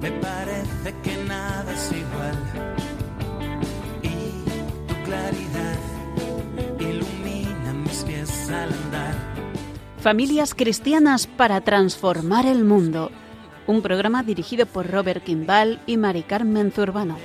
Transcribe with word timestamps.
me 0.00 0.10
parece 0.10 0.94
que 1.02 1.24
nada 1.24 1.72
es 1.72 1.92
igual. 1.92 2.36
Y 4.02 4.88
tu 4.88 4.94
claridad 5.04 5.78
ilumina 6.80 7.72
mis 7.72 8.02
pies 8.02 8.48
al 8.48 8.72
andar. 8.72 9.14
Familias 9.98 10.54
cristianas 10.54 11.26
para 11.26 11.60
transformar 11.60 12.46
el 12.46 12.64
mundo. 12.64 13.10
Un 13.68 13.80
programa 13.80 14.24
dirigido 14.24 14.66
por 14.66 14.90
Robert 14.90 15.22
Kimball 15.22 15.80
y 15.86 15.96
Mari 15.96 16.24
Carmen 16.24 16.72
Zurbano. 16.72 17.16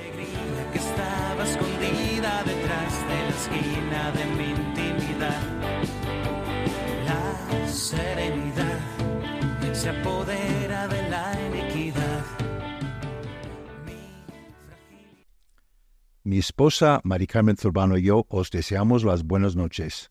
que 0.72 0.78
estaba 0.78 1.42
escondida 1.42 2.42
detrás 2.44 2.92
de 3.08 3.18
la 3.24 3.34
esquina 3.40 4.12
de 4.12 4.24
mi 4.36 4.50
intimidad. 4.50 5.40
La 7.06 7.68
serenidad 7.68 8.78
se 9.78 9.90
apodera 9.90 10.88
de 10.88 10.97
Mi 16.28 16.36
esposa 16.36 17.00
Mari 17.04 17.26
Carmen 17.26 17.56
Zurbano 17.56 17.96
y 17.96 18.02
yo 18.02 18.26
os 18.28 18.50
deseamos 18.50 19.02
las 19.02 19.22
buenas 19.22 19.56
noches. 19.56 20.10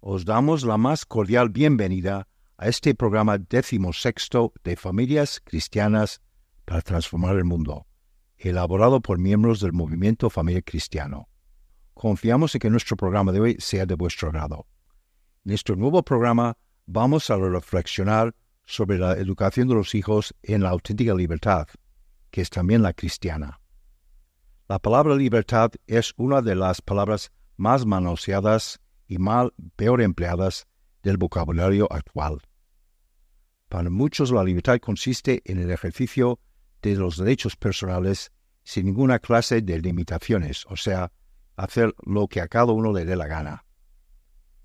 Os 0.00 0.24
damos 0.24 0.64
la 0.64 0.76
más 0.76 1.06
cordial 1.06 1.50
bienvenida 1.50 2.26
a 2.56 2.66
este 2.66 2.96
programa 2.96 3.38
décimo 3.38 3.92
sexto 3.92 4.52
de 4.64 4.74
Familias 4.74 5.40
Cristianas 5.44 6.20
para 6.64 6.82
Transformar 6.82 7.36
el 7.36 7.44
Mundo, 7.44 7.86
elaborado 8.38 9.00
por 9.00 9.20
miembros 9.20 9.60
del 9.60 9.72
movimiento 9.72 10.30
Familia 10.30 10.62
Cristiano. 10.62 11.28
Confiamos 11.94 12.56
en 12.56 12.58
que 12.58 12.68
nuestro 12.68 12.96
programa 12.96 13.30
de 13.30 13.38
hoy 13.38 13.56
sea 13.60 13.86
de 13.86 13.94
vuestro 13.94 14.30
agrado. 14.30 14.66
En 15.44 15.52
este 15.52 15.76
nuevo 15.76 16.02
programa 16.02 16.58
vamos 16.86 17.30
a 17.30 17.36
reflexionar 17.36 18.34
sobre 18.66 18.98
la 18.98 19.12
educación 19.12 19.68
de 19.68 19.74
los 19.74 19.94
hijos 19.94 20.34
en 20.42 20.64
la 20.64 20.70
auténtica 20.70 21.14
libertad, 21.14 21.68
que 22.32 22.40
es 22.40 22.50
también 22.50 22.82
la 22.82 22.94
cristiana. 22.94 23.61
La 24.72 24.78
palabra 24.78 25.14
libertad 25.14 25.70
es 25.86 26.14
una 26.16 26.40
de 26.40 26.54
las 26.54 26.80
palabras 26.80 27.30
más 27.58 27.84
manoseadas 27.84 28.80
y 29.06 29.18
mal 29.18 29.52
peor 29.76 30.00
empleadas 30.00 30.66
del 31.02 31.18
vocabulario 31.18 31.86
actual. 31.92 32.40
Para 33.68 33.90
muchos 33.90 34.30
la 34.30 34.42
libertad 34.42 34.78
consiste 34.78 35.42
en 35.44 35.58
el 35.58 35.70
ejercicio 35.70 36.40
de 36.80 36.96
los 36.96 37.18
derechos 37.18 37.54
personales 37.54 38.32
sin 38.64 38.86
ninguna 38.86 39.18
clase 39.18 39.60
de 39.60 39.78
limitaciones, 39.78 40.64
o 40.70 40.76
sea, 40.78 41.12
hacer 41.56 41.94
lo 42.06 42.26
que 42.26 42.40
a 42.40 42.48
cada 42.48 42.72
uno 42.72 42.94
le 42.94 43.04
dé 43.04 43.14
la 43.14 43.26
gana. 43.26 43.66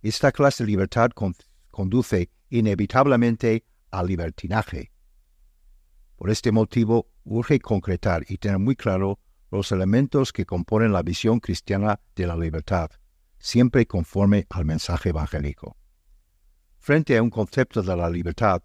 Esta 0.01 0.31
clase 0.31 0.63
de 0.63 0.67
libertad 0.69 1.09
con- 1.09 1.35
conduce 1.69 2.29
inevitablemente 2.49 3.65
al 3.91 4.07
libertinaje. 4.07 4.89
Por 6.15 6.29
este 6.29 6.53
motivo, 6.53 7.09
urge 7.25 7.59
concretar 7.59 8.23
y 8.29 8.37
tener 8.37 8.57
muy 8.57 8.77
claro 8.77 9.19
los 9.51 9.71
elementos 9.71 10.33
que 10.33 10.45
componen 10.45 10.91
la 10.91 11.03
visión 11.03 11.39
cristiana 11.39 11.99
de 12.15 12.27
la 12.27 12.35
libertad, 12.35 12.91
siempre 13.39 13.85
conforme 13.85 14.45
al 14.49 14.65
mensaje 14.65 15.09
evangélico. 15.09 15.77
Frente 16.79 17.17
a 17.17 17.23
un 17.23 17.29
concepto 17.29 17.81
de 17.81 17.95
la 17.95 18.09
libertad 18.09 18.61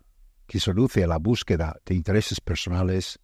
que 0.46 0.60
se 0.60 0.72
reduce 0.72 1.02
a 1.04 1.06
la 1.06 1.18
búsqueda 1.18 1.76
de 1.84 1.94
intereses 1.94 2.40
personales, 2.40 3.18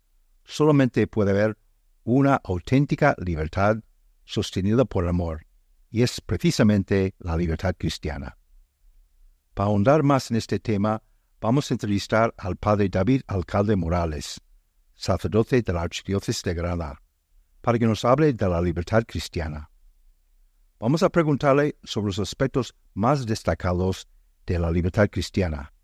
solamente 0.45 1.07
puede 1.07 1.33
haber 1.33 1.59
una 2.05 2.41
auténtica 2.43 3.15
libertad 3.19 3.77
sostenida 4.25 4.85
por 4.85 5.05
el 5.05 5.11
amor, 5.11 5.47
y 5.91 6.03
es 6.03 6.21
precisamente 6.21 7.15
la 7.19 7.37
libertad 7.37 7.75
cristiana. 7.77 8.39
Para 9.55 9.69
ahondar 9.69 10.03
más 10.03 10.31
en 10.31 10.37
este 10.37 10.59
tema, 10.59 11.03
vamos 11.41 11.71
a 11.71 11.75
entrevistar 11.75 12.35
al 12.37 12.57
padre 12.57 12.89
David 12.89 13.23
Alcalde 13.27 13.77
Morales, 13.77 14.41
sacerdote 14.95 15.63
de 15.63 15.73
la 15.73 15.83
Archidiócesis 15.83 16.43
de 16.43 16.55
Granada, 16.55 17.01
para 17.69 17.79
que 17.79 17.87
nos 17.87 18.03
hable 18.07 18.33
de 18.33 18.49
la 18.49 18.63
libertad 18.63 19.05
cristiana. 19.07 19.71
Vamos 20.81 21.03
a 21.03 21.11
preguntarle 21.11 21.77
sobre 21.85 22.07
los 22.07 22.19
aspectos 22.19 22.75
más 22.95 23.27
destacados 23.27 24.09
de 24.47 24.59
la 24.59 24.71
libertad 24.71 25.11
cristiana, 25.11 25.75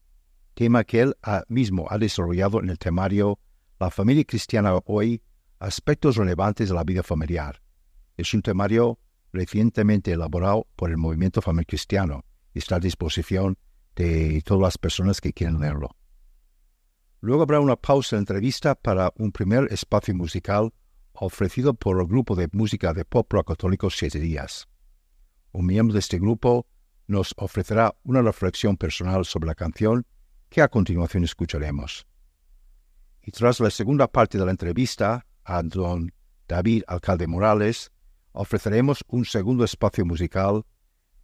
tema 0.55 0.83
que 0.85 1.03
él 1.03 1.15
mismo 1.49 1.87
ha 1.91 1.99
desarrollado 1.99 2.63
en 2.63 2.71
el 2.71 2.79
temario 2.79 3.39
La 3.79 3.91
familia 3.91 4.25
cristiana 4.25 4.73
hoy, 4.87 5.21
aspectos 5.59 6.17
relevantes 6.17 6.71
de 6.71 6.75
la 6.75 6.85
vida 6.85 7.03
familiar. 7.03 7.61
Es 8.17 8.33
un 8.33 8.41
temario 8.41 8.99
recientemente 9.35 10.11
elaborado 10.11 10.67
por 10.77 10.89
el 10.89 10.97
movimiento 10.97 11.43
familiar 11.43 11.67
cristiano 11.67 12.25
y 12.55 12.61
está 12.61 12.77
a 12.77 12.81
disposición 12.81 13.59
de 13.95 14.41
todas 14.43 14.63
las 14.63 14.79
personas 14.79 15.21
que 15.21 15.35
quieren 15.35 15.61
leerlo. 15.61 15.95
Luego 17.21 17.43
habrá 17.43 17.61
una 17.61 17.77
pausa 17.77 18.17
en 18.17 18.21
la 18.21 18.23
entrevista 18.23 18.75
para 18.75 19.13
un 19.19 19.33
primer 19.33 19.71
espacio 19.71 20.15
musical 20.15 20.73
ofrecido 21.15 21.75
por 21.75 22.01
el 22.01 22.07
grupo 22.07 22.35
de 22.35 22.49
música 22.53 22.93
de 22.93 23.05
pop 23.05 23.33
rock 23.33 23.49
católico 23.49 23.91
Siete 23.91 24.19
Días. 24.21 24.69
Un 25.53 25.67
miembro 25.67 25.95
de 25.95 26.01
este 26.01 26.19
grupo 26.19 26.67
nos 27.07 27.35
ofrecerá 27.37 27.95
una 28.03 28.23
reflexión 28.23 28.77
personal 28.77 29.25
sobre 29.25 29.47
la 29.47 29.55
canción 29.55 30.07
que 30.49 30.63
a 30.63 30.69
continuación 30.69 31.25
escucharemos. 31.25 32.07
Y 33.23 33.31
tras 33.31 33.61
la 33.61 33.71
segunda 33.71 34.09
parte 34.09 34.39
de 34.39 34.45
la 34.45 34.51
entrevista 34.51 35.27
a 35.45 35.63
don 35.63 36.13
David 36.49 36.83
Alcalde 36.87 37.27
Morales, 37.27 37.91
ofreceremos 38.33 39.05
un 39.09 39.25
segundo 39.25 39.65
espacio 39.65 40.05
musical 40.05 40.65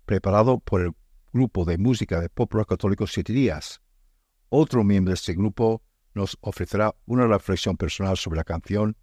preparado 0.06 0.60
por 0.60 0.82
el 0.82 0.92
grupo 1.32 1.64
de 1.64 1.78
música 1.78 2.20
de 2.20 2.28
pop 2.28 2.52
rock 2.52 2.70
católico 2.70 3.06
Siete 3.06 3.32
Días. 3.32 3.80
Otro 4.48 4.84
miembro 4.84 5.10
de 5.10 5.14
este 5.14 5.34
grupo 5.34 5.82
nos 6.14 6.36
ofrecerá 6.40 6.94
una 7.06 7.26
reflexión 7.26 7.76
personal 7.76 8.16
sobre 8.16 8.38
la 8.38 8.44
canción 8.44 8.96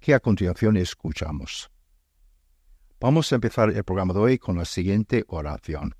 que 0.00 0.14
a 0.14 0.20
continuación 0.20 0.76
escuchamos. 0.76 1.70
Vamos 3.00 3.30
a 3.32 3.36
empezar 3.36 3.70
el 3.70 3.84
programa 3.84 4.12
de 4.12 4.20
hoy 4.20 4.38
con 4.38 4.56
la 4.58 4.64
siguiente 4.64 5.24
oración. 5.28 5.94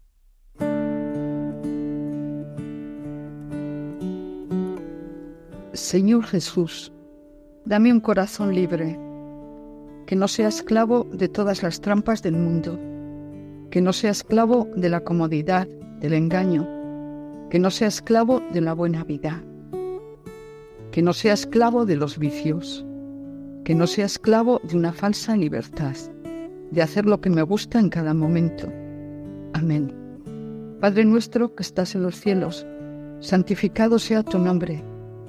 Señor 5.72 6.24
Jesús, 6.24 6.92
dame 7.64 7.92
un 7.92 8.00
corazón 8.00 8.52
libre, 8.52 8.98
que 10.06 10.16
no 10.16 10.26
sea 10.26 10.48
esclavo 10.48 11.04
de 11.12 11.28
todas 11.28 11.62
las 11.62 11.80
trampas 11.80 12.20
del 12.22 12.34
mundo, 12.34 12.78
que 13.70 13.80
no 13.80 13.92
sea 13.92 14.10
esclavo 14.10 14.68
de 14.74 14.88
la 14.88 15.00
comodidad, 15.00 15.68
del 16.00 16.14
engaño, 16.14 16.66
que 17.48 17.60
no 17.60 17.70
sea 17.70 17.88
esclavo 17.88 18.40
de 18.52 18.60
la 18.60 18.72
buena 18.72 19.04
vida, 19.04 19.42
que 20.90 21.02
no 21.02 21.12
sea 21.12 21.34
esclavo 21.34 21.86
de 21.86 21.96
los 21.96 22.18
vicios, 22.18 22.84
que 23.68 23.74
no 23.74 23.86
sea 23.86 24.06
esclavo 24.06 24.62
de 24.64 24.78
una 24.78 24.94
falsa 24.94 25.36
libertad, 25.36 25.94
de 26.70 26.80
hacer 26.80 27.04
lo 27.04 27.20
que 27.20 27.28
me 27.28 27.42
gusta 27.42 27.78
en 27.78 27.90
cada 27.90 28.14
momento. 28.14 28.72
Amén. 29.52 29.92
Padre 30.80 31.04
nuestro 31.04 31.54
que 31.54 31.64
estás 31.64 31.94
en 31.94 32.02
los 32.02 32.18
cielos, 32.18 32.66
santificado 33.20 33.98
sea 33.98 34.22
tu 34.22 34.38
nombre. 34.38 34.82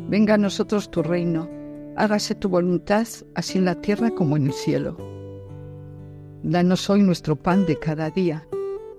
Venga 0.08 0.36
a 0.36 0.38
nosotros 0.38 0.90
tu 0.90 1.04
reino, 1.04 1.50
hágase 1.98 2.34
tu 2.34 2.48
voluntad, 2.48 3.06
así 3.36 3.58
en 3.58 3.66
la 3.66 3.76
tierra 3.76 4.10
como 4.12 4.38
en 4.38 4.46
el 4.46 4.54
cielo. 4.54 4.96
Danos 6.42 6.90
hoy 6.90 7.04
nuestro 7.04 7.36
pan 7.36 7.66
de 7.66 7.78
cada 7.78 8.10
día. 8.10 8.48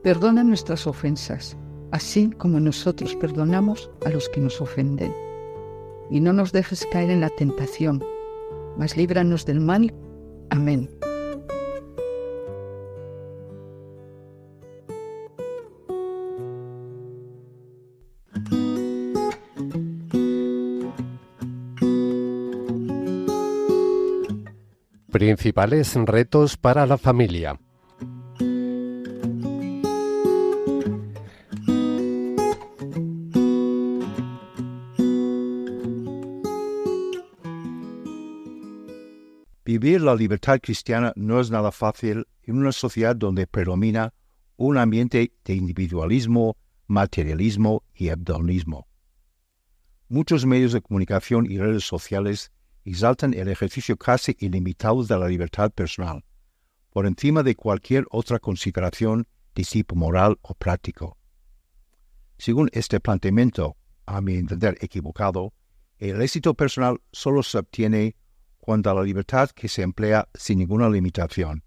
Perdona 0.03 0.45
nuestras 0.45 0.87
ofensas, 0.87 1.57
así 1.93 2.29
como 2.37 2.61
nosotros 2.61 3.17
perdonamos 3.17 3.91
a 4.05 4.11
los 4.11 4.29
que 4.29 4.41
nos 4.43 4.61
ofenden. 4.61 5.15
Y 6.11 6.21
no 6.21 6.35
nos 6.35 6.53
dejes 6.53 6.87
caer 6.93 7.09
en 7.09 7.23
la 7.23 7.31
tentación, 7.31 8.05
mas 8.81 8.97
líbranos 8.97 9.45
del 9.45 9.61
mal. 9.61 9.93
Amén. 10.49 10.89
Principales 25.13 25.95
retos 25.95 26.57
para 26.57 26.87
la 26.87 26.97
familia. 26.97 27.61
Vivir 39.83 40.03
la 40.03 40.15
libertad 40.15 40.61
cristiana 40.61 41.11
no 41.17 41.41
es 41.41 41.51
nada 41.51 41.73
fácil 41.73 42.27
en 42.43 42.59
una 42.59 42.71
sociedad 42.71 43.17
donde 43.17 43.47
predomina 43.47 44.13
un 44.59 44.77
ambiente 44.77 45.33
de 45.43 45.55
individualismo, 45.55 46.59
materialismo 46.87 47.83
y 47.95 48.09
hedonismo. 48.09 48.89
Muchos 50.11 50.45
medios 50.45 50.75
de 50.75 50.83
comunicación 50.83 51.51
y 51.51 51.57
redes 51.57 51.85
sociales 51.85 52.53
exaltan 52.85 53.33
el 53.33 53.49
ejercicio 53.49 53.97
casi 53.97 54.37
ilimitado 54.39 55.03
de 55.03 55.19
la 55.19 55.27
libertad 55.27 55.71
personal, 55.71 56.27
por 56.91 57.07
encima 57.07 57.43
de 57.43 57.55
cualquier 57.55 58.05
otra 58.11 58.39
consideración 58.39 59.27
de 59.55 59.65
tipo 59.65 59.97
moral 59.97 60.37
o 60.43 60.53
práctico. 60.53 61.17
Según 62.37 62.69
este 62.75 63.01
planteamiento, 63.01 63.79
a 64.05 64.21
mi 64.21 64.35
entender 64.35 64.77
equivocado, 64.83 65.55
El 65.97 66.23
éxito 66.23 66.55
personal 66.55 66.99
solo 67.13 67.43
se 67.43 67.59
obtiene 67.59 68.17
cuando 68.61 68.95
la 68.95 69.03
libertad 69.03 69.51
que 69.51 69.69
se 69.69 69.83
emplea 69.83 70.29
sin 70.35 70.59
ninguna 70.59 70.89
limitación. 70.89 71.65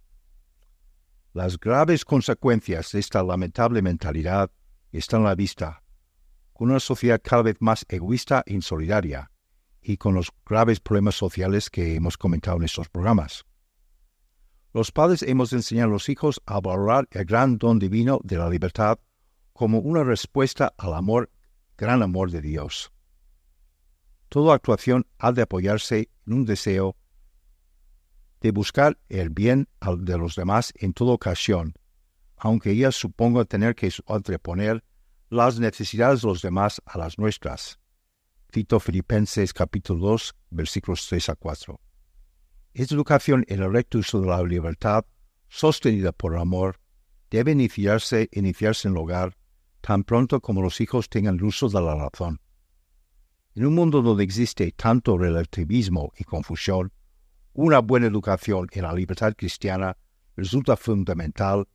Las 1.33 1.59
graves 1.59 2.05
consecuencias 2.05 2.91
de 2.91 2.99
esta 2.99 3.23
lamentable 3.23 3.81
mentalidad 3.81 4.51
están 4.91 5.21
a 5.21 5.29
la 5.29 5.35
vista, 5.35 5.83
con 6.53 6.69
una 6.69 6.79
sociedad 6.79 7.19
cada 7.23 7.41
vez 7.41 7.57
más 7.59 7.85
egoísta 7.89 8.43
e 8.45 8.53
insolidaria, 8.53 9.31
y 9.81 9.97
con 9.97 10.13
los 10.13 10.31
graves 10.45 10.79
problemas 10.79 11.15
sociales 11.15 11.69
que 11.69 11.95
hemos 11.95 12.17
comentado 12.17 12.57
en 12.57 12.63
estos 12.63 12.87
programas. 12.89 13.45
Los 14.73 14.91
padres 14.91 15.23
hemos 15.23 15.53
enseñado 15.53 15.89
a 15.89 15.93
los 15.93 16.09
hijos 16.09 16.41
a 16.45 16.59
valorar 16.59 17.07
el 17.11 17.25
gran 17.25 17.57
don 17.57 17.79
divino 17.79 18.19
de 18.23 18.37
la 18.37 18.49
libertad 18.49 18.99
como 19.53 19.79
una 19.79 20.03
respuesta 20.03 20.73
al 20.77 20.93
amor, 20.93 21.29
gran 21.77 22.01
amor 22.01 22.31
de 22.31 22.41
Dios. 22.41 22.91
Toda 24.33 24.55
actuación 24.55 25.05
ha 25.19 25.31
de 25.31 25.43
apoyarse 25.43 26.09
en 26.25 26.33
un 26.33 26.43
deseo 26.43 26.95
de 28.41 28.49
buscar 28.49 28.97
el 29.07 29.29
bien 29.29 29.69
de 29.99 30.17
los 30.17 30.35
demás 30.35 30.73
en 30.75 30.91
toda 30.91 31.11
ocasión, 31.11 31.75
aunque 32.37 32.71
ella 32.71 32.91
suponga 32.91 33.45
tener 33.45 33.75
que 33.75 33.93
antreponer 34.07 34.83
las 35.29 35.59
necesidades 35.59 36.23
de 36.23 36.29
los 36.29 36.41
demás 36.41 36.81
a 36.87 36.97
las 36.97 37.19
nuestras. 37.19 37.77
Cito 38.51 38.79
Filipenses 38.79 39.53
capítulo 39.53 39.99
2, 40.07 40.35
versículos 40.49 41.05
3 41.07 41.29
a 41.29 41.35
4. 41.35 41.79
Esta 42.73 42.95
educación 42.95 43.45
en 43.47 43.61
el 43.61 43.71
recto 43.71 43.99
uso 43.99 44.19
de 44.19 44.29
la 44.29 44.41
libertad, 44.41 45.05
sostenida 45.47 46.11
por 46.11 46.33
el 46.33 46.39
amor, 46.39 46.79
debe 47.29 47.51
iniciarse, 47.51 48.29
iniciarse 48.31 48.87
en 48.87 48.95
el 48.95 48.97
hogar 48.97 49.37
tan 49.81 50.03
pronto 50.03 50.41
como 50.41 50.63
los 50.63 50.81
hijos 50.81 51.07
tengan 51.07 51.35
el 51.35 51.43
uso 51.43 51.69
de 51.69 51.79
la 51.79 51.93
razón. 51.93 52.39
En 53.55 53.67
un 53.67 53.75
mundo 53.75 54.01
donde 54.01 54.23
existe 54.23 54.71
tanto 54.71 55.15
relativismo 55.15 56.11
y 56.17 56.23
confusión, 56.23 56.91
una 57.53 57.79
buena 57.79 58.07
educación 58.07 58.67
en 58.71 58.81
la 58.81 58.93
libertad 58.93 59.35
cristiana 59.37 59.95
resulta 60.35 60.75
fundamental 60.75 61.67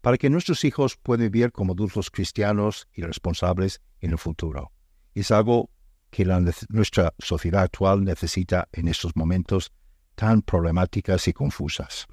para 0.00 0.18
que 0.18 0.30
nuestros 0.30 0.64
hijos 0.64 0.96
puedan 0.96 1.30
vivir 1.32 1.50
como 1.50 1.72
adultos 1.72 2.12
cristianos 2.12 2.86
y 2.92 3.02
responsables 3.02 3.80
en 4.00 4.12
el 4.12 4.18
futuro. 4.18 4.70
Es 5.14 5.32
algo 5.32 5.70
que 6.10 6.24
nuestra 6.68 7.12
sociedad 7.18 7.62
actual 7.62 8.04
necesita 8.04 8.68
en 8.72 8.86
estos 8.86 9.16
momentos 9.16 9.72
tan 10.14 10.42
problemáticas 10.42 11.26
y 11.26 11.32
confusas. 11.32 12.06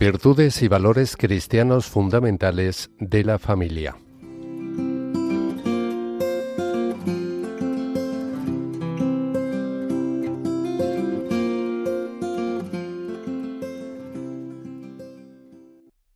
Virtudes 0.00 0.62
y 0.62 0.68
valores 0.68 1.16
cristianos 1.16 1.86
fundamentales 1.88 2.88
de 3.00 3.24
la 3.24 3.40
familia. 3.40 3.96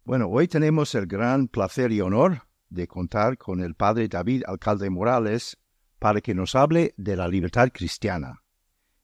Bueno, 0.05 0.29
hoy 0.29 0.47
tenemos 0.47 0.95
el 0.95 1.09
gran 1.09 1.49
placer 1.49 1.91
y 1.91 2.01
honor 2.01 2.43
de 2.71 2.87
contar 2.87 3.37
con 3.37 3.61
el 3.61 3.75
padre 3.75 4.07
David 4.07 4.45
Alcalde 4.47 4.91
Morales 4.91 5.57
para 5.99 6.21
que 6.21 6.37
nos 6.37 6.55
hable 6.55 6.95
de 6.97 7.17
la 7.17 7.27
libertad 7.27 7.71
cristiana. 7.75 8.45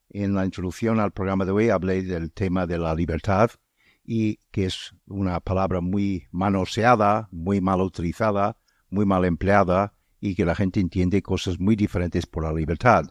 En 0.09 0.33
la 0.33 0.45
introducción 0.45 1.01
al 1.01 1.11
programa 1.11 1.43
de 1.43 1.51
hoy 1.51 1.69
hablé 1.69 2.01
del 2.03 2.31
tema 2.31 2.65
de 2.65 2.77
la 2.77 2.95
libertad 2.95 3.51
y 4.11 4.39
que 4.51 4.65
es 4.65 4.95
una 5.07 5.39
palabra 5.39 5.81
muy 5.81 6.27
manoseada, 6.31 7.29
muy 7.31 7.61
mal 7.61 7.81
utilizada, 7.81 8.57
muy 8.89 9.05
mal 9.05 9.23
empleada 9.23 9.93
y 10.19 10.33
que 10.33 10.45
la 10.45 10.55
gente 10.55 10.79
entiende 10.79 11.21
cosas 11.21 11.59
muy 11.59 11.75
diferentes 11.75 12.25
por 12.25 12.43
la 12.43 12.51
libertad. 12.51 13.05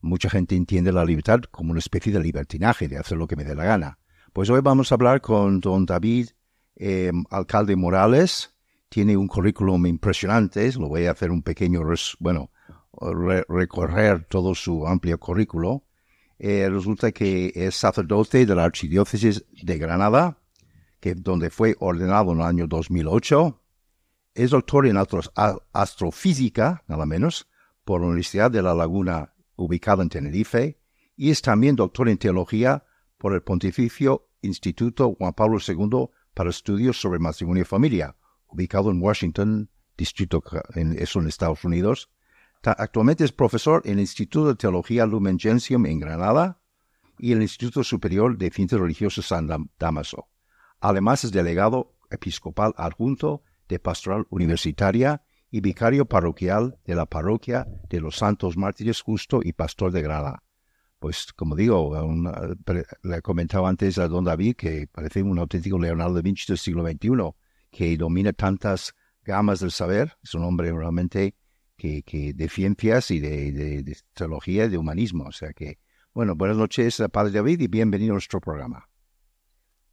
Mucha 0.00 0.28
gente 0.28 0.56
entiende 0.56 0.90
la 0.90 1.04
libertad 1.04 1.40
como 1.50 1.70
una 1.70 1.78
especie 1.78 2.12
de 2.12 2.20
libertinaje, 2.20 2.88
de 2.88 2.98
hacer 2.98 3.16
lo 3.16 3.28
que 3.28 3.36
me 3.36 3.44
dé 3.44 3.54
la 3.54 3.64
gana. 3.64 3.98
Pues 4.32 4.50
hoy 4.50 4.60
vamos 4.60 4.90
a 4.90 4.96
hablar 4.96 5.20
con 5.20 5.60
don 5.60 5.86
David 5.86 6.30
Em, 6.76 7.24
alcalde 7.30 7.76
Morales 7.76 8.52
tiene 8.88 9.16
un 9.16 9.28
currículum 9.28 9.86
impresionante, 9.86 10.72
lo 10.72 10.88
voy 10.88 11.06
a 11.06 11.12
hacer 11.12 11.30
un 11.30 11.42
pequeño, 11.42 11.82
bueno, 12.18 12.50
recorrer 13.48 14.24
todo 14.24 14.54
su 14.54 14.86
amplio 14.86 15.18
currículo. 15.18 15.84
Eh, 16.38 16.68
resulta 16.68 17.12
que 17.12 17.52
es 17.54 17.74
sacerdote 17.76 18.44
de 18.44 18.54
la 18.54 18.64
Archidiócesis 18.64 19.44
de 19.62 19.78
Granada, 19.78 20.38
que, 21.00 21.14
donde 21.14 21.50
fue 21.50 21.76
ordenado 21.78 22.32
en 22.32 22.40
el 22.40 22.46
año 22.46 22.66
2008. 22.66 23.60
Es 24.34 24.50
doctor 24.50 24.86
en 24.86 24.96
astrofísica, 25.72 26.82
nada 26.88 27.06
menos, 27.06 27.48
por 27.84 28.00
la 28.00 28.08
Universidad 28.08 28.50
de 28.50 28.62
La 28.62 28.74
Laguna, 28.74 29.34
ubicada 29.56 30.02
en 30.02 30.08
Tenerife, 30.08 30.80
y 31.16 31.30
es 31.30 31.42
también 31.42 31.76
doctor 31.76 32.08
en 32.08 32.18
teología 32.18 32.84
por 33.18 33.34
el 33.34 33.42
Pontificio 33.42 34.28
Instituto 34.42 35.14
Juan 35.14 35.32
Pablo 35.32 35.58
II 35.66 36.10
para 36.34 36.50
estudios 36.50 37.00
sobre 37.00 37.18
matrimonio 37.18 37.62
y 37.62 37.66
familia, 37.66 38.16
ubicado 38.48 38.90
en 38.90 39.00
Washington, 39.00 39.70
distrito 39.96 40.42
en, 40.74 40.98
Estados 41.26 41.64
Unidos. 41.64 42.10
Actualmente 42.64 43.24
es 43.24 43.32
profesor 43.32 43.82
en 43.84 43.94
el 43.94 44.00
Instituto 44.00 44.48
de 44.48 44.54
Teología 44.54 45.06
Lumen 45.06 45.38
Gentium 45.38 45.86
en 45.86 46.00
Granada 46.00 46.60
y 47.18 47.32
el 47.32 47.42
Instituto 47.42 47.84
Superior 47.84 48.38
de 48.38 48.50
Ciencias 48.50 48.80
Religiosas 48.80 49.26
San 49.26 49.48
Damaso. 49.78 50.28
Además 50.80 51.24
es 51.24 51.32
delegado 51.32 51.94
episcopal 52.10 52.74
adjunto 52.76 53.42
de 53.68 53.78
Pastoral 53.78 54.26
Universitaria 54.30 55.22
y 55.50 55.60
vicario 55.60 56.06
parroquial 56.06 56.78
de 56.84 56.94
la 56.94 57.06
Parroquia 57.06 57.66
de 57.88 58.00
los 58.00 58.16
Santos 58.16 58.56
Mártires 58.56 59.00
Justo 59.02 59.40
y 59.42 59.52
Pastor 59.52 59.92
de 59.92 60.02
Granada 60.02 60.42
pues 61.04 61.34
como 61.34 61.54
digo, 61.54 61.92
le 63.02 63.20
comentaba 63.20 63.68
antes 63.68 63.98
a 63.98 64.08
don 64.08 64.24
David 64.24 64.56
que 64.56 64.88
parece 64.90 65.22
un 65.22 65.38
auténtico 65.38 65.78
Leonardo 65.78 66.14
da 66.14 66.22
Vinci 66.22 66.46
del 66.48 66.56
siglo 66.56 66.82
XXI, 66.82 67.10
que 67.70 67.94
domina 67.98 68.32
tantas 68.32 68.94
gamas 69.22 69.60
del 69.60 69.70
saber, 69.70 70.16
es 70.22 70.34
un 70.34 70.44
hombre 70.44 70.72
realmente 70.72 71.34
que, 71.76 72.32
de 72.34 72.48
ciencias 72.48 73.10
y 73.10 73.20
de, 73.20 73.96
teología 74.14 74.64
y 74.64 74.68
de 74.68 74.78
humanismo. 74.78 75.24
O 75.24 75.32
sea 75.32 75.52
que, 75.52 75.78
bueno, 76.12 76.34
buenas 76.34 76.56
noches, 76.56 77.02
Padre 77.12 77.32
David, 77.32 77.60
y 77.60 77.68
bienvenido 77.68 78.12
a 78.12 78.14
nuestro 78.14 78.40
programa. 78.40 78.88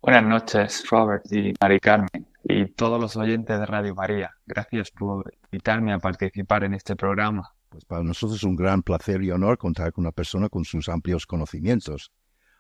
Buenas 0.02 0.24
noches, 0.24 0.84
Robert 0.90 1.32
y 1.32 1.54
Mari 1.62 1.80
Carmen, 1.80 2.28
y 2.44 2.66
todos 2.72 3.00
los 3.00 3.16
oyentes 3.18 3.60
de 3.60 3.66
Radio 3.66 3.94
María. 3.94 4.32
Gracias 4.48 4.90
por 4.92 5.32
invitarme 5.52 5.94
a 5.94 6.00
participar 6.00 6.64
en 6.64 6.74
este 6.74 6.96
programa. 6.96 7.54
Pues 7.70 7.86
para 7.86 8.04
nosotros 8.04 8.38
es 8.38 8.44
un 8.44 8.56
gran 8.56 8.82
placer 8.82 9.22
y 9.22 9.32
honor 9.32 9.58
contar 9.58 9.94
con 9.94 10.04
una 10.04 10.12
persona 10.12 10.50
con 10.50 10.66
sus 10.66 10.90
amplios 10.90 11.28
conocimientos. 11.28 12.12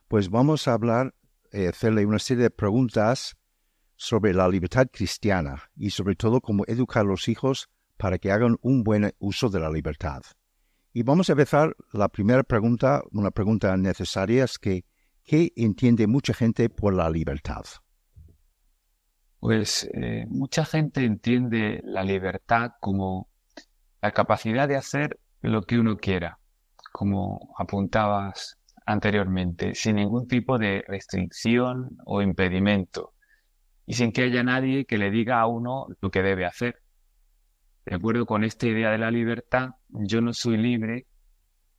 Pues 0.07 0.29
vamos 0.29 0.67
a 0.67 0.73
hablar, 0.73 1.15
eh, 1.51 1.67
hacerle 1.67 2.05
una 2.05 2.19
serie 2.19 2.43
de 2.43 2.51
preguntas 2.51 3.35
sobre 3.95 4.33
la 4.33 4.47
libertad 4.47 4.87
cristiana 4.91 5.63
y 5.75 5.89
sobre 5.89 6.15
todo 6.15 6.41
cómo 6.41 6.63
educar 6.67 7.01
a 7.01 7.09
los 7.09 7.27
hijos 7.27 7.69
para 8.01 8.17
que 8.17 8.31
hagan 8.31 8.57
un 8.63 8.81
buen 8.81 9.13
uso 9.19 9.47
de 9.49 9.59
la 9.59 9.69
libertad. 9.69 10.23
Y 10.91 11.03
vamos 11.03 11.29
a 11.29 11.33
empezar 11.33 11.75
la 11.93 12.09
primera 12.09 12.41
pregunta, 12.41 13.03
una 13.11 13.29
pregunta 13.29 13.77
necesaria, 13.77 14.43
es 14.43 14.57
que 14.57 14.85
¿qué 15.23 15.53
entiende 15.55 16.07
mucha 16.07 16.33
gente 16.33 16.67
por 16.67 16.95
la 16.95 17.07
libertad? 17.11 17.61
Pues 19.39 19.87
eh, 19.93 20.25
mucha 20.29 20.65
gente 20.65 21.05
entiende 21.05 21.81
la 21.83 22.03
libertad 22.03 22.71
como 22.79 23.29
la 24.01 24.11
capacidad 24.11 24.67
de 24.67 24.77
hacer 24.77 25.19
lo 25.41 25.61
que 25.61 25.77
uno 25.77 25.97
quiera, 25.97 26.39
como 26.91 27.53
apuntabas 27.59 28.57
anteriormente, 28.87 29.75
sin 29.75 29.97
ningún 29.97 30.27
tipo 30.27 30.57
de 30.57 30.83
restricción 30.87 31.99
o 32.03 32.23
impedimento, 32.23 33.13
y 33.85 33.93
sin 33.93 34.11
que 34.11 34.23
haya 34.23 34.41
nadie 34.41 34.85
que 34.85 34.97
le 34.97 35.11
diga 35.11 35.39
a 35.39 35.45
uno 35.45 35.85
lo 36.01 36.09
que 36.09 36.23
debe 36.23 36.47
hacer. 36.47 36.81
De 37.91 37.97
acuerdo 37.97 38.25
con 38.25 38.45
esta 38.45 38.67
idea 38.67 38.89
de 38.89 38.97
la 38.97 39.11
libertad, 39.11 39.71
yo 39.89 40.21
no 40.21 40.31
soy 40.31 40.55
libre 40.55 41.07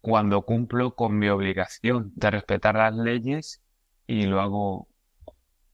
cuando 0.03 0.43
cumplo 0.43 0.95
con 0.95 1.19
mi 1.19 1.31
obligación 1.31 2.13
de 2.17 2.31
respetar 2.31 2.75
las 2.75 2.95
leyes 2.95 3.63
y 4.07 4.25
lo 4.25 4.43
hago 4.43 4.89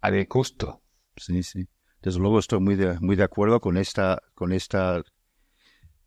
a 0.01 0.13
disgusto. 0.13 0.81
Sí, 1.17 1.43
sí. 1.43 1.67
Desde 2.01 2.21
luego 2.21 2.39
estoy 2.39 2.61
muy 2.61 2.77
de, 2.77 3.01
muy 3.01 3.17
de 3.17 3.25
acuerdo 3.25 3.61
con 3.61 3.77
esta, 3.77 4.23
con 4.37 4.53
esta 4.53 5.03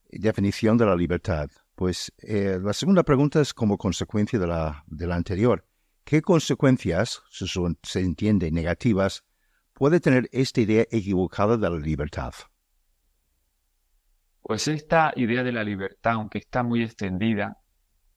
definición 0.09 0.77
de 0.77 0.85
la 0.85 0.95
libertad. 0.95 1.49
Pues 1.75 2.13
eh, 2.19 2.57
la 2.63 2.71
segunda 2.71 3.03
pregunta 3.03 3.41
es 3.41 3.53
como 3.53 3.77
consecuencia 3.77 4.39
de 4.39 4.47
la, 4.47 4.85
de 4.87 5.07
la 5.07 5.15
anterior. 5.15 5.67
¿Qué 6.05 6.21
consecuencias, 6.21 7.21
si 7.29 7.47
se 7.83 7.99
entiende 7.99 8.49
negativas, 8.49 9.25
puede 9.73 9.99
tener 9.99 10.29
esta 10.31 10.61
idea 10.61 10.85
equivocada 10.89 11.57
de 11.57 11.69
la 11.69 11.77
libertad? 11.77 12.31
Pues 14.51 14.67
esta 14.67 15.13
idea 15.15 15.43
de 15.43 15.53
la 15.53 15.63
libertad, 15.63 16.15
aunque 16.15 16.39
está 16.39 16.61
muy 16.61 16.83
extendida, 16.83 17.59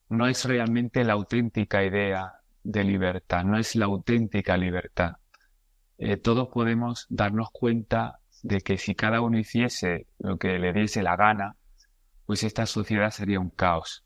no 0.08 0.26
es 0.26 0.44
realmente 0.44 1.04
la 1.04 1.12
auténtica 1.12 1.84
idea 1.84 2.40
de 2.64 2.82
libertad, 2.82 3.44
no 3.44 3.56
es 3.56 3.76
la 3.76 3.84
auténtica 3.84 4.56
libertad. 4.56 5.18
Eh, 5.96 6.16
todos 6.16 6.48
podemos 6.48 7.06
darnos 7.08 7.50
cuenta 7.52 8.18
de 8.42 8.62
que 8.62 8.78
si 8.78 8.96
cada 8.96 9.20
uno 9.20 9.38
hiciese 9.38 10.08
lo 10.18 10.36
que 10.36 10.58
le 10.58 10.72
diese 10.72 11.04
la 11.04 11.14
gana, 11.14 11.56
pues 12.26 12.42
esta 12.42 12.66
sociedad 12.66 13.12
sería 13.12 13.38
un 13.38 13.50
caos. 13.50 14.04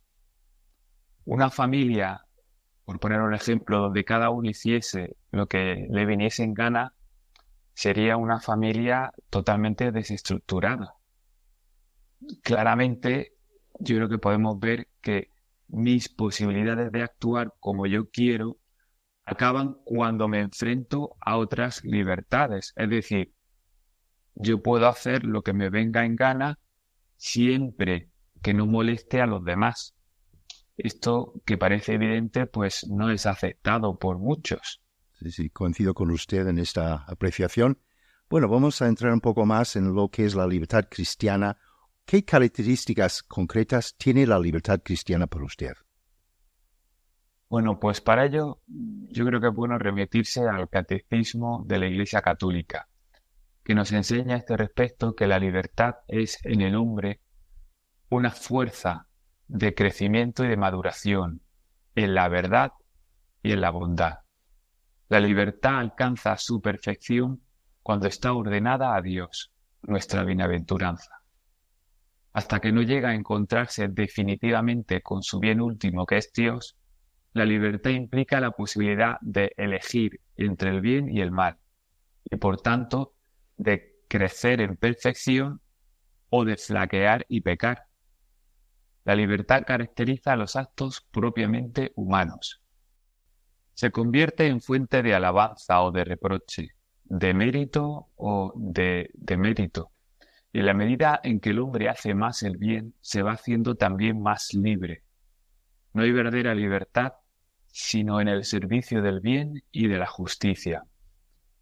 Una 1.24 1.48
familia, 1.48 2.26
por 2.84 3.00
poner 3.00 3.22
un 3.22 3.32
ejemplo, 3.32 3.78
donde 3.78 4.04
cada 4.04 4.28
uno 4.28 4.50
hiciese 4.50 5.16
lo 5.30 5.46
que 5.46 5.86
le 5.88 6.04
viniese 6.04 6.42
en 6.42 6.52
gana, 6.52 6.92
sería 7.72 8.18
una 8.18 8.38
familia 8.38 9.14
totalmente 9.30 9.92
desestructurada 9.92 10.97
claramente 12.42 13.32
yo 13.80 13.96
creo 13.96 14.08
que 14.08 14.18
podemos 14.18 14.58
ver 14.58 14.88
que 15.00 15.30
mis 15.68 16.08
posibilidades 16.08 16.90
de 16.92 17.02
actuar 17.02 17.54
como 17.60 17.86
yo 17.86 18.10
quiero 18.10 18.58
acaban 19.24 19.76
cuando 19.84 20.26
me 20.26 20.40
enfrento 20.40 21.16
a 21.20 21.36
otras 21.36 21.84
libertades. 21.84 22.72
Es 22.76 22.88
decir, 22.88 23.34
yo 24.34 24.62
puedo 24.62 24.88
hacer 24.88 25.24
lo 25.24 25.42
que 25.42 25.52
me 25.52 25.68
venga 25.68 26.04
en 26.04 26.16
gana 26.16 26.58
siempre 27.16 28.10
que 28.42 28.54
no 28.54 28.66
moleste 28.66 29.20
a 29.20 29.26
los 29.26 29.44
demás. 29.44 29.94
Esto 30.76 31.34
que 31.44 31.58
parece 31.58 31.94
evidente, 31.94 32.46
pues 32.46 32.86
no 32.88 33.10
es 33.10 33.26
aceptado 33.26 33.98
por 33.98 34.18
muchos. 34.18 34.80
Sí, 35.14 35.32
sí, 35.32 35.50
coincido 35.50 35.92
con 35.92 36.10
usted 36.10 36.46
en 36.46 36.58
esta 36.58 37.04
apreciación. 37.08 37.80
Bueno, 38.30 38.48
vamos 38.48 38.80
a 38.80 38.86
entrar 38.86 39.12
un 39.12 39.20
poco 39.20 39.44
más 39.44 39.74
en 39.74 39.92
lo 39.94 40.08
que 40.08 40.24
es 40.24 40.34
la 40.34 40.46
libertad 40.46 40.84
cristiana 40.88 41.58
¿Qué 42.10 42.24
características 42.24 43.22
concretas 43.22 43.94
tiene 43.98 44.26
la 44.26 44.38
libertad 44.38 44.80
cristiana 44.82 45.26
para 45.26 45.44
usted? 45.44 45.74
Bueno, 47.50 47.78
pues 47.78 48.00
para 48.00 48.24
ello 48.24 48.62
yo 48.66 49.26
creo 49.26 49.42
que 49.42 49.48
es 49.48 49.54
bueno 49.54 49.78
remitirse 49.78 50.40
al 50.48 50.70
catecismo 50.70 51.64
de 51.66 51.78
la 51.78 51.86
Iglesia 51.86 52.22
Católica, 52.22 52.88
que 53.62 53.74
nos 53.74 53.92
enseña 53.92 54.36
a 54.36 54.38
este 54.38 54.56
respecto 54.56 55.14
que 55.14 55.26
la 55.26 55.38
libertad 55.38 55.96
es 56.08 56.38
en 56.44 56.62
el 56.62 56.76
hombre 56.76 57.20
una 58.08 58.30
fuerza 58.30 59.06
de 59.46 59.74
crecimiento 59.74 60.46
y 60.46 60.48
de 60.48 60.56
maduración 60.56 61.42
en 61.94 62.14
la 62.14 62.28
verdad 62.28 62.72
y 63.42 63.52
en 63.52 63.60
la 63.60 63.68
bondad. 63.68 64.20
La 65.10 65.20
libertad 65.20 65.80
alcanza 65.80 66.38
su 66.38 66.62
perfección 66.62 67.42
cuando 67.82 68.08
está 68.08 68.32
ordenada 68.32 68.96
a 68.96 69.02
Dios, 69.02 69.52
nuestra 69.82 70.24
bienaventuranza 70.24 71.17
hasta 72.32 72.60
que 72.60 72.72
no 72.72 72.82
llega 72.82 73.10
a 73.10 73.14
encontrarse 73.14 73.88
definitivamente 73.88 75.02
con 75.02 75.22
su 75.22 75.38
bien 75.38 75.60
último 75.60 76.06
que 76.06 76.18
es 76.18 76.32
Dios, 76.32 76.76
la 77.32 77.44
libertad 77.44 77.90
implica 77.90 78.40
la 78.40 78.50
posibilidad 78.52 79.18
de 79.20 79.52
elegir 79.56 80.20
entre 80.36 80.70
el 80.70 80.80
bien 80.80 81.08
y 81.08 81.20
el 81.20 81.30
mal, 81.30 81.58
y 82.24 82.36
por 82.36 82.60
tanto 82.60 83.14
de 83.56 83.96
crecer 84.08 84.60
en 84.60 84.76
perfección 84.76 85.60
o 86.30 86.44
de 86.44 86.56
flaquear 86.56 87.24
y 87.28 87.40
pecar. 87.40 87.84
La 89.04 89.14
libertad 89.14 89.62
caracteriza 89.66 90.36
los 90.36 90.56
actos 90.56 91.06
propiamente 91.10 91.92
humanos. 91.94 92.62
Se 93.74 93.90
convierte 93.90 94.46
en 94.46 94.60
fuente 94.60 95.02
de 95.02 95.14
alabanza 95.14 95.82
o 95.82 95.90
de 95.92 96.04
reproche, 96.04 96.68
de 97.04 97.32
mérito 97.32 98.08
o 98.16 98.52
de 98.56 99.10
demérito 99.14 99.92
en 100.52 100.66
la 100.66 100.74
medida 100.74 101.20
en 101.22 101.40
que 101.40 101.50
el 101.50 101.58
hombre 101.58 101.88
hace 101.88 102.14
más 102.14 102.42
el 102.42 102.56
bien, 102.56 102.94
se 103.00 103.22
va 103.22 103.32
haciendo 103.32 103.74
también 103.74 104.20
más 104.20 104.54
libre. 104.54 105.02
No 105.92 106.02
hay 106.02 106.12
verdadera 106.12 106.54
libertad 106.54 107.12
sino 107.70 108.20
en 108.20 108.28
el 108.28 108.44
servicio 108.44 109.02
del 109.02 109.20
bien 109.20 109.62
y 109.70 109.86
de 109.86 109.98
la 109.98 110.06
justicia. 110.06 110.84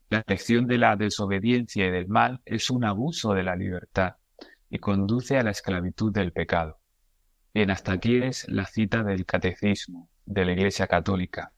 La 0.09 0.23
elección 0.26 0.66
de 0.66 0.78
la 0.78 0.97
desobediencia 0.97 1.87
y 1.87 1.90
del 1.90 2.09
mal 2.09 2.40
es 2.47 2.71
un 2.71 2.85
abuso 2.85 3.35
de 3.35 3.43
la 3.43 3.55
libertad 3.55 4.14
y 4.71 4.78
conduce 4.78 5.37
a 5.37 5.43
la 5.43 5.50
esclavitud 5.50 6.12
del 6.12 6.33
pecado. 6.33 6.78
Bien, 7.52 7.71
hasta 7.71 7.93
aquí 7.93 8.16
es 8.16 8.49
la 8.49 8.64
cita 8.64 9.02
del 9.02 9.26
catecismo 9.26 10.09
de 10.25 10.45
la 10.45 10.52
Iglesia 10.52 10.87
Católica. 10.87 11.52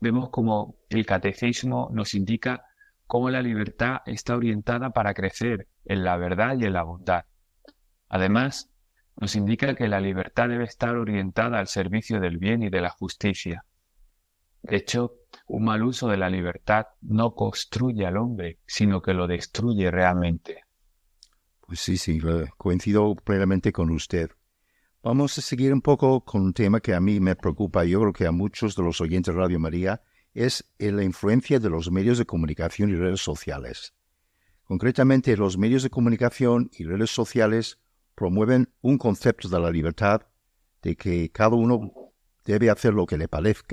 Vemos 0.00 0.30
como 0.30 0.76
el 0.90 1.06
catecismo 1.06 1.88
nos 1.92 2.14
indica 2.14 2.65
cómo 3.06 3.30
la 3.30 3.42
libertad 3.42 3.98
está 4.06 4.36
orientada 4.36 4.90
para 4.90 5.14
crecer 5.14 5.68
en 5.84 6.04
la 6.04 6.16
verdad 6.16 6.56
y 6.58 6.64
en 6.64 6.72
la 6.72 6.82
bondad. 6.82 7.24
Además, 8.08 8.70
nos 9.16 9.34
indica 9.34 9.74
que 9.74 9.88
la 9.88 10.00
libertad 10.00 10.48
debe 10.48 10.64
estar 10.64 10.96
orientada 10.96 11.58
al 11.58 11.68
servicio 11.68 12.20
del 12.20 12.38
bien 12.38 12.62
y 12.62 12.68
de 12.68 12.80
la 12.80 12.90
justicia. 12.90 13.64
De 14.62 14.76
hecho, 14.76 15.14
un 15.46 15.64
mal 15.64 15.82
uso 15.82 16.08
de 16.08 16.16
la 16.16 16.28
libertad 16.28 16.86
no 17.00 17.34
construye 17.34 18.04
al 18.04 18.16
hombre, 18.16 18.58
sino 18.66 19.00
que 19.00 19.14
lo 19.14 19.26
destruye 19.26 19.90
realmente. 19.90 20.64
Pues 21.60 21.80
sí, 21.80 21.96
sí, 21.96 22.20
coincido 22.56 23.14
plenamente 23.14 23.72
con 23.72 23.90
usted. 23.90 24.30
Vamos 25.02 25.38
a 25.38 25.40
seguir 25.40 25.72
un 25.72 25.82
poco 25.82 26.24
con 26.24 26.42
un 26.42 26.52
tema 26.52 26.80
que 26.80 26.94
a 26.94 27.00
mí 27.00 27.20
me 27.20 27.36
preocupa, 27.36 27.84
yo 27.84 28.00
creo 28.00 28.12
que 28.12 28.26
a 28.26 28.32
muchos 28.32 28.74
de 28.74 28.82
los 28.82 29.00
oyentes 29.00 29.34
de 29.34 29.40
Radio 29.40 29.60
María, 29.60 30.02
es 30.36 30.64
la 30.78 31.02
influencia 31.02 31.58
de 31.58 31.70
los 31.70 31.90
medios 31.90 32.18
de 32.18 32.26
comunicación 32.26 32.90
y 32.90 32.94
redes 32.94 33.22
sociales. 33.22 33.94
Concretamente, 34.64 35.36
los 35.36 35.56
medios 35.56 35.82
de 35.82 35.90
comunicación 35.90 36.70
y 36.72 36.84
redes 36.84 37.10
sociales 37.10 37.78
promueven 38.14 38.72
un 38.80 38.98
concepto 38.98 39.48
de 39.48 39.60
la 39.60 39.70
libertad 39.70 40.22
de 40.82 40.96
que 40.96 41.30
cada 41.30 41.56
uno 41.56 41.92
debe 42.44 42.70
hacer 42.70 42.92
lo 42.94 43.06
que 43.06 43.16
le 43.16 43.28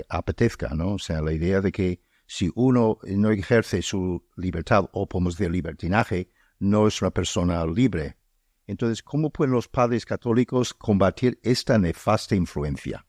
apetezca, 0.09 0.69
¿no? 0.73 0.93
O 0.93 0.99
sea, 0.99 1.21
la 1.21 1.33
idea 1.33 1.61
de 1.61 1.71
que 1.71 2.01
si 2.25 2.51
uno 2.55 2.97
no 3.03 3.31
ejerce 3.31 3.81
su 3.81 4.25
libertad 4.35 4.89
o 4.93 5.07
podemos 5.07 5.37
decir 5.37 5.51
libertinaje, 5.51 6.31
no 6.59 6.87
es 6.87 7.01
una 7.01 7.11
persona 7.11 7.65
libre. 7.65 8.17
Entonces, 8.65 9.03
¿cómo 9.03 9.31
pueden 9.31 9.53
los 9.53 9.67
padres 9.67 10.05
católicos 10.05 10.73
combatir 10.73 11.39
esta 11.43 11.77
nefasta 11.77 12.35
influencia? 12.35 13.05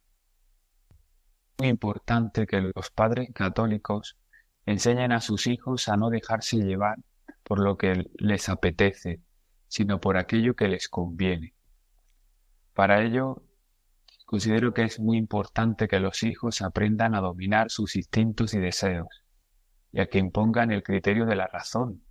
Muy 1.59 1.69
importante 1.69 2.47
que 2.47 2.61
los 2.61 2.91
padres 2.91 3.31
católicos 3.33 4.17
enseñen 4.67 5.13
a 5.13 5.21
sus 5.21 5.47
hijos 5.47 5.89
a 5.89 5.97
no 5.97 6.11
dejarse 6.11 6.57
llevar 6.59 6.99
por 7.43 7.61
lo 7.61 7.77
que 7.77 8.11
les 8.17 8.49
apetece, 8.49 9.21
sino 9.69 10.01
por 10.01 10.17
aquello 10.17 10.55
que 10.55 10.69
les 10.69 10.89
conviene. 10.89 11.55
Para 12.73 13.03
ello, 13.03 13.43
considero 14.25 14.73
que 14.73 14.83
es 14.83 14.99
muy 14.99 15.19
importante 15.19 15.87
que 15.87 16.01
los 16.01 16.23
hijos 16.23 16.63
aprendan 16.63 17.15
a 17.15 17.21
dominar 17.21 17.71
sus 17.71 17.97
instintos 17.97 18.55
y 18.55 18.59
deseos, 18.59 19.25
y 19.93 20.01
a 20.01 20.07
que 20.07 20.19
impongan 20.19 20.73
el 20.73 20.83
criterio 20.83 21.27
de 21.27 21.37
la 21.37 21.47
razón 21.47 22.03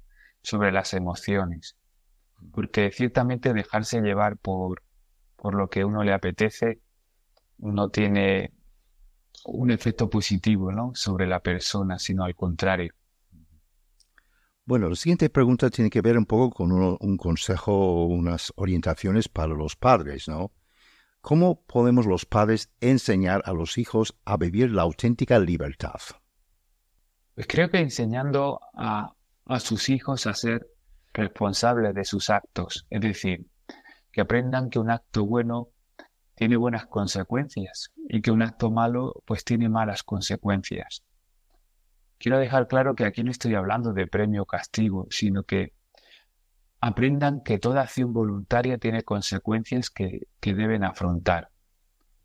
sobre 0.42 0.72
las 0.72 0.94
emociones, 0.94 1.76
porque 2.52 2.92
ciertamente 2.92 3.54
dejarse 3.54 4.02
llevar 4.02 4.38
por, 4.38 4.84
por 5.36 5.56
lo 5.56 5.70
que 5.70 5.84
uno 5.84 6.04
le 6.04 6.14
apetece 6.14 6.80
no 7.58 7.90
tiene 7.90 8.54
un 9.46 9.72
efecto 9.72 10.10
positivo 10.10 10.72
¿no? 10.72 10.92
sobre 10.96 11.28
la 11.28 11.42
persona, 11.42 12.00
sino 12.00 12.24
al 12.24 12.36
contrario. 12.36 12.94
Bueno, 14.66 14.88
la 14.88 14.96
siguiente 14.96 15.30
pregunta 15.30 15.70
tiene 15.70 15.90
que 15.90 16.02
ver 16.02 16.18
un 16.18 16.26
poco 16.26 16.50
con 16.50 16.72
un 16.72 17.18
consejo 17.18 17.74
o 17.74 18.06
unas 18.06 18.54
orientaciones 18.56 19.28
para 19.28 19.54
los 19.54 19.76
padres, 19.76 20.30
¿no? 20.30 20.52
¿Cómo 21.20 21.64
podemos 21.64 22.06
los 22.06 22.26
padres 22.26 22.72
enseñar 22.80 23.42
a 23.46 23.54
los 23.54 23.78
hijos 23.78 24.16
a 24.24 24.38
vivir 24.38 24.72
la 24.72 24.84
auténtica 24.84 25.40
libertad? 25.40 26.00
Pues 27.36 27.48
creo 27.48 27.70
que 27.70 27.80
enseñando 27.80 28.60
a, 28.74 29.14
a 29.46 29.60
sus 29.60 29.90
hijos 29.90 30.28
a 30.28 30.34
ser 30.34 30.68
responsables 31.14 31.94
de 31.94 32.06
sus 32.06 32.30
actos, 32.30 32.86
es 32.90 33.02
decir, 33.02 33.46
que 34.12 34.22
aprendan 34.22 34.70
que 34.70 34.80
un 34.80 34.92
acto 34.92 35.26
bueno 35.26 35.70
tiene 36.36 36.58
buenas 36.58 36.88
consecuencias 36.88 37.92
y 38.10 38.22
que 38.22 38.32
un 38.32 38.42
acto 38.42 38.72
malo 38.72 39.22
pues 39.26 39.44
tiene 39.44 39.70
malas 39.70 40.04
consecuencias. 40.04 41.04
Quiero 42.18 42.40
dejar 42.40 42.68
claro 42.68 42.96
que 42.96 43.06
aquí 43.06 43.24
no 43.24 43.32
estoy 43.32 43.56
hablando 43.56 43.94
de 43.94 44.08
premio 44.08 44.44
o 44.44 44.46
castigo, 44.46 45.08
sino 45.10 45.44
que 45.44 45.74
aprendan 46.80 47.42
que 47.42 47.60
toda 47.60 47.82
acción 47.82 48.14
voluntaria 48.14 48.78
tiene 48.78 49.04
consecuencias 49.04 49.90
que, 49.90 50.28
que 50.40 50.54
deben 50.54 50.84
afrontar. 50.84 51.50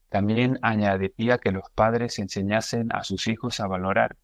También 0.09 0.59
añadiría 0.63 1.39
que 1.39 1.53
los 1.53 1.65
padres 1.75 2.19
enseñasen 2.19 2.89
a 2.93 3.05
sus 3.05 3.29
hijos 3.29 3.61
a 3.61 3.67
valorar 3.67 4.17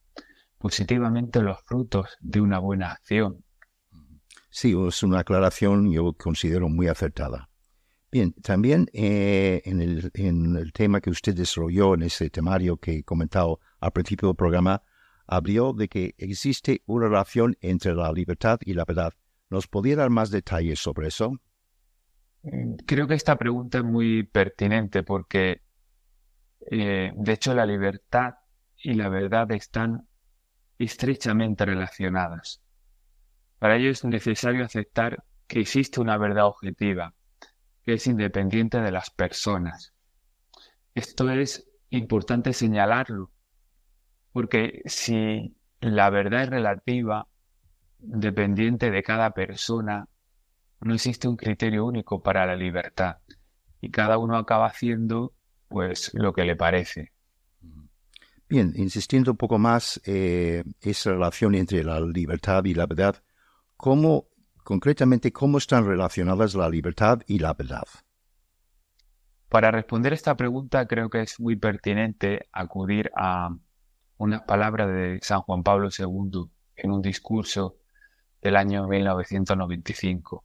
positivamente 0.58 1.42
los 1.42 1.60
frutos 1.62 2.16
de 2.20 2.40
una 2.40 2.58
buena 2.58 2.90
acción. 2.90 3.44
Sí, 4.48 4.74
es 4.88 5.02
una 5.02 5.18
aclaración 5.18 5.92
yo 5.92 6.12
considero 6.14 6.68
muy 6.68 6.88
acertada. 6.88 7.50
Bien, 8.14 8.32
también 8.32 8.86
eh, 8.92 9.60
en, 9.64 9.80
el, 9.80 10.72
tema 10.72 11.00
que 11.00 11.10
usted 11.10 11.34
desarrolló 11.34 11.94
en 11.94 12.02
ese 12.04 12.30
temario 12.30 12.76
que 12.76 12.98
he 12.98 13.02
comentado 13.02 13.58
al 13.80 13.90
principio 13.90 14.28
del 14.28 14.36
programa, 14.36 14.82
habló 15.26 15.72
de 15.72 15.88
que 15.88 16.14
existe 16.16 16.82
una 16.86 17.08
relación 17.08 17.56
entre 17.60 17.92
la 17.92 18.12
libertad 18.12 18.60
y 18.64 18.74
la 18.74 18.84
verdad. 18.84 19.14
¿Nos 19.50 19.66
podría 19.66 19.96
dar 19.96 20.10
más 20.10 20.30
detalles 20.30 20.78
sobre 20.78 21.08
eso? 21.08 21.32
Mm, 22.44 22.74
creo 22.86 23.08
que 23.08 23.14
esta 23.14 23.34
pregunta 23.34 23.78
es 23.78 23.84
muy 23.84 24.22
pertinente 24.22 25.02
porque, 25.02 25.62
eh, 26.70 27.10
de 27.16 27.32
hecho, 27.32 27.52
la 27.52 27.66
libertad 27.66 28.34
y 28.76 28.94
la 28.94 29.08
verdad 29.08 29.50
están 29.50 30.06
estrechamente 30.78 31.66
relacionadas. 31.66 32.62
Para 33.58 33.74
ello 33.74 33.90
es 33.90 34.04
necesario 34.04 34.64
aceptar 34.64 35.24
que 35.48 35.58
existe 35.58 36.00
una 36.00 36.16
verdad 36.16 36.46
objetiva, 36.46 37.12
que 37.84 37.94
es 37.94 38.06
independiente 38.06 38.80
de 38.80 38.90
las 38.90 39.10
personas. 39.10 39.92
Esto 40.94 41.30
es 41.30 41.68
importante 41.90 42.52
señalarlo, 42.52 43.30
porque 44.32 44.82
si 44.86 45.56
la 45.80 46.10
verdad 46.10 46.44
es 46.44 46.50
relativa, 46.50 47.28
dependiente 47.98 48.90
de 48.90 49.02
cada 49.02 49.30
persona, 49.30 50.08
no 50.80 50.94
existe 50.94 51.28
un 51.28 51.36
criterio 51.36 51.84
único 51.86 52.22
para 52.22 52.46
la 52.46 52.56
libertad 52.56 53.18
y 53.80 53.90
cada 53.90 54.18
uno 54.18 54.36
acaba 54.36 54.66
haciendo 54.66 55.34
pues 55.68 56.10
lo 56.14 56.32
que 56.32 56.44
le 56.44 56.56
parece. 56.56 57.12
Bien, 58.48 58.72
insistiendo 58.76 59.32
un 59.32 59.36
poco 59.36 59.58
más 59.58 60.00
eh, 60.04 60.62
esa 60.80 61.10
relación 61.10 61.54
entre 61.54 61.82
la 61.82 62.00
libertad 62.00 62.64
y 62.64 62.74
la 62.74 62.86
verdad, 62.86 63.22
¿cómo 63.76 64.28
concretamente 64.64 65.32
cómo 65.32 65.58
están 65.58 65.86
relacionadas 65.86 66.54
la 66.54 66.68
libertad 66.68 67.20
y 67.26 67.38
la 67.38 67.54
verdad? 67.54 67.84
Para 69.48 69.70
responder 69.70 70.12
esta 70.12 70.36
pregunta 70.36 70.86
creo 70.86 71.10
que 71.10 71.20
es 71.20 71.38
muy 71.38 71.54
pertinente 71.54 72.48
acudir 72.50 73.12
a 73.14 73.50
una 74.16 74.44
palabra 74.46 74.86
de 74.86 75.20
San 75.22 75.42
Juan 75.42 75.62
Pablo 75.62 75.90
II 75.96 76.50
en 76.76 76.90
un 76.90 77.02
discurso 77.02 77.76
del 78.42 78.56
año 78.56 78.88
1995. 78.88 80.44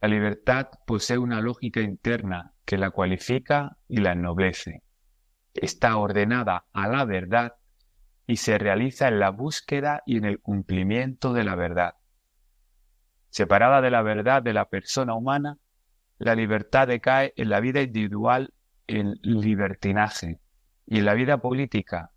La 0.00 0.08
libertad 0.08 0.68
posee 0.86 1.18
una 1.18 1.40
lógica 1.40 1.80
interna 1.80 2.54
que 2.64 2.78
la 2.78 2.90
cualifica 2.90 3.76
y 3.88 3.98
la 3.98 4.12
ennoblece. 4.12 4.82
Está 5.52 5.96
ordenada 5.96 6.66
a 6.72 6.88
la 6.88 7.04
verdad 7.04 7.54
y 8.26 8.36
se 8.36 8.56
realiza 8.56 9.08
en 9.08 9.18
la 9.18 9.30
búsqueda 9.30 10.02
y 10.06 10.16
en 10.16 10.24
el 10.24 10.40
cumplimiento 10.40 11.32
de 11.32 11.44
la 11.44 11.56
verdad. 11.56 11.94
Separada 13.30 13.80
de 13.80 13.90
la 13.90 14.02
verdad 14.02 14.42
de 14.42 14.52
la 14.52 14.66
persona 14.66 15.14
humana, 15.14 15.58
la 16.18 16.34
libertad 16.34 16.88
decae 16.88 17.32
en 17.36 17.48
la 17.48 17.60
vida 17.60 17.80
individual 17.80 18.52
en 18.86 19.18
libertinaje 19.22 20.40
y 20.86 20.98
en 20.98 21.04
la 21.04 21.14
vida 21.14 21.38
política 21.38 22.10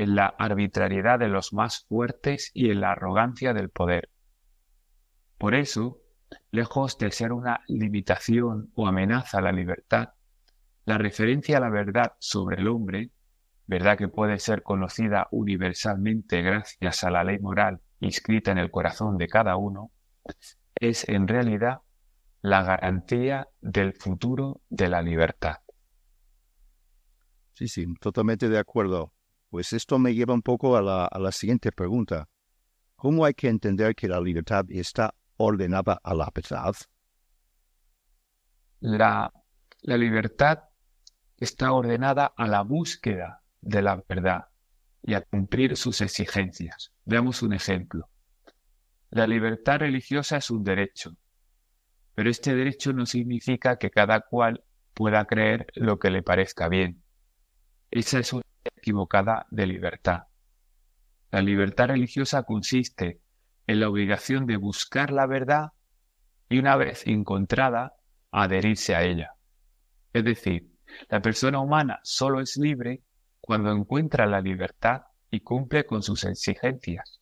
en 0.00 0.14
la 0.14 0.28
arbitrariedad 0.38 1.18
de 1.18 1.28
los 1.28 1.52
más 1.52 1.84
fuertes 1.86 2.50
y 2.54 2.70
en 2.70 2.80
la 2.80 2.92
arrogancia 2.92 3.52
del 3.52 3.68
poder. 3.68 4.08
Por 5.36 5.54
eso, 5.54 5.98
lejos 6.50 6.96
de 6.96 7.10
ser 7.10 7.32
una 7.32 7.60
limitación 7.68 8.70
o 8.74 8.86
amenaza 8.86 9.38
a 9.38 9.42
la 9.42 9.52
libertad, 9.52 10.14
la 10.86 10.96
referencia 10.96 11.58
a 11.58 11.60
la 11.60 11.68
verdad 11.68 12.14
sobre 12.18 12.62
el 12.62 12.68
hombre, 12.68 13.10
verdad 13.66 13.98
que 13.98 14.08
puede 14.08 14.38
ser 14.38 14.62
conocida 14.62 15.28
universalmente 15.32 16.40
gracias 16.40 17.04
a 17.04 17.10
la 17.10 17.22
ley 17.22 17.38
moral 17.38 17.80
inscrita 18.00 18.52
en 18.52 18.58
el 18.58 18.70
corazón 18.70 19.18
de 19.18 19.28
cada 19.28 19.56
uno, 19.56 19.90
es 20.80 21.08
en 21.08 21.28
realidad 21.28 21.82
la 22.42 22.62
garantía 22.62 23.48
del 23.60 23.92
futuro 23.92 24.62
de 24.70 24.88
la 24.88 25.02
libertad. 25.02 25.58
Sí, 27.54 27.68
sí, 27.68 27.86
totalmente 28.00 28.48
de 28.48 28.58
acuerdo. 28.58 29.12
Pues 29.50 29.72
esto 29.72 29.98
me 29.98 30.14
lleva 30.14 30.32
un 30.32 30.42
poco 30.42 30.76
a 30.76 30.82
la, 30.82 31.04
a 31.04 31.18
la 31.18 31.32
siguiente 31.32 31.70
pregunta. 31.70 32.28
¿Cómo 32.96 33.24
hay 33.24 33.34
que 33.34 33.48
entender 33.48 33.94
que 33.94 34.08
la 34.08 34.20
libertad 34.20 34.64
está 34.68 35.14
ordenada 35.36 36.00
a 36.02 36.14
la 36.14 36.30
verdad? 36.34 36.74
La, 38.80 39.32
la 39.82 39.96
libertad 39.96 40.60
está 41.36 41.72
ordenada 41.72 42.32
a 42.36 42.46
la 42.46 42.62
búsqueda 42.62 43.42
de 43.60 43.82
la 43.82 44.02
verdad 44.08 44.46
y 45.02 45.14
a 45.14 45.22
cumplir 45.22 45.76
sus 45.76 46.00
exigencias. 46.00 46.92
Veamos 47.04 47.42
un 47.42 47.52
ejemplo. 47.52 48.08
La 49.10 49.26
libertad 49.26 49.80
religiosa 49.80 50.36
es 50.36 50.50
un 50.50 50.62
derecho, 50.62 51.16
pero 52.14 52.30
este 52.30 52.54
derecho 52.54 52.92
no 52.92 53.06
significa 53.06 53.76
que 53.76 53.90
cada 53.90 54.20
cual 54.20 54.62
pueda 54.94 55.24
creer 55.24 55.66
lo 55.74 55.98
que 55.98 56.10
le 56.10 56.22
parezca 56.22 56.68
bien. 56.68 57.02
Esa 57.90 58.20
es 58.20 58.32
una 58.32 58.44
equivocada 58.64 59.46
de 59.50 59.66
libertad. 59.66 60.28
La 61.32 61.42
libertad 61.42 61.88
religiosa 61.88 62.44
consiste 62.44 63.20
en 63.66 63.80
la 63.80 63.88
obligación 63.88 64.46
de 64.46 64.56
buscar 64.56 65.10
la 65.10 65.26
verdad 65.26 65.72
y 66.48 66.58
una 66.58 66.76
vez 66.76 67.04
encontrada, 67.06 67.94
adherirse 68.30 68.94
a 68.94 69.02
ella. 69.02 69.34
Es 70.12 70.24
decir, 70.24 70.70
la 71.08 71.20
persona 71.20 71.58
humana 71.58 71.98
solo 72.04 72.40
es 72.40 72.56
libre 72.56 73.02
cuando 73.40 73.72
encuentra 73.72 74.26
la 74.26 74.40
libertad 74.40 75.02
y 75.32 75.40
cumple 75.40 75.84
con 75.84 76.04
sus 76.04 76.22
exigencias. 76.22 77.20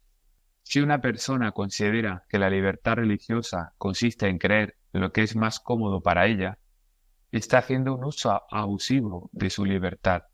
Si 0.71 0.81
una 0.81 1.01
persona 1.01 1.53
considera 1.53 2.27
que 2.29 2.39
la 2.39 2.51
libertad 2.51 2.97
religiosa 2.97 3.73
consiste 3.79 4.29
en 4.29 4.37
creer 4.37 4.77
lo 4.93 5.13
que 5.13 5.23
es 5.23 5.35
más 5.35 5.61
cómodo 5.61 6.03
para 6.03 6.27
ella, 6.27 6.59
está 7.33 7.57
haciendo 7.57 7.95
un 7.95 8.05
uso 8.05 8.43
abusivo 8.51 9.31
de 9.33 9.49
su 9.49 9.65
libertad. 9.65 10.25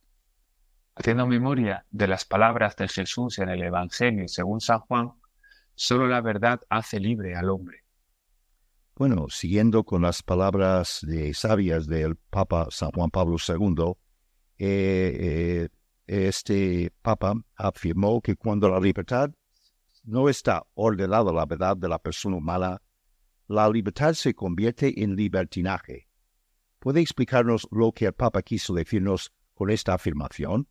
Haciendo 0.96 1.28
memoria 1.28 1.86
de 1.92 2.08
las 2.08 2.24
palabras 2.24 2.74
de 2.74 2.88
Jesús 2.88 3.38
en 3.38 3.48
el 3.48 3.62
Evangelio 3.62 4.26
según 4.26 4.60
San 4.60 4.80
Juan, 4.80 5.12
Solo 5.76 6.08
la 6.08 6.20
verdad 6.20 6.60
hace 6.68 6.98
libre 6.98 7.36
al 7.36 7.48
hombre. 7.48 7.84
Bueno, 8.96 9.26
siguiendo 9.28 9.84
con 9.84 10.02
las 10.02 10.24
palabras 10.24 10.98
de 11.02 11.32
sabias 11.32 11.86
del 11.86 12.16
Papa 12.16 12.66
San 12.70 12.90
Juan 12.90 13.10
Pablo 13.10 13.36
II, 13.38 13.92
eh, 14.58 15.68
eh, 15.68 15.68
este 16.08 16.92
Papa 17.02 17.34
afirmó 17.54 18.20
que 18.20 18.34
cuando 18.34 18.68
la 18.68 18.80
libertad 18.80 19.30
no 20.04 20.28
está 20.28 20.64
ordenada 20.74 21.32
la 21.32 21.46
verdad 21.46 21.76
de 21.76 21.88
la 21.88 21.98
persona 21.98 22.36
humana, 22.36 22.80
la 23.48 23.68
libertad 23.68 24.12
se 24.14 24.34
convierte 24.34 25.02
en 25.02 25.16
libertinaje. 25.16 26.08
¿Puede 26.78 27.00
explicarnos 27.00 27.66
lo 27.70 27.92
que 27.92 28.06
el 28.06 28.12
Papa 28.12 28.42
quiso 28.42 28.74
decirnos 28.74 29.32
con 29.54 29.70
esta 29.70 29.94
afirmación? 29.94 30.68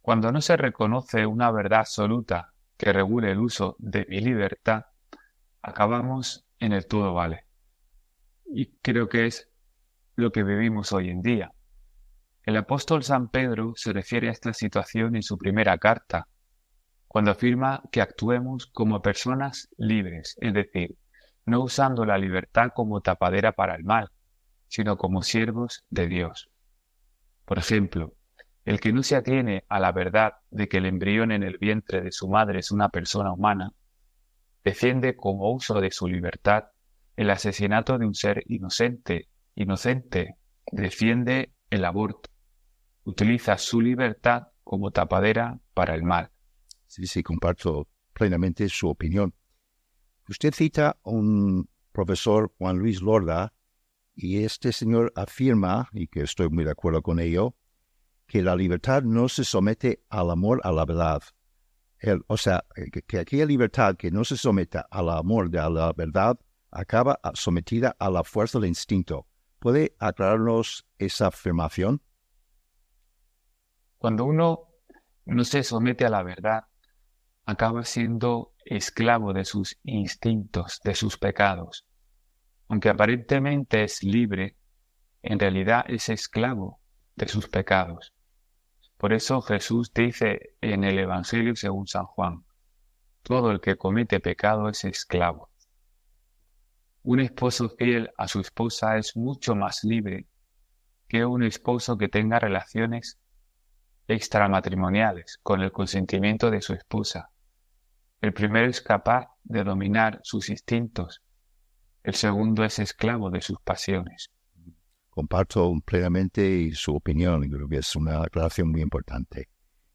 Cuando 0.00 0.30
no 0.30 0.40
se 0.40 0.56
reconoce 0.56 1.26
una 1.26 1.50
verdad 1.50 1.80
absoluta 1.80 2.52
que 2.76 2.92
regule 2.92 3.32
el 3.32 3.38
uso 3.38 3.76
de 3.78 4.06
mi 4.08 4.20
libertad, 4.20 4.86
acabamos 5.62 6.46
en 6.58 6.72
el 6.72 6.86
todo 6.86 7.14
vale. 7.14 7.46
Y 8.46 8.66
creo 8.82 9.08
que 9.08 9.26
es 9.26 9.48
lo 10.14 10.30
que 10.30 10.44
vivimos 10.44 10.92
hoy 10.92 11.10
en 11.10 11.22
día. 11.22 11.52
El 12.44 12.56
apóstol 12.56 13.02
San 13.02 13.28
Pedro 13.28 13.72
se 13.74 13.92
refiere 13.92 14.28
a 14.28 14.32
esta 14.32 14.52
situación 14.52 15.16
en 15.16 15.22
su 15.22 15.36
primera 15.36 15.76
carta, 15.78 16.28
cuando 17.08 17.30
afirma 17.30 17.82
que 17.90 18.00
actuemos 18.00 18.66
como 18.66 19.02
personas 19.02 19.68
libres, 19.76 20.36
es 20.40 20.52
decir, 20.52 20.96
no 21.44 21.62
usando 21.62 22.04
la 22.04 22.18
libertad 22.18 22.70
como 22.74 23.00
tapadera 23.00 23.52
para 23.52 23.74
el 23.76 23.84
mal, 23.84 24.10
sino 24.68 24.96
como 24.96 25.22
siervos 25.22 25.84
de 25.90 26.08
Dios. 26.08 26.50
Por 27.44 27.58
ejemplo, 27.58 28.12
el 28.64 28.80
que 28.80 28.92
no 28.92 29.02
se 29.04 29.14
atiene 29.14 29.64
a 29.68 29.78
la 29.78 29.92
verdad 29.92 30.34
de 30.50 30.68
que 30.68 30.78
el 30.78 30.86
embrión 30.86 31.30
en 31.30 31.44
el 31.44 31.56
vientre 31.58 32.02
de 32.02 32.10
su 32.10 32.28
madre 32.28 32.58
es 32.58 32.72
una 32.72 32.88
persona 32.88 33.32
humana, 33.32 33.72
defiende 34.64 35.14
como 35.14 35.52
uso 35.52 35.80
de 35.80 35.92
su 35.92 36.08
libertad 36.08 36.64
el 37.14 37.30
asesinato 37.30 37.96
de 37.96 38.06
un 38.06 38.14
ser 38.14 38.42
inocente, 38.46 39.28
inocente, 39.54 40.36
defiende 40.70 41.52
el 41.70 41.84
aborto, 41.84 42.28
utiliza 43.04 43.56
su 43.56 43.80
libertad 43.80 44.48
como 44.64 44.90
tapadera 44.90 45.58
para 45.72 45.94
el 45.94 46.02
mal. 46.02 46.30
Sí, 47.04 47.22
comparto 47.22 47.88
plenamente 48.12 48.68
su 48.68 48.88
opinión. 48.88 49.34
Usted 50.28 50.54
cita 50.54 50.96
a 51.04 51.10
un 51.10 51.68
profesor 51.92 52.52
Juan 52.58 52.78
Luis 52.78 53.02
Lorda 53.02 53.52
y 54.14 54.44
este 54.44 54.72
señor 54.72 55.12
afirma, 55.14 55.88
y 55.92 56.08
que 56.08 56.22
estoy 56.22 56.48
muy 56.48 56.64
de 56.64 56.70
acuerdo 56.70 57.02
con 57.02 57.20
ello, 57.20 57.54
que 58.26 58.42
la 58.42 58.56
libertad 58.56 59.02
no 59.02 59.28
se 59.28 59.44
somete 59.44 60.02
al 60.08 60.30
amor 60.30 60.60
a 60.64 60.72
la 60.72 60.86
verdad. 60.86 61.22
o 62.26 62.36
sea, 62.36 62.64
que, 63.06 63.18
aquella 63.18 63.44
libertad 63.44 63.96
que 63.96 64.10
no 64.10 64.24
se 64.24 64.36
somete 64.36 64.80
al 64.90 65.10
amor 65.10 65.50
de 65.50 65.58
la 65.58 65.92
verdad 65.92 66.38
acaba 66.70 67.20
sometida 67.34 67.94
a 67.98 68.10
la 68.10 68.24
fuerza 68.24 68.58
del 68.58 68.68
instinto. 68.68 69.26
¿Puede 69.58 69.94
aclararnos 69.98 70.86
esa 70.98 71.28
afirmación? 71.28 72.02
Cuando 73.98 74.24
uno 74.24 74.68
no 75.26 75.44
se 75.44 75.62
somete 75.62 76.04
a 76.06 76.10
la 76.10 76.22
verdad, 76.22 76.64
acaba 77.46 77.84
siendo 77.84 78.52
esclavo 78.64 79.32
de 79.32 79.44
sus 79.44 79.78
instintos, 79.84 80.80
de 80.82 80.96
sus 80.96 81.16
pecados. 81.16 81.86
Aunque 82.68 82.88
aparentemente 82.88 83.84
es 83.84 84.02
libre, 84.02 84.56
en 85.22 85.38
realidad 85.38 85.84
es 85.86 86.08
esclavo 86.08 86.80
de 87.14 87.28
sus 87.28 87.48
pecados. 87.48 88.12
Por 88.96 89.12
eso 89.12 89.40
Jesús 89.42 89.92
dice 89.94 90.56
en 90.60 90.82
el 90.82 90.98
Evangelio 90.98 91.54
según 91.54 91.86
San 91.86 92.06
Juan, 92.06 92.44
todo 93.22 93.52
el 93.52 93.60
que 93.60 93.76
comete 93.76 94.18
pecado 94.18 94.68
es 94.68 94.84
esclavo. 94.84 95.50
un 97.04 97.20
esposo 97.20 97.68
fiel 97.68 98.10
a 98.16 98.26
su 98.26 98.40
esposa 98.40 98.98
es 98.98 99.16
mucho 99.16 99.54
más 99.54 99.84
libre 99.84 100.26
que 101.06 101.24
un 101.24 101.44
esposo 101.44 101.96
que 101.96 102.08
tenga 102.08 102.40
relaciones 102.40 103.20
extramatrimoniales 104.08 105.38
con 105.44 105.60
el 105.60 105.70
consentimiento 105.70 106.50
de 106.50 106.60
su 106.60 106.72
esposa. 106.72 107.30
El 108.20 108.32
primero 108.32 108.68
es 108.68 108.80
capaz 108.80 109.26
de 109.44 109.62
dominar 109.62 110.20
sus 110.22 110.48
instintos, 110.48 111.22
el 112.06 112.14
segundo 112.14 112.62
es 112.64 112.78
esclavo 112.78 113.30
de 113.30 113.40
sus 113.40 113.58
pasiones. 113.60 114.30
Comparto 115.10 115.72
plenamente 115.84 116.70
su 116.72 116.94
opinión, 116.94 117.48
creo 117.50 117.68
que 117.68 117.78
es 117.78 117.96
una 117.96 118.22
aclaración 118.22 118.70
muy 118.70 118.80
importante. 118.80 119.48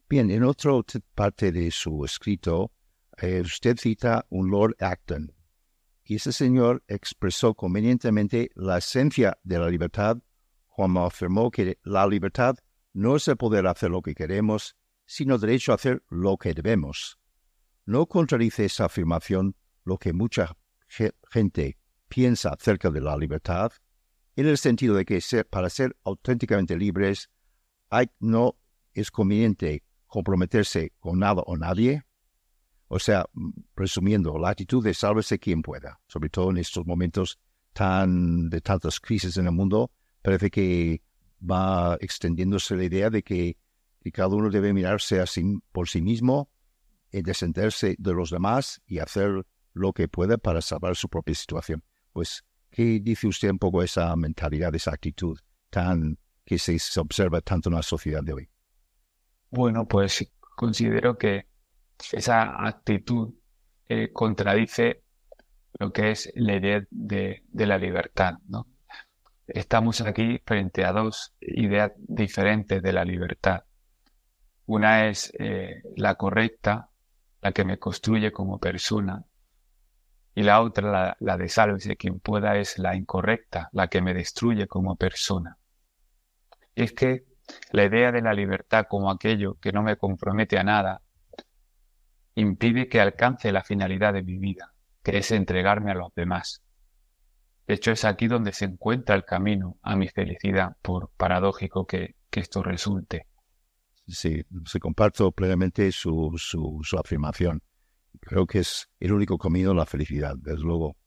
Bien, 0.10 0.30
en 0.30 0.44
otra 0.44 0.74
parte 1.16 1.54
de 1.54 1.72
su 1.72 2.04
escrito, 2.04 2.74
eh, 3.18 3.40
usted 3.40 3.78
cita 3.78 4.26
un 4.30 4.52
Lord 4.52 4.76
Acton, 4.80 5.34
y 6.04 6.16
ese 6.16 6.34
señor 6.34 6.84
expresó 6.90 7.54
convenientemente 7.54 8.52
la 8.56 8.80
esencia 8.80 9.38
de 9.44 9.60
la 9.60 9.70
libertad 9.70 10.18
cuando 10.68 11.06
afirmó 11.06 11.50
que 11.50 11.78
la 11.84 12.06
libertad 12.08 12.58
no 12.92 13.16
es 13.16 13.26
el 13.30 13.38
poder 13.38 13.68
hacer 13.68 13.90
lo 13.90 14.02
que 14.02 14.16
queremos, 14.16 14.76
sino 15.06 15.38
derecho 15.38 15.72
a 15.72 15.76
hacer 15.76 16.04
lo 16.10 16.36
que 16.36 16.54
debemos. 16.54 17.21
No 17.86 18.06
contradice 18.08 18.65
esa 18.65 18.86
afirmación 18.86 19.56
lo 19.84 19.98
que 19.98 20.13
mucha 20.13 20.56
gente 20.88 21.78
piensa 22.08 22.50
acerca 22.50 22.89
de 22.89 23.02
la 23.02 23.17
libertad, 23.17 23.72
en 24.36 24.48
el 24.48 24.58
sentido 24.58 24.96
de 24.96 25.06
que 25.06 25.22
para 25.50 25.70
ser 25.70 25.96
auténticamente 26.04 26.78
libres 26.78 27.30
hay, 27.89 28.10
no 28.20 28.58
es 28.94 29.12
conveniente 29.12 29.84
comprometerse 30.08 30.94
con 31.00 31.20
nada 31.20 31.41
o 31.46 31.58
nadie. 31.58 32.04
O 32.88 33.00
sea, 33.00 33.26
resumiendo, 33.76 34.38
la 34.38 34.50
actitud 34.50 34.84
de 34.84 34.94
sálvese 34.94 35.39
quien 35.39 35.62
pueda, 35.62 36.02
sobre 36.08 36.30
todo 36.30 36.52
en 36.52 36.58
estos 36.58 36.86
momentos 36.86 37.39
tan 37.74 38.50
de 38.50 38.60
tantas 38.60 39.00
crisis 39.00 39.38
en 39.38 39.46
el 39.46 39.54
mundo, 39.54 39.91
parece 40.22 40.50
que 40.50 41.02
va 41.41 41.98
extendiéndose 42.02 42.76
la 42.76 42.84
idea 42.84 43.10
de 43.10 43.24
que, 43.24 43.58
cada 44.13 44.30
uno 44.30 44.50
debe 44.50 44.74
mirarse 44.74 45.24
por 45.72 45.88
sí 45.88 46.02
mismo, 46.02 46.50
y 47.12 47.21
desentenderse 47.21 47.95
de 47.97 48.13
los 48.13 48.30
demás 48.30 48.82
y 48.86 49.00
hacer 49.00 49.45
lo 49.74 49.93
que 49.93 50.08
pueda 50.08 50.38
para 50.38 50.62
salvar 50.62 50.95
su 50.95 51.10
propia 51.10 51.36
situación. 51.36 51.84
Pues, 52.13 52.43
¿qué 52.69 53.00
dice 53.02 53.28
usted 53.28 53.50
un 53.50 53.60
poco 53.60 53.84
esa 53.84 54.15
mentalidad, 54.15 54.74
esa 54.76 54.91
actitud 54.91 55.38
tan 55.69 56.17
que 56.43 56.58
se, 56.58 56.78
observa 57.00 57.41
tanto 57.41 57.69
en 57.69 57.76
la 57.76 57.84
sociedad 57.84 58.24
de 58.24 58.34
hoy? 58.34 58.50
Bueno, 59.50 59.88
pues 59.88 60.32
considero 60.56 61.17
que 61.17 61.47
esa 62.12 62.65
actitud 62.65 63.34
eh, 63.88 64.12
contradice 64.12 65.04
lo 65.80 65.91
que 65.91 66.12
es 66.12 66.32
la 66.36 66.56
idea 66.56 66.86
de, 66.89 67.43
de 67.47 67.65
la 67.65 67.78
libertad, 67.78 68.36
¿no? 68.47 68.67
estamos 69.54 70.02
aquí 70.02 70.39
frente 70.45 70.86
a 70.86 70.91
dos 70.91 71.34
ideas 71.39 71.91
diferentes 71.97 72.82
de 72.82 72.93
la 72.93 73.06
libertad. 73.06 73.63
Una 74.65 75.08
es 75.08 75.34
eh, 75.39 75.82
la 75.97 76.15
correcta, 76.15 76.89
la 77.41 77.51
que 77.51 77.65
me 77.65 77.80
construye 77.80 78.32
como 78.32 78.60
persona, 78.60 79.25
y 80.34 80.43
la 80.43 80.62
otra, 80.62 80.91
la, 80.91 81.17
la 81.19 81.38
de 81.38 81.97
quien 81.97 82.19
pueda, 82.19 82.58
es 82.58 82.77
la 82.77 82.95
incorrecta, 82.95 83.69
la 83.73 83.88
que 83.88 84.01
me 84.01 84.13
destruye 84.13 84.67
como 84.67 84.95
persona. 84.95 85.58
Es 86.73 86.93
que 86.93 87.25
la 87.71 87.86
idea 87.86 88.12
de 88.12 88.21
la 88.21 88.34
libertad 88.34 88.86
como 88.89 89.12
aquello 89.12 89.56
que 89.56 89.71
no 89.71 89.84
me 89.84 89.97
compromete 89.97 90.58
a 90.58 90.63
nada 90.63 91.01
impide 92.36 92.88
que 92.88 93.01
alcance 93.01 93.51
la 93.51 93.63
finalidad 93.63 94.13
de 94.13 94.23
mi 94.23 94.38
vida, 94.38 94.73
que 95.04 95.17
es 95.17 95.32
entregarme 95.32 95.91
a 95.91 95.95
los 95.95 96.13
demás. 96.15 96.63
De 97.67 97.75
hecho, 97.75 97.91
es 97.91 98.06
aquí 98.06 98.27
donde 98.27 98.54
se 98.54 98.65
encuentra 98.65 99.15
el 99.15 99.25
camino 99.25 99.77
a 99.82 99.95
mi 99.95 100.08
felicidad, 100.08 100.75
por 100.82 101.10
paradójico 101.17 101.86
que, 101.86 102.15
esto 102.32 102.63
resulte. 102.63 103.27
Sí, 104.12 104.43
se 104.65 104.80
comparto 104.80 105.32
plenamente 105.32 105.91
su, 105.91 106.34
su, 106.38 106.97
afirmación. 106.97 107.63
Creo 108.19 108.45
que 108.45 108.60
es 108.60 108.89
el 109.00 109.13
único 109.13 109.38
camino 109.38 109.71
a 109.71 109.76
la 109.76 109.86
felicidad, 109.86 110.36
desde 110.38 110.62
luego. 110.62 110.97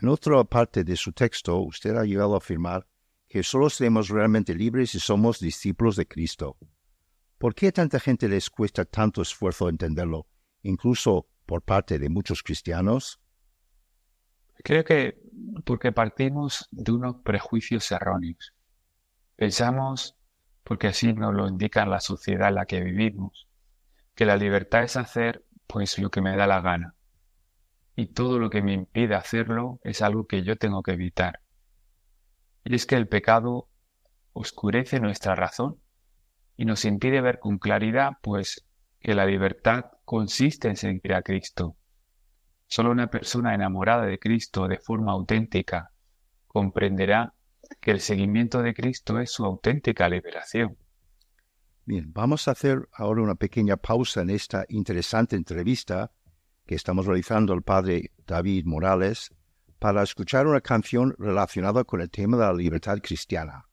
En 0.00 0.08
otra 0.08 0.42
parte 0.44 0.84
de 0.84 0.96
su 0.96 1.12
texto, 1.12 1.58
usted 1.58 1.96
ha 1.96 2.04
llegado 2.04 2.34
a 2.34 2.38
afirmar 2.38 2.86
que 3.28 3.42
solo 3.42 3.68
seremos 3.68 4.08
realmente 4.08 4.54
libres 4.54 4.90
si 4.90 5.00
somos 5.00 5.40
discípulos 5.40 5.96
de 5.96 6.06
Cristo. 6.06 6.56
¿Por 7.38 7.54
qué 7.54 7.72
tanta 7.72 7.98
gente 7.98 8.28
les 8.28 8.48
cuesta 8.50 8.84
tanto 8.84 9.20
esfuerzo 9.20 9.68
entenderlo, 9.68 10.28
incluso 10.62 11.28
por 11.44 11.62
parte 11.62 11.98
de 11.98 12.08
muchos 12.08 12.42
cristianos? 12.42 13.20
Creo 14.62 14.84
que 14.84 15.20
porque 15.64 15.92
partimos 15.92 16.68
de 16.70 16.92
unos 16.92 17.16
prejuicios 17.24 17.90
erróneos. 17.90 18.54
Pensamos, 19.34 20.16
porque 20.62 20.88
así 20.88 21.12
nos 21.12 21.34
lo 21.34 21.48
indica 21.48 21.86
la 21.86 22.00
sociedad 22.00 22.48
en 22.48 22.56
la 22.56 22.66
que 22.66 22.80
vivimos, 22.80 23.48
que 24.14 24.24
la 24.24 24.36
libertad 24.36 24.82
es 24.82 24.96
hacer 24.96 25.44
pues 25.66 25.98
lo 25.98 26.10
que 26.10 26.20
me 26.20 26.36
da 26.36 26.46
la 26.46 26.60
gana. 26.60 26.94
Y 27.94 28.06
todo 28.06 28.38
lo 28.38 28.50
que 28.50 28.62
me 28.62 28.72
impide 28.72 29.14
hacerlo 29.14 29.80
es 29.84 30.02
algo 30.02 30.26
que 30.26 30.42
yo 30.42 30.56
tengo 30.56 30.82
que 30.82 30.92
evitar. 30.92 31.40
Y 32.64 32.74
es 32.74 32.86
que 32.86 32.96
el 32.96 33.08
pecado 33.08 33.68
oscurece 34.32 35.00
nuestra 35.00 35.34
razón 35.34 35.80
y 36.56 36.64
nos 36.64 36.84
impide 36.84 37.20
ver 37.20 37.38
con 37.38 37.58
claridad 37.58 38.12
pues 38.22 38.66
que 39.00 39.14
la 39.14 39.26
libertad 39.26 39.86
consiste 40.04 40.68
en 40.68 40.76
seguir 40.76 41.14
a 41.14 41.22
Cristo 41.22 41.76
Solo 42.72 42.90
una 42.90 43.08
persona 43.08 43.54
enamorada 43.54 44.06
de 44.06 44.18
Cristo 44.18 44.66
de 44.66 44.78
forma 44.78 45.12
auténtica 45.12 45.92
comprenderá 46.46 47.34
que 47.80 47.90
el 47.90 48.00
seguimiento 48.00 48.62
de 48.62 48.74
Cristo 48.74 49.18
es 49.18 49.30
su 49.30 49.44
auténtica 49.44 50.08
liberación. 50.08 50.76
Bien, 51.84 52.12
vamos 52.12 52.46
a 52.46 52.52
hacer 52.52 52.88
ahora 52.92 53.22
una 53.22 53.34
pequeña 53.34 53.76
pausa 53.76 54.22
en 54.22 54.30
esta 54.30 54.64
interesante 54.68 55.34
entrevista 55.36 56.12
que 56.64 56.76
estamos 56.76 57.06
realizando 57.06 57.52
al 57.52 57.62
padre 57.62 58.12
David 58.26 58.64
Morales 58.66 59.30
para 59.78 60.02
escuchar 60.04 60.46
una 60.46 60.60
canción 60.60 61.14
relacionada 61.18 61.82
con 61.82 62.00
el 62.00 62.08
tema 62.08 62.36
de 62.36 62.44
la 62.44 62.52
libertad 62.52 62.98
cristiana. 63.02 63.66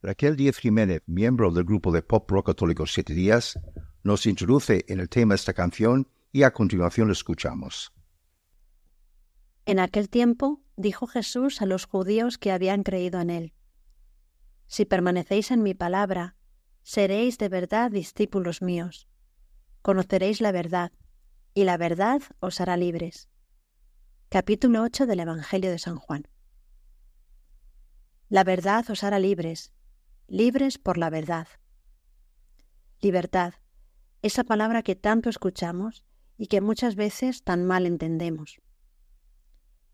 Raquel 0.00 0.36
Díez 0.36 0.58
Jiménez, 0.58 1.02
miembro 1.06 1.50
del 1.50 1.64
grupo 1.64 1.90
de 1.90 2.02
pop 2.02 2.30
rock 2.30 2.46
católico 2.46 2.86
Siete 2.86 3.12
Días, 3.12 3.58
nos 4.04 4.26
introduce 4.26 4.84
en 4.86 5.00
el 5.00 5.08
tema 5.08 5.34
de 5.34 5.36
esta 5.36 5.52
canción 5.52 6.08
y 6.30 6.44
a 6.44 6.52
continuación 6.52 7.08
lo 7.08 7.12
escuchamos. 7.12 7.92
En 9.66 9.78
aquel 9.78 10.08
tiempo 10.08 10.61
dijo 10.76 11.06
Jesús 11.06 11.62
a 11.62 11.66
los 11.66 11.84
judíos 11.84 12.38
que 12.38 12.52
habían 12.52 12.82
creído 12.82 13.20
en 13.20 13.30
él, 13.30 13.54
Si 14.66 14.84
permanecéis 14.86 15.50
en 15.50 15.62
mi 15.62 15.74
palabra, 15.74 16.36
seréis 16.82 17.36
de 17.36 17.48
verdad 17.48 17.90
discípulos 17.90 18.62
míos. 18.62 19.06
Conoceréis 19.82 20.40
la 20.40 20.50
verdad, 20.50 20.92
y 21.54 21.64
la 21.64 21.76
verdad 21.76 22.22
os 22.40 22.60
hará 22.60 22.76
libres. 22.76 23.28
Capítulo 24.30 24.82
8 24.82 25.06
del 25.06 25.20
Evangelio 25.20 25.70
de 25.70 25.78
San 25.78 25.96
Juan. 25.96 26.26
La 28.30 28.44
verdad 28.44 28.88
os 28.88 29.04
hará 29.04 29.18
libres, 29.18 29.72
libres 30.26 30.78
por 30.78 30.96
la 30.96 31.10
verdad. 31.10 31.48
Libertad, 33.02 33.54
esa 34.22 34.42
palabra 34.42 34.82
que 34.82 34.96
tanto 34.96 35.28
escuchamos 35.28 36.02
y 36.38 36.46
que 36.46 36.62
muchas 36.62 36.94
veces 36.94 37.42
tan 37.42 37.66
mal 37.66 37.84
entendemos. 37.84 38.62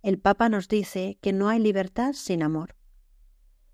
El 0.02 0.20
Papa 0.20 0.48
nos 0.48 0.68
dice 0.68 1.18
que 1.20 1.32
no 1.32 1.48
hay 1.48 1.58
libertad 1.58 2.12
sin 2.12 2.44
amor, 2.44 2.76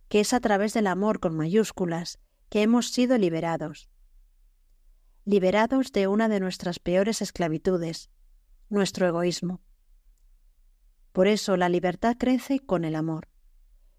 que 0.09 0.21
es 0.21 0.33
a 0.33 0.41
través 0.41 0.73
del 0.73 0.87
amor 0.87 1.21
con 1.21 1.37
mayúsculas 1.37 2.19
que 2.49 2.63
hemos 2.63 2.91
sido 2.91 3.19
liberados. 3.19 3.91
Liberados 5.27 5.93
de 5.93 6.07
una 6.07 6.29
de 6.29 6.41
nuestras 6.41 6.79
peores 6.79 7.21
esclavitudes, 7.21 8.11
nuestro 8.71 9.07
egoísmo. 9.07 9.61
Por 11.13 11.27
eso 11.27 11.59
la 11.59 11.69
libertad 11.69 12.17
crece 12.19 12.59
con 12.59 12.85
el 12.85 12.95
amor. 12.95 13.29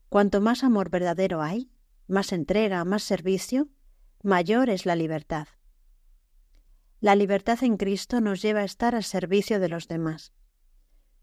Cuanto 0.10 0.42
más 0.42 0.64
amor 0.64 0.90
verdadero 0.90 1.44
hay, 1.44 1.70
más 2.08 2.32
entrega, 2.32 2.84
más 2.86 3.04
servicio, 3.04 3.70
mayor 4.24 4.70
es 4.70 4.88
la 4.88 4.96
libertad. 4.96 5.48
La 7.02 7.16
libertad 7.16 7.64
en 7.64 7.78
Cristo 7.78 8.20
nos 8.20 8.42
lleva 8.42 8.62
a 8.62 8.66
estar 8.66 8.96
al 8.96 9.04
servicio 9.04 9.60
de 9.60 9.70
los 9.70 9.88
demás 9.88 10.34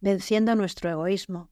venciendo 0.03 0.57
nuestro 0.57 0.91
egoísmo, 0.91 1.49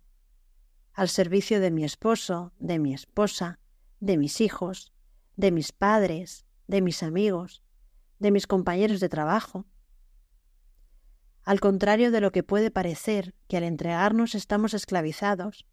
al 0.93 1.09
servicio 1.09 1.61
de 1.61 1.71
mi 1.71 1.85
esposo, 1.85 2.53
de 2.59 2.81
mi 2.81 2.93
esposa, 2.93 3.61
de 4.01 4.19
mis 4.19 4.41
hijos, 4.41 4.93
de 5.37 5.53
mis 5.53 5.71
padres, 5.71 6.45
de 6.67 6.83
mis 6.83 7.05
amigos, 7.05 7.63
de 8.19 8.33
mis 8.33 8.49
compañeros 8.49 8.99
de 8.99 9.09
trabajo. 9.09 9.67
Al 11.45 11.61
contrario 11.61 12.11
de 12.11 12.21
lo 12.21 12.33
que 12.33 12.43
puede 12.43 12.73
parecer 12.73 13.37
que 13.47 13.57
al 13.57 13.63
entregarnos 13.63 14.35
estamos 14.35 14.75
esclavizados, 14.75 15.65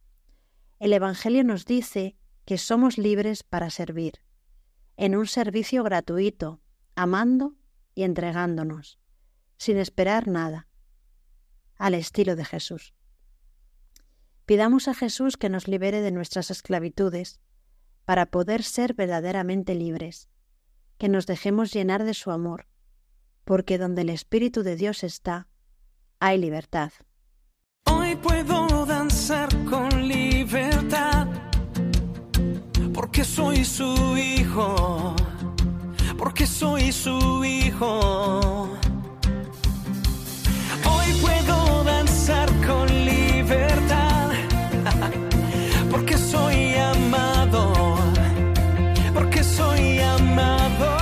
el 0.78 0.94
Evangelio 0.94 1.44
nos 1.44 1.66
dice 1.66 2.16
que 2.46 2.60
somos 2.60 3.00
libres 3.00 3.42
para 3.42 3.72
servir, 3.72 4.22
en 4.98 5.16
un 5.16 5.26
servicio 5.26 5.84
gratuito, 5.84 6.62
amando 6.96 7.56
y 7.96 8.04
entregándonos, 8.04 9.00
sin 9.58 9.78
esperar 9.78 10.28
nada 10.28 10.67
al 11.78 11.94
estilo 11.94 12.36
de 12.36 12.46
Jesús. 12.46 12.94
Pidamos 14.46 14.88
a 14.88 14.94
Jesús 14.94 15.36
que 15.38 15.50
nos 15.50 15.68
libere 15.68 16.02
de 16.02 16.12
nuestras 16.12 16.52
esclavitudes, 16.52 17.40
para 18.06 18.26
poder 18.26 18.64
ser 18.64 18.94
verdaderamente 18.94 19.76
libres, 19.76 20.30
que 20.98 21.10
nos 21.10 21.26
dejemos 21.26 21.74
llenar 21.74 22.06
de 22.06 22.14
su 22.14 22.32
amor, 22.32 22.66
porque 23.44 23.78
donde 23.78 24.04
el 24.04 24.10
Espíritu 24.10 24.64
de 24.64 24.78
Dios 24.78 25.04
está, 25.04 25.50
hay 26.20 26.38
libertad. 26.38 26.94
Hoy 27.86 28.16
puedo 28.16 28.86
danzar 28.86 29.50
con 29.66 30.08
libertad, 30.08 31.28
porque 32.94 33.26
soy 33.26 33.66
su 33.66 34.18
hijo, 34.18 35.14
porque 36.18 36.48
soy 36.48 36.94
su 36.94 37.44
hijo. 37.44 38.70
Hoy 40.86 41.14
puedo 41.22 41.67
con 42.28 42.88
libertad, 43.06 44.32
porque 45.90 46.18
soy 46.18 46.76
amado, 46.76 47.96
porque 49.14 49.42
soy 49.46 50.00
amado. 50.00 50.98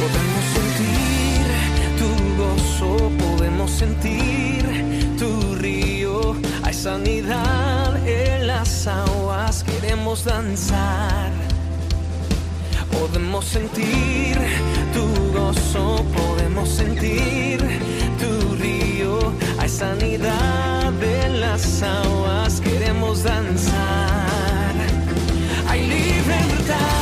Podemos 0.00 0.44
sentir 0.56 1.44
tu 1.98 2.08
gozo, 2.42 3.10
podemos 3.16 3.70
sentir 3.70 4.31
sanidad 6.82 7.96
en 8.08 8.48
las 8.48 8.88
aguas, 8.88 9.62
queremos 9.62 10.24
danzar. 10.24 11.30
Podemos 12.90 13.44
sentir 13.44 14.36
tu 14.92 15.38
gozo, 15.38 16.04
podemos 16.12 16.68
sentir 16.68 17.60
tu 18.18 18.56
río. 18.56 19.32
Hay 19.60 19.68
sanidad 19.68 20.92
en 21.00 21.40
las 21.40 21.84
aguas, 21.84 22.60
queremos 22.60 23.22
danzar. 23.22 24.74
Hay 25.68 25.86
libertad 25.86 27.01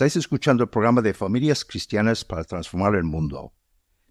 Estáis 0.00 0.16
escuchando 0.16 0.62
el 0.62 0.70
programa 0.70 1.02
de 1.02 1.12
Familias 1.12 1.62
Cristianas 1.62 2.24
para 2.24 2.42
Transformar 2.44 2.94
el 2.94 3.04
Mundo, 3.04 3.52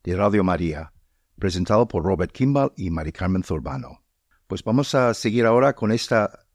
de 0.04 0.16
Radio 0.16 0.44
María, 0.44 0.94
presentado 1.40 1.88
por 1.88 2.04
Robert 2.04 2.32
Kimball 2.32 2.74
y 2.78 2.92
Mari 2.92 3.12
Carmen 3.12 3.42
Zurbano. 3.42 4.04
Pues 4.46 4.64
vamos 4.64 4.94
a 4.94 5.12
seguir 5.16 5.48
ahora 5.48 5.74
con 5.74 5.92
esta 5.92 6.46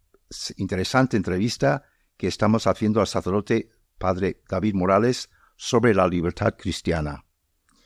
interesante 0.56 1.16
entrevista 1.16 1.82
que 2.16 2.28
estamos 2.28 2.68
haciendo 2.68 3.00
al 3.00 3.08
sacerdote 3.08 3.70
Padre 3.98 4.40
David 4.48 4.74
Morales 4.76 5.30
sobre 5.56 5.94
la 5.94 6.06
libertad 6.06 6.54
cristiana. 6.56 7.24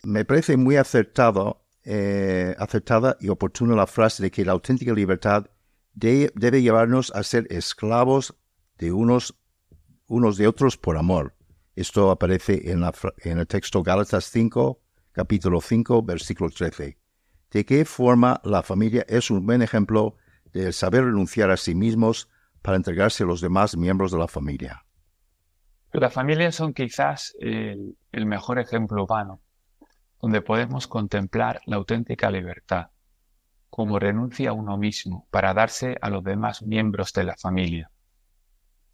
Me 0.02 0.26
parece 0.26 0.58
muy 0.58 0.76
acertado, 0.76 1.64
eh, 1.82 2.54
acertada 2.58 3.16
y 3.20 3.30
oportuna 3.30 3.74
la 3.74 3.86
frase 3.86 4.22
de 4.22 4.30
que 4.30 4.44
la 4.44 4.52
auténtica 4.52 4.92
libertad 4.92 5.46
de- 5.94 6.30
debe 6.34 6.60
llevarnos 6.60 7.10
a 7.12 7.22
ser 7.22 7.46
esclavos 7.48 8.36
de 8.76 8.92
unos 8.92 9.34
unos 10.08 10.36
de 10.36 10.46
otros 10.46 10.76
por 10.76 10.98
amor. 10.98 11.37
Esto 11.78 12.10
aparece 12.10 12.72
en, 12.72 12.82
el 13.38 13.46
texto 13.46 13.84
Gálatas 13.84 14.24
5, 14.24 14.80
capítulo 15.12 15.60
5, 15.60 16.02
versículo 16.02 16.50
13. 16.50 16.98
De 17.52 17.64
qué 17.64 17.84
forma 17.84 18.40
la 18.42 18.64
familia 18.64 19.06
es 19.08 19.30
un 19.30 19.46
buen 19.46 19.62
ejemplo 19.62 20.16
del 20.52 20.72
saber 20.72 21.04
renunciar 21.04 21.52
a 21.52 21.56
sí 21.56 21.76
mismos 21.76 22.28
para 22.62 22.76
entregarse 22.76 23.22
a 23.22 23.28
los 23.28 23.40
demás 23.40 23.76
miembros 23.76 24.10
de 24.10 24.18
la 24.18 24.26
familia. 24.26 24.84
Las 25.92 26.12
familias 26.12 26.56
son 26.56 26.74
quizás 26.74 27.36
el, 27.38 27.96
el 28.10 28.26
mejor 28.26 28.58
ejemplo 28.58 29.04
humano, 29.04 29.40
donde 30.20 30.42
podemos 30.42 30.88
contemplar 30.88 31.60
la 31.64 31.76
auténtica 31.76 32.28
libertad, 32.28 32.88
como 33.70 34.00
renuncia 34.00 34.50
a 34.50 34.52
uno 34.52 34.76
mismo 34.78 35.28
para 35.30 35.54
darse 35.54 35.96
a 36.00 36.10
los 36.10 36.24
demás 36.24 36.60
miembros 36.60 37.12
de 37.12 37.22
la 37.22 37.36
familia. 37.36 37.88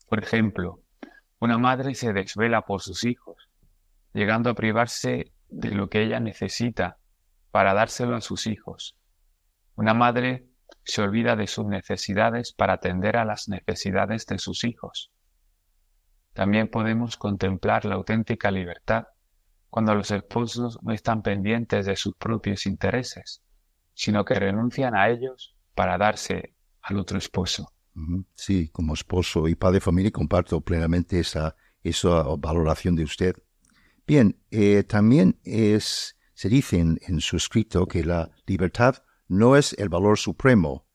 Por 0.07 0.23
ejemplo, 0.23 0.84
una 1.38 1.59
madre 1.59 1.94
se 1.94 2.12
desvela 2.12 2.62
por 2.62 2.81
sus 2.81 3.05
hijos, 3.05 3.51
llegando 4.12 4.51
a 4.51 4.55
privarse 4.55 5.33
de 5.49 5.70
lo 5.70 5.88
que 5.88 6.03
ella 6.03 6.20
necesita 6.20 6.99
para 7.51 7.75
dárselo 7.75 8.16
a 8.16 8.20
sus 8.20 8.47
hijos. 8.47 8.97
Una 9.77 9.94
madre 9.94 10.49
se 10.85 11.03
olvida 11.03 11.37
de 11.37 11.47
sus 11.47 11.66
necesidades 11.66 12.53
para 12.53 12.75
atender 12.75 13.16
a 13.16 13.25
las 13.25 13.49
necesidades 13.49 14.27
de 14.27 14.38
sus 14.38 14.64
hijos. 14.64 15.11
También 16.33 16.68
podemos 16.68 17.16
contemplar 17.16 17.85
la 17.85 17.94
auténtica 17.94 18.51
libertad 18.51 19.07
cuando 19.70 19.94
los 19.94 20.11
esposos 20.11 20.79
no 20.83 20.92
están 20.92 21.23
pendientes 21.23 21.87
de 21.87 21.97
sus 21.97 22.14
propios 22.14 22.66
intereses, 22.66 23.42
sino 23.92 24.25
que 24.25 24.35
renuncian 24.35 24.94
a 24.94 25.09
ellos 25.09 25.57
para 25.75 25.99
darse 25.99 26.55
al 26.81 26.99
otro 26.99 27.18
esposo. 27.18 27.74
Sí, 28.35 28.68
como 28.68 28.94
esposo 28.94 29.46
y 29.48 29.54
padre 29.54 29.74
de 29.74 29.80
familia 29.80 30.11
comparto 30.11 30.61
plenamente 30.61 31.20
esa, 31.20 31.57
esa 31.83 32.24
valoración 32.38 32.96
de 32.96 33.04
usted. 33.04 33.37
Bien, 34.07 34.37
eh, 34.50 34.83
también 34.83 35.38
es, 35.44 36.16
se 36.35 36.48
dice 36.48 36.78
en 36.78 37.20
su 37.20 37.37
escrito 37.37 37.87
que 37.87 38.04
la 38.04 38.30
libertad 38.46 39.02
no 39.28 39.57
es 39.57 39.74
el 39.78 39.88
valor 39.88 40.18
supremo, 40.18 40.87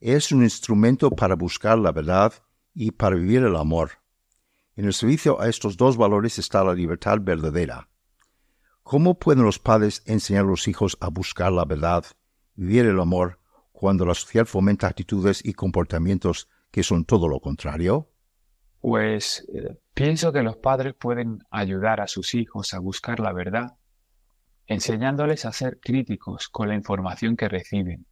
es 0.00 0.32
un 0.32 0.42
instrumento 0.42 1.10
para 1.10 1.34
buscar 1.34 1.78
la 1.78 1.92
verdad 1.92 2.32
y 2.74 2.92
para 2.92 3.16
vivir 3.16 3.42
el 3.42 3.56
amor. 3.56 4.02
En 4.76 4.84
el 4.84 4.94
servicio 4.94 5.40
a 5.40 5.48
estos 5.48 5.76
dos 5.76 5.96
valores 5.96 6.38
está 6.38 6.62
la 6.62 6.74
libertad 6.74 7.18
verdadera. 7.20 7.88
¿Cómo 8.82 9.18
pueden 9.18 9.44
los 9.44 9.58
padres 9.58 10.02
enseñar 10.06 10.44
a 10.44 10.48
los 10.48 10.68
hijos 10.68 10.96
a 11.00 11.08
buscar 11.08 11.52
la 11.52 11.64
verdad, 11.64 12.04
vivir 12.54 12.86
el 12.86 13.00
amor, 13.00 13.40
cuando 13.78 14.04
la 14.04 14.14
sociedad 14.14 14.44
fomenta 14.44 14.88
actitudes 14.88 15.40
y 15.44 15.52
comportamientos 15.52 16.48
que 16.72 16.82
son 16.82 17.04
todo 17.04 17.28
lo 17.28 17.38
contrario? 17.38 18.10
Pues 18.80 19.46
eh, 19.54 19.78
pienso 19.94 20.32
que 20.32 20.42
los 20.42 20.56
padres 20.56 20.94
pueden 20.94 21.44
ayudar 21.48 22.00
a 22.00 22.08
sus 22.08 22.34
hijos 22.34 22.74
a 22.74 22.80
buscar 22.80 23.20
la 23.20 23.32
verdad, 23.32 23.76
enseñándoles 24.66 25.44
a 25.44 25.52
ser 25.52 25.78
críticos 25.78 26.48
con 26.48 26.66
la 26.66 26.74
información 26.74 27.36
que 27.36 27.48
reciben, 27.48 28.04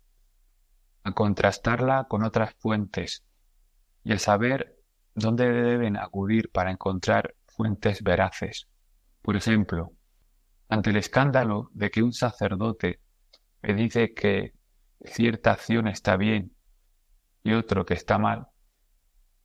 a 1.03 1.11
contrastarla 1.11 2.07
con 2.09 2.23
otras 2.23 2.55
fuentes 2.55 3.25
y 4.05 4.13
a 4.13 4.21
saber 4.21 4.79
dónde 5.17 5.51
deben 5.51 5.97
acudir 5.97 6.49
para 6.53 6.71
encontrar 6.71 7.35
fuentes 7.45 8.05
veraces. 8.05 8.69
Por 9.21 9.35
ejemplo, 9.35 9.91
ante 10.69 10.91
el 10.91 10.97
escándalo 10.97 11.71
de 11.75 11.91
que 11.91 12.05
un 12.05 12.13
sacerdote 12.13 13.01
me 13.63 13.75
dice 13.75 14.15
que 14.15 14.56
cierta 15.07 15.53
acción 15.53 15.89
está 15.89 16.17
bien 16.17 16.53
y 17.43 17.53
otro 17.53 17.87
que 17.87 17.95
está 17.95 18.19
mal, 18.19 18.49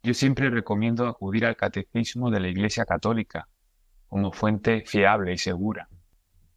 yo 0.04 0.13
siempre 0.13 0.50
recomiendo 0.50 1.08
acudir 1.08 1.45
al 1.45 1.56
catecismo 1.56 2.32
de 2.32 2.39
la 2.39 2.47
Iglesia 2.47 2.86
Católica 2.86 3.47
como 4.08 4.32
fuente 4.32 4.84
fiable 4.86 5.34
y 5.34 5.38
segura. 5.38 5.88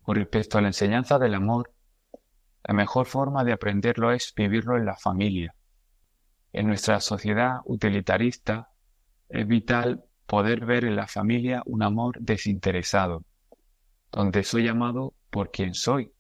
Con 0.02 0.16
respecto 0.16 0.58
a 0.58 0.62
la 0.62 0.68
enseñanza 0.68 1.18
del 1.18 1.34
amor, 1.34 1.72
la 2.64 2.74
mejor 2.74 3.06
forma 3.06 3.44
de 3.44 3.52
aprenderlo 3.52 4.12
es 4.12 4.32
vivirlo 4.34 4.78
en 4.78 4.86
la 4.86 4.96
familia. 4.96 5.54
En 6.52 6.66
nuestra 6.66 7.00
sociedad 7.00 7.58
utilitarista 7.66 8.70
es 9.28 9.46
vital 9.46 10.04
poder 10.26 10.64
ver 10.64 10.84
en 10.84 10.96
la 10.96 11.06
familia 11.06 11.62
un 11.66 11.82
amor 11.82 12.18
desinteresado, 12.20 13.24
donde 14.10 14.42
soy 14.42 14.68
amado 14.68 15.14
por 15.30 15.50
quien 15.50 15.74
soy 15.74 16.12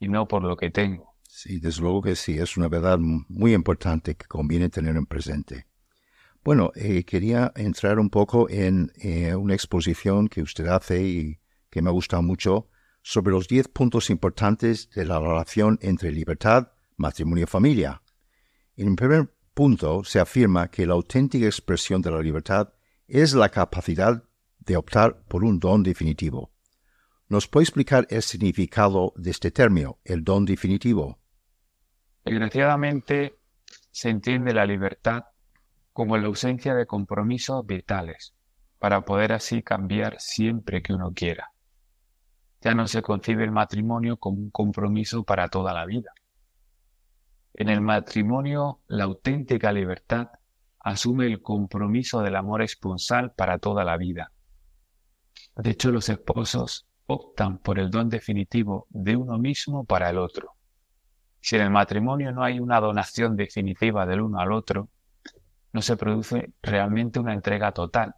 y 0.00 0.08
no 0.08 0.26
por 0.26 0.42
lo 0.42 0.56
que 0.56 0.70
tengo. 0.70 1.13
Sí, 1.36 1.58
desde 1.58 1.82
luego 1.82 2.00
que 2.00 2.14
sí, 2.14 2.38
es 2.38 2.56
una 2.56 2.68
verdad 2.68 2.96
muy 3.00 3.54
importante 3.54 4.14
que 4.14 4.24
conviene 4.26 4.68
tener 4.68 4.94
en 4.94 5.04
presente. 5.04 5.66
Bueno, 6.44 6.70
eh, 6.76 7.02
quería 7.02 7.52
entrar 7.56 7.98
un 7.98 8.08
poco 8.08 8.48
en 8.48 8.92
eh, 8.94 9.34
una 9.34 9.52
exposición 9.54 10.28
que 10.28 10.42
usted 10.42 10.68
hace 10.68 11.02
y 11.02 11.40
que 11.70 11.82
me 11.82 11.90
ha 11.90 11.92
gustado 11.92 12.22
mucho 12.22 12.68
sobre 13.02 13.32
los 13.32 13.48
diez 13.48 13.66
puntos 13.66 14.10
importantes 14.10 14.88
de 14.90 15.06
la 15.06 15.18
relación 15.18 15.76
entre 15.82 16.12
libertad, 16.12 16.70
matrimonio 16.96 17.42
y 17.42 17.48
familia. 17.48 18.00
En 18.76 18.86
el 18.86 18.94
primer 18.94 19.34
punto 19.54 20.04
se 20.04 20.20
afirma 20.20 20.70
que 20.70 20.86
la 20.86 20.94
auténtica 20.94 21.46
expresión 21.46 22.00
de 22.00 22.12
la 22.12 22.22
libertad 22.22 22.72
es 23.08 23.34
la 23.34 23.48
capacidad 23.48 24.22
de 24.60 24.76
optar 24.76 25.24
por 25.26 25.42
un 25.42 25.58
don 25.58 25.82
definitivo. 25.82 26.52
¿Nos 27.28 27.48
puede 27.48 27.64
explicar 27.64 28.06
el 28.08 28.22
significado 28.22 29.12
de 29.16 29.32
este 29.32 29.50
término, 29.50 29.98
el 30.04 30.22
don 30.22 30.44
definitivo? 30.44 31.23
Desgraciadamente, 32.24 33.38
se 33.90 34.10
entiende 34.10 34.52
la 34.54 34.66
libertad 34.66 35.24
como 35.92 36.16
la 36.16 36.26
ausencia 36.26 36.74
de 36.74 36.86
compromisos 36.86 37.64
vitales, 37.66 38.34
para 38.78 39.02
poder 39.02 39.32
así 39.32 39.62
cambiar 39.62 40.20
siempre 40.20 40.82
que 40.82 40.92
uno 40.92 41.12
quiera. 41.14 41.52
Ya 42.60 42.74
no 42.74 42.88
se 42.88 43.02
concibe 43.02 43.44
el 43.44 43.52
matrimonio 43.52 44.16
como 44.16 44.38
un 44.38 44.50
compromiso 44.50 45.22
para 45.22 45.48
toda 45.48 45.72
la 45.72 45.84
vida, 45.86 46.12
en 47.56 47.68
el 47.68 47.80
matrimonio, 47.80 48.80
la 48.88 49.04
auténtica 49.04 49.70
libertad 49.70 50.26
asume 50.80 51.26
el 51.26 51.40
compromiso 51.40 52.20
del 52.20 52.34
amor 52.34 52.62
esponsal 52.62 53.32
para 53.32 53.58
toda 53.58 53.84
la 53.84 53.96
vida. 53.96 54.32
De 55.54 55.70
hecho, 55.70 55.92
los 55.92 56.08
esposos 56.08 56.88
optan 57.06 57.58
por 57.58 57.78
el 57.78 57.90
don 57.90 58.08
definitivo 58.08 58.88
de 58.90 59.14
uno 59.14 59.38
mismo 59.38 59.84
para 59.84 60.10
el 60.10 60.18
otro. 60.18 60.53
Si 61.44 61.56
en 61.56 61.60
el 61.60 61.70
matrimonio 61.70 62.32
no 62.32 62.42
hay 62.42 62.58
una 62.58 62.80
donación 62.80 63.36
definitiva 63.36 64.06
del 64.06 64.22
uno 64.22 64.40
al 64.40 64.50
otro, 64.50 64.88
no 65.74 65.82
se 65.82 65.94
produce 65.94 66.54
realmente 66.62 67.18
una 67.18 67.34
entrega 67.34 67.70
total. 67.72 68.14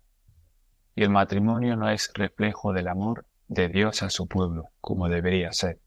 Y 0.94 1.02
el 1.02 1.10
matrimonio 1.10 1.74
no 1.74 1.90
es 1.90 2.08
reflejo 2.14 2.72
del 2.72 2.86
amor 2.86 3.26
de 3.48 3.66
Dios 3.66 4.04
a 4.04 4.10
su 4.10 4.28
pueblo, 4.28 4.68
como 4.80 5.08
debería 5.08 5.50
ser. 5.50 5.80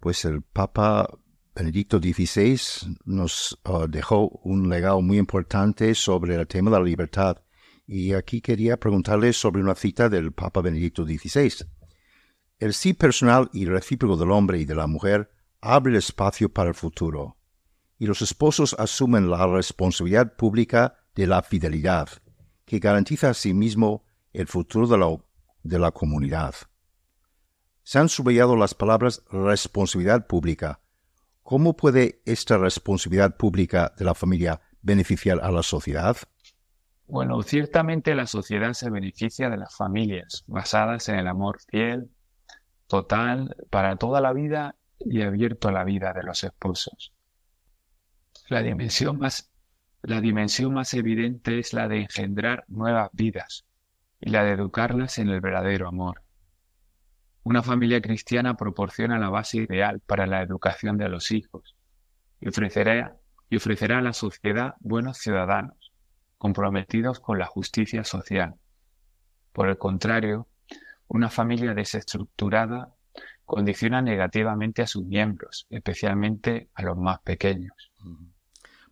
Pues 0.00 0.24
el 0.24 0.40
Papa 0.40 1.06
Benedicto 1.54 1.98
XVI 1.98 2.58
nos 3.04 3.60
uh, 3.66 3.86
dejó 3.86 4.28
un 4.42 4.70
legado 4.70 5.02
muy 5.02 5.18
importante 5.18 5.94
sobre 5.94 6.36
el 6.36 6.46
tema 6.46 6.70
de 6.70 6.78
la 6.78 6.84
libertad. 6.84 7.36
Y 7.86 8.14
aquí 8.14 8.40
quería 8.40 8.78
preguntarle 8.78 9.34
sobre 9.34 9.60
una 9.60 9.74
cita 9.74 10.08
del 10.08 10.32
Papa 10.32 10.62
Benedicto 10.62 11.04
XVI. 11.04 11.66
El 12.58 12.72
sí 12.72 12.94
personal 12.94 13.50
y 13.52 13.66
recíproco 13.66 14.16
del 14.16 14.30
hombre 14.30 14.58
y 14.58 14.64
de 14.64 14.74
la 14.74 14.86
mujer 14.86 15.30
abre 15.60 15.98
espacio 15.98 16.52
para 16.52 16.68
el 16.68 16.74
futuro, 16.74 17.36
y 17.98 18.06
los 18.06 18.22
esposos 18.22 18.74
asumen 18.78 19.30
la 19.30 19.46
responsabilidad 19.46 20.36
pública 20.36 20.98
de 21.14 21.26
la 21.26 21.42
fidelidad, 21.42 22.08
que 22.64 22.78
garantiza 22.78 23.30
a 23.30 23.34
sí 23.34 23.54
mismo 23.54 24.04
el 24.32 24.46
futuro 24.46 24.86
de 24.86 24.98
la, 24.98 25.16
de 25.62 25.78
la 25.78 25.90
comunidad. 25.90 26.54
Se 27.82 27.98
han 27.98 28.08
subrayado 28.08 28.56
las 28.56 28.74
palabras 28.74 29.24
responsabilidad 29.30 30.26
pública, 30.26 30.80
¿Cómo 31.48 31.74
puede 31.78 32.20
esta 32.26 32.58
responsabilidad 32.58 33.38
pública 33.38 33.94
de 33.96 34.04
la 34.04 34.14
familia 34.14 34.60
beneficiar 34.82 35.40
a 35.42 35.50
la 35.50 35.62
sociedad? 35.62 36.14
Bueno, 37.06 37.40
ciertamente 37.40 38.14
la 38.14 38.26
sociedad 38.26 38.74
se 38.74 38.90
beneficia 38.90 39.48
de 39.48 39.56
las 39.56 39.74
familias 39.74 40.44
basadas 40.46 41.08
en 41.08 41.14
el 41.14 41.26
amor 41.26 41.58
fiel, 41.66 42.10
total, 42.86 43.56
para 43.70 43.96
toda 43.96 44.20
la 44.20 44.34
vida 44.34 44.76
y 45.00 45.22
abierto 45.22 45.68
a 45.68 45.72
la 45.72 45.84
vida 45.84 46.12
de 46.12 46.22
los 46.22 46.44
esposos. 46.44 47.12
La 48.48 48.62
dimensión 48.62 49.18
más, 49.18 49.50
la 50.02 50.20
dimensión 50.20 50.74
más 50.74 50.94
evidente 50.94 51.58
es 51.58 51.72
la 51.72 51.88
de 51.88 52.02
engendrar 52.02 52.64
nuevas 52.68 53.10
vidas 53.12 53.64
y 54.20 54.30
la 54.30 54.44
de 54.44 54.52
educarlas 54.52 55.18
en 55.18 55.28
el 55.28 55.40
verdadero 55.40 55.88
amor. 55.88 56.22
Una 57.42 57.62
familia 57.62 58.00
cristiana 58.00 58.56
proporciona 58.56 59.18
la 59.18 59.30
base 59.30 59.58
ideal 59.58 60.00
para 60.00 60.26
la 60.26 60.42
educación 60.42 60.98
de 60.98 61.08
los 61.08 61.30
hijos 61.30 61.76
y 62.40 62.48
ofrecerá, 62.48 63.16
y 63.48 63.56
ofrecerá 63.56 63.98
a 63.98 64.02
la 64.02 64.12
sociedad 64.12 64.74
buenos 64.80 65.18
ciudadanos, 65.18 65.92
comprometidos 66.36 67.20
con 67.20 67.38
la 67.38 67.46
justicia 67.46 68.04
social. 68.04 68.56
Por 69.52 69.68
el 69.68 69.78
contrario, 69.78 70.46
una 71.06 71.30
familia 71.30 71.74
desestructurada 71.74 72.94
condiciona 73.48 74.02
negativamente 74.02 74.82
a 74.82 74.86
sus 74.86 75.06
miembros, 75.06 75.66
especialmente 75.70 76.68
a 76.74 76.82
los 76.82 76.98
más 76.98 77.20
pequeños. 77.20 77.72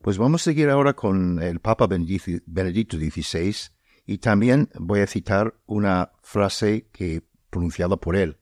Pues 0.00 0.16
vamos 0.16 0.40
a 0.40 0.44
seguir 0.44 0.70
ahora 0.70 0.94
con 0.94 1.42
el 1.42 1.60
Papa 1.60 1.86
Benedicto 1.86 2.96
XVI 2.96 3.54
Y 4.06 4.18
también 4.18 4.70
voy 4.78 5.00
a 5.00 5.06
citar 5.06 5.54
una 5.66 6.10
frase 6.22 6.88
que 6.90 7.22
pronunciada 7.50 7.98
por 7.98 8.16
él 8.16 8.38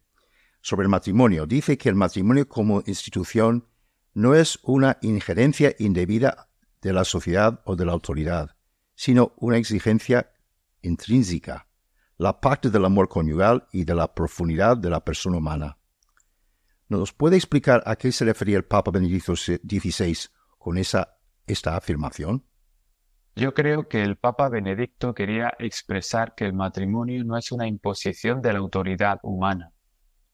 sobre 0.61 0.85
el 0.85 0.89
matrimonio. 0.89 1.47
Dice 1.47 1.77
que 1.77 1.89
el 1.89 1.97
matrimonio 1.97 2.47
como 2.49 2.85
institución 2.87 3.67
no 4.13 4.37
es 4.37 4.61
una 4.63 4.99
injerencia 5.03 5.75
indebida 5.81 6.49
de 6.81 6.93
la 6.93 7.05
sociedad 7.05 7.61
o 7.65 7.75
de 7.75 7.87
la 7.87 7.93
autoridad, 7.93 8.57
sino 8.95 9.33
una 9.39 9.57
exigencia 9.57 10.31
intrínseca, 10.81 11.67
la 12.19 12.41
parte 12.41 12.71
del 12.71 12.85
amor 12.85 13.09
conyugal 13.09 13.67
y 13.73 13.85
de 13.85 13.97
la 13.97 14.15
profundidad 14.15 14.77
de 14.77 14.91
la 14.91 15.05
persona 15.05 15.39
humana. 15.39 15.77
¿Nos 16.99 17.13
puede 17.13 17.37
explicar 17.37 17.83
a 17.87 17.97
qué 17.97 18.13
se 18.13 18.25
refería 18.25 18.57
el 18.57 18.65
Papa 18.65 18.91
Benedicto 18.91 19.35
XVI 19.35 20.17
con 20.59 20.79
esa, 20.79 21.19
esta 21.47 21.77
afirmación? 21.77 22.45
Yo 23.37 23.53
creo 23.53 23.89
que 23.89 24.03
el 24.03 24.17
Papa 24.17 24.49
Benedicto 24.49 25.13
quería 25.13 25.55
expresar 25.59 26.35
que 26.37 26.45
el 26.45 26.53
matrimonio 26.53 27.25
no 27.25 27.37
es 27.37 27.51
una 27.51 27.67
imposición 27.67 28.41
de 28.41 28.53
la 28.53 28.61
autoridad 28.61 29.19
humana, 29.23 29.73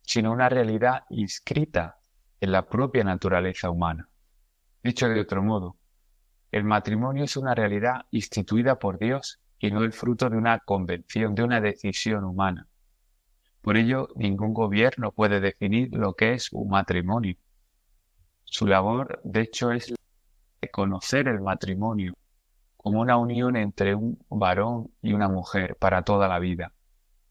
sino 0.03 0.33
una 0.33 0.51
realidad 0.51 1.05
inscrita 1.09 1.99
en 2.41 2.53
la 2.53 2.69
propia 2.69 3.05
naturaleza 3.05 3.71
humana. 3.71 4.09
Dicho 4.83 5.09
de 5.09 5.21
otro 5.21 5.43
modo, 5.43 5.79
el 6.53 6.65
matrimonio 6.65 7.25
es 7.25 7.37
una 7.37 7.55
realidad 7.55 8.07
instituida 8.11 8.79
por 8.79 8.99
Dios 8.99 9.41
y 9.59 9.71
no 9.71 9.83
el 9.83 9.93
fruto 9.93 10.29
de 10.29 10.37
una 10.37 10.59
convención, 10.59 11.35
de 11.35 11.43
una 11.43 11.61
decisión 11.61 12.25
humana. 12.25 12.67
Por 13.61 13.77
ello, 13.77 14.09
ningún 14.17 14.55
gobierno 14.55 15.13
puede 15.13 15.41
definir 15.41 15.91
lo 15.93 16.15
que 16.15 16.33
es 16.35 16.53
un 16.53 16.71
matrimonio. 16.71 17.37
Su 18.45 18.67
labor, 18.67 19.21
de 19.23 19.43
hecho, 19.43 19.71
es 19.73 19.93
conocer 20.73 21.29
el 21.29 21.41
matrimonio 21.41 22.15
como 22.77 23.01
una 23.01 23.19
unión 23.19 23.57
entre 23.57 23.95
un 23.95 24.19
varón 24.31 24.91
y 25.03 25.13
una 25.13 25.29
mujer 25.29 25.77
para 25.77 26.03
toda 26.03 26.29
la 26.29 26.39
vida 26.39 26.73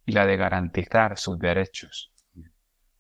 y 0.06 0.12
la 0.12 0.26
de 0.26 0.38
garantizar 0.38 1.18
sus 1.18 1.40
derechos. 1.40 2.12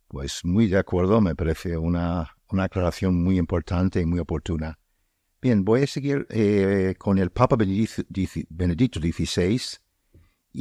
Pues 0.07 0.43
muy 0.43 0.67
de 0.67 0.79
acuerdo, 0.79 1.21
me 1.21 1.35
parece 1.35 1.77
una, 1.77 2.35
una 2.49 2.63
aclaración 2.63 3.23
muy 3.23 3.37
importante 3.37 4.01
y 4.01 4.05
muy 4.05 4.19
oportuna. 4.19 4.79
Bien, 5.41 5.63
voy 5.63 5.83
a 5.83 5.87
seguir 5.87 6.25
eh, 6.29 6.95
con 6.97 7.17
el 7.17 7.29
Papa 7.29 7.55
Benedicto, 7.55 8.99
XVI 8.99 9.61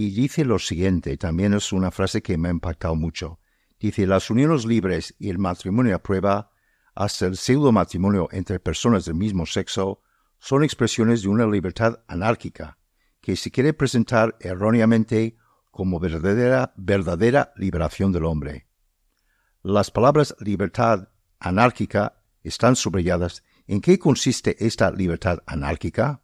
y 0.01 0.11
dice 0.11 0.45
lo 0.45 0.61
siguiente, 0.61 1.17
también 1.17 1.55
es 1.55 1.73
una 1.73 1.91
frase 1.91 2.23
que 2.23 2.39
me 2.39 2.47
ha 2.47 2.53
impactado 2.53 2.95
mucho. 2.95 3.41
Dice, 3.81 4.07
las 4.07 4.31
uniones 4.31 4.65
libres 4.65 5.17
y 5.19 5.29
el 5.29 5.39
matrimonio 5.39 5.97
a 5.97 5.99
prueba, 5.99 6.53
hasta 6.95 7.27
el 7.27 7.37
pseudo 7.37 7.73
matrimonio 7.73 8.29
entre 8.31 8.61
personas 8.61 9.07
del 9.07 9.17
mismo 9.17 9.45
sexo, 9.45 10.01
son 10.39 10.63
expresiones 10.63 11.23
de 11.23 11.29
una 11.31 11.49
libertad 11.49 11.99
anárquica 12.07 12.79
que 13.21 13.35
se 13.35 13.51
quiere 13.51 13.73
presentar 13.73 14.37
erróneamente 14.39 15.37
como 15.73 15.99
verdadera, 15.99 16.73
verdadera 16.77 17.53
liberación 17.57 18.13
del 18.13 18.27
hombre. 18.27 18.69
Las 19.65 19.91
palabras 19.91 20.33
libertad 20.39 21.09
anárquica 21.41 22.23
están 22.45 22.77
subrayadas. 22.77 23.43
¿En 23.67 23.81
qué 23.81 23.99
consiste 23.99 24.65
esta 24.65 24.93
libertad 24.93 25.41
anárquica? 25.45 26.23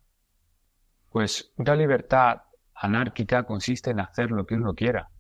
Pues 1.11 1.53
una 1.57 1.75
libertad 1.75 2.43
anárquica 2.75 3.45
consiste 3.45 3.91
en 3.91 4.01
hacer 4.01 4.31
lo 4.31 4.47
que 4.47 4.55
uno 4.55 4.75
quiera, 4.75 5.11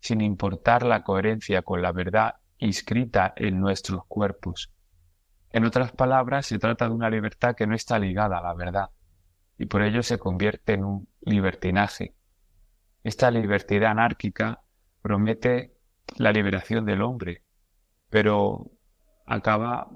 sin 0.00 0.20
importar 0.20 0.82
la 0.84 1.02
coherencia 1.02 1.62
con 1.62 1.82
la 1.82 1.92
verdad 1.92 2.36
inscrita 2.58 3.32
en 3.36 3.60
nuestros 3.60 4.04
cuerpos. 4.06 4.72
En 5.50 5.64
otras 5.64 5.92
palabras, 5.92 6.46
se 6.46 6.58
trata 6.58 6.86
de 6.88 6.94
una 6.94 7.10
libertad 7.10 7.54
que 7.54 7.66
no 7.66 7.74
está 7.74 7.98
ligada 7.98 8.38
a 8.38 8.42
la 8.42 8.54
verdad, 8.54 8.90
y 9.56 9.66
por 9.66 9.82
ello 9.82 10.02
se 10.02 10.18
convierte 10.18 10.74
en 10.74 10.84
un 10.84 11.08
libertinaje. 11.20 12.14
Esta 13.02 13.30
libertad 13.30 13.84
anárquica 13.84 14.62
promete 15.00 15.74
la 16.16 16.32
liberación 16.32 16.84
del 16.84 17.02
hombre, 17.02 17.44
pero 18.10 18.70
acaba, 19.26 19.88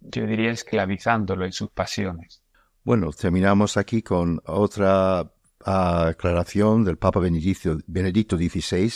yo 0.00 0.26
diría, 0.26 0.50
esclavizándolo 0.50 1.44
en 1.44 1.52
sus 1.52 1.70
pasiones. 1.70 2.42
Bueno, 2.82 3.10
terminamos 3.12 3.76
aquí 3.76 4.02
con 4.02 4.40
otra 4.46 5.30
aclaración 5.64 6.84
del 6.84 6.96
Papa 6.98 7.20
Benedicto, 7.20 8.36
XVI 8.36 8.92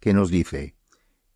que 0.00 0.12
nos 0.12 0.30
dice, 0.30 0.76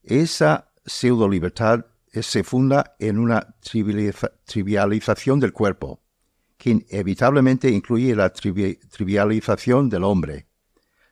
esa 0.02 0.72
pseudo 0.84 1.28
libertad 1.28 1.86
se 2.12 2.44
funda 2.44 2.96
en 2.98 3.18
una 3.18 3.56
trivialización 3.60 5.40
del 5.40 5.52
cuerpo, 5.52 6.02
que 6.56 6.70
inevitablemente 6.70 7.70
incluye 7.70 8.14
la 8.14 8.32
trivialización 8.32 9.88
del 9.88 10.04
hombre. 10.04 10.48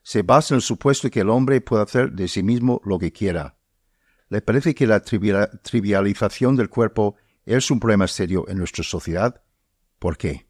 Se 0.03 0.23
basa 0.23 0.55
en 0.55 0.57
el 0.57 0.62
supuesto 0.62 1.11
que 1.11 1.21
el 1.21 1.31
hombre 1.31 1.61
puede 1.61 1.83
hacer 1.83 2.12
de 2.12 2.29
sí 2.29 2.43
mismo 2.43 2.81
lo 2.85 2.99
que 2.99 3.12
quiera. 3.12 3.57
¿Le 4.29 4.41
parece 4.41 4.75
que 4.75 4.87
la 4.87 5.01
trivialización 5.01 6.57
del 6.57 6.69
cuerpo 6.69 7.17
es 7.45 7.71
un 7.71 7.79
problema 7.79 8.09
serio 8.09 8.45
en 8.49 8.59
nuestra 8.59 8.83
sociedad? 8.83 9.43
¿Por 9.99 10.17
qué? 10.17 10.45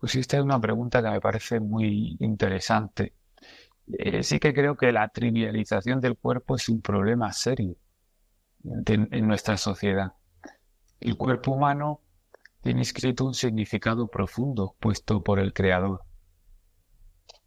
Pues 0.00 0.16
esta 0.16 0.38
es 0.38 0.42
una 0.42 0.58
pregunta 0.58 1.02
que 1.02 1.10
me 1.10 1.20
parece 1.20 1.60
muy 1.60 2.16
interesante. 2.20 3.14
Eh, 3.86 4.22
sí 4.22 4.38
que 4.40 4.54
creo 4.54 4.76
que 4.76 4.92
la 4.92 5.08
trivialización 5.08 6.00
del 6.00 6.16
cuerpo 6.16 6.56
es 6.56 6.68
un 6.70 6.80
problema 6.80 7.32
serio 7.32 7.76
en 8.64 9.28
nuestra 9.28 9.58
sociedad. 9.58 10.14
El 11.00 11.16
cuerpo 11.16 11.52
humano 11.52 12.00
tiene 12.62 12.80
escrito 12.82 13.26
un 13.26 13.34
significado 13.34 14.08
profundo 14.08 14.74
puesto 14.80 15.22
por 15.22 15.38
el 15.38 15.52
Creador. 15.52 16.02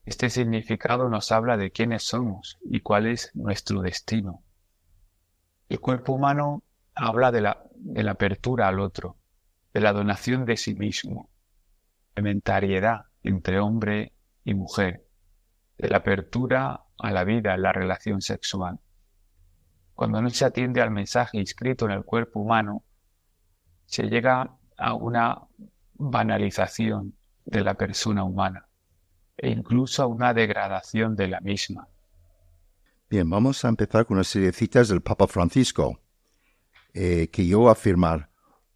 Este 0.06 0.30
significado 0.30 1.10
nos 1.10 1.32
habla 1.32 1.58
de 1.58 1.72
quiénes 1.72 2.04
somos 2.04 2.60
y 2.66 2.82
cuál 2.82 3.08
es 3.08 3.32
nuestro 3.34 3.82
destino. 3.82 4.44
El 5.70 5.80
cuerpo 5.80 6.14
humano 6.14 6.64
habla 6.94 7.32
de 7.32 7.42
la, 7.42 7.64
de 7.76 8.04
la 8.04 8.12
apertura 8.12 8.68
al 8.68 8.80
otro, 8.80 9.18
de 9.74 9.82
la 9.82 9.94
donación 9.94 10.46
de 10.46 10.58
sí 10.58 10.76
mismo, 10.76 11.30
complementariedad 12.14 13.06
entre 13.24 13.60
hombre 13.60 14.14
y 14.44 14.54
mujer, 14.54 15.06
de 15.78 15.90
la 15.90 15.98
apertura 15.98 16.82
a 17.00 17.12
la 17.12 17.24
vida 17.24 17.56
en 17.56 17.62
la 17.64 17.74
relación 17.74 18.22
sexual. 18.22 18.80
Cuando 19.96 20.22
no 20.22 20.30
se 20.30 20.46
atiende 20.46 20.82
al 20.82 20.92
mensaje 20.92 21.38
inscrito 21.38 21.86
en 21.86 21.92
el 21.92 22.04
cuerpo 22.04 22.40
humano, 22.40 22.84
se 23.86 24.04
llega 24.04 24.56
a 24.78 24.94
una 24.94 25.40
banalización 25.96 27.16
de 27.46 27.64
la 27.64 27.74
persona 27.74 28.24
humana 28.24 28.68
e 29.38 29.50
incluso 29.50 30.04
a 30.04 30.08
una 30.08 30.34
degradación 30.34 31.16
de 31.16 31.28
la 31.28 31.40
misma. 31.42 31.88
Bien, 33.10 33.30
vamos 33.30 33.64
a 33.66 33.70
empezar 33.70 34.06
con 34.06 34.18
una 34.18 34.24
serie 34.24 34.48
de 34.48 34.54
citas 34.54 34.88
del 34.88 35.02
Papa 35.02 35.28
Francisco, 35.28 36.00
eh, 36.94 37.30
que 37.32 37.46
yo 37.46 37.70
afirmar, 37.70 38.30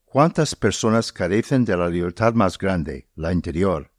¿cuántas 0.07 0.55
personas 0.55 1.11
carecen 1.11 1.65
de 1.65 1.75
la 1.75 1.89
libertad 1.89 2.33
más 2.33 2.57
grande, 2.57 3.09
la 3.15 3.33
interior? 3.33 3.91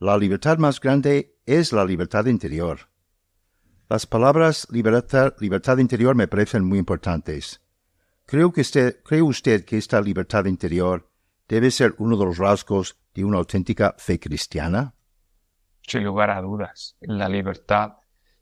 La 0.00 0.18
libertad 0.18 0.58
más 0.58 0.80
grande 0.80 1.38
es 1.46 1.72
la 1.72 1.84
libertad 1.84 2.26
interior. 2.26 2.90
Las 3.88 4.04
palabras 4.04 4.66
libertad, 4.70 5.34
libertad 5.38 5.78
interior 5.78 6.16
me 6.16 6.26
parecen 6.26 6.64
muy 6.64 6.78
importantes. 6.80 7.62
Creo 8.26 8.52
que 8.52 8.62
usted, 8.62 9.00
¿Cree 9.04 9.22
usted 9.22 9.64
que 9.64 9.78
esta 9.78 10.00
libertad 10.00 10.46
interior 10.46 11.08
debe 11.48 11.70
ser 11.70 11.94
uno 11.98 12.16
de 12.16 12.24
los 12.24 12.38
rasgos 12.38 12.98
de 13.14 13.24
una 13.24 13.38
auténtica 13.38 13.94
fe 13.96 14.18
cristiana? 14.18 14.94
Sin 15.82 16.02
lugar 16.02 16.30
a 16.30 16.42
dudas, 16.42 16.96
la 17.00 17.28
libertad 17.28 17.92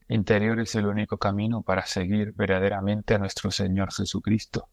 interior 0.08 0.60
es 0.60 0.74
el 0.76 0.86
único 0.86 1.18
camino 1.18 1.62
para 1.62 1.84
seguir 1.84 2.32
verdaderamente 2.32 3.14
a 3.14 3.18
nuestro 3.18 3.50
Señor 3.50 3.92
Jesucristo. 3.92 4.70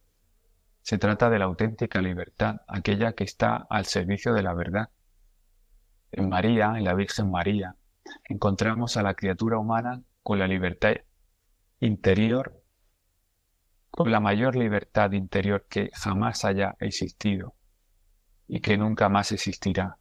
Se 0.89 0.97
trata 0.97 1.29
de 1.29 1.37
la 1.37 1.45
auténtica 1.45 2.01
libertad, 2.01 2.61
aquella 2.67 3.13
que 3.13 3.23
está 3.23 3.67
al 3.69 3.85
servicio 3.85 4.33
de 4.33 4.41
la 4.41 4.55
verdad. 4.55 4.89
En 6.11 6.29
María, 6.29 6.73
en 6.75 6.83
la 6.83 6.95
Virgen 6.95 7.29
María, 7.29 7.75
encontramos 8.27 8.97
a 8.97 9.03
la 9.03 9.13
criatura 9.13 9.59
humana 9.59 10.01
con 10.23 10.39
la 10.39 10.47
libertad 10.47 10.95
interior, 11.79 12.63
con 13.91 14.11
la 14.11 14.19
mayor 14.19 14.55
libertad 14.55 15.11
interior 15.11 15.67
que 15.69 15.91
jamás 15.93 16.43
haya 16.43 16.75
existido 16.79 17.53
y 18.47 18.59
que 18.59 18.75
nunca 18.75 19.09
más 19.09 19.31
existirá. 19.31 19.99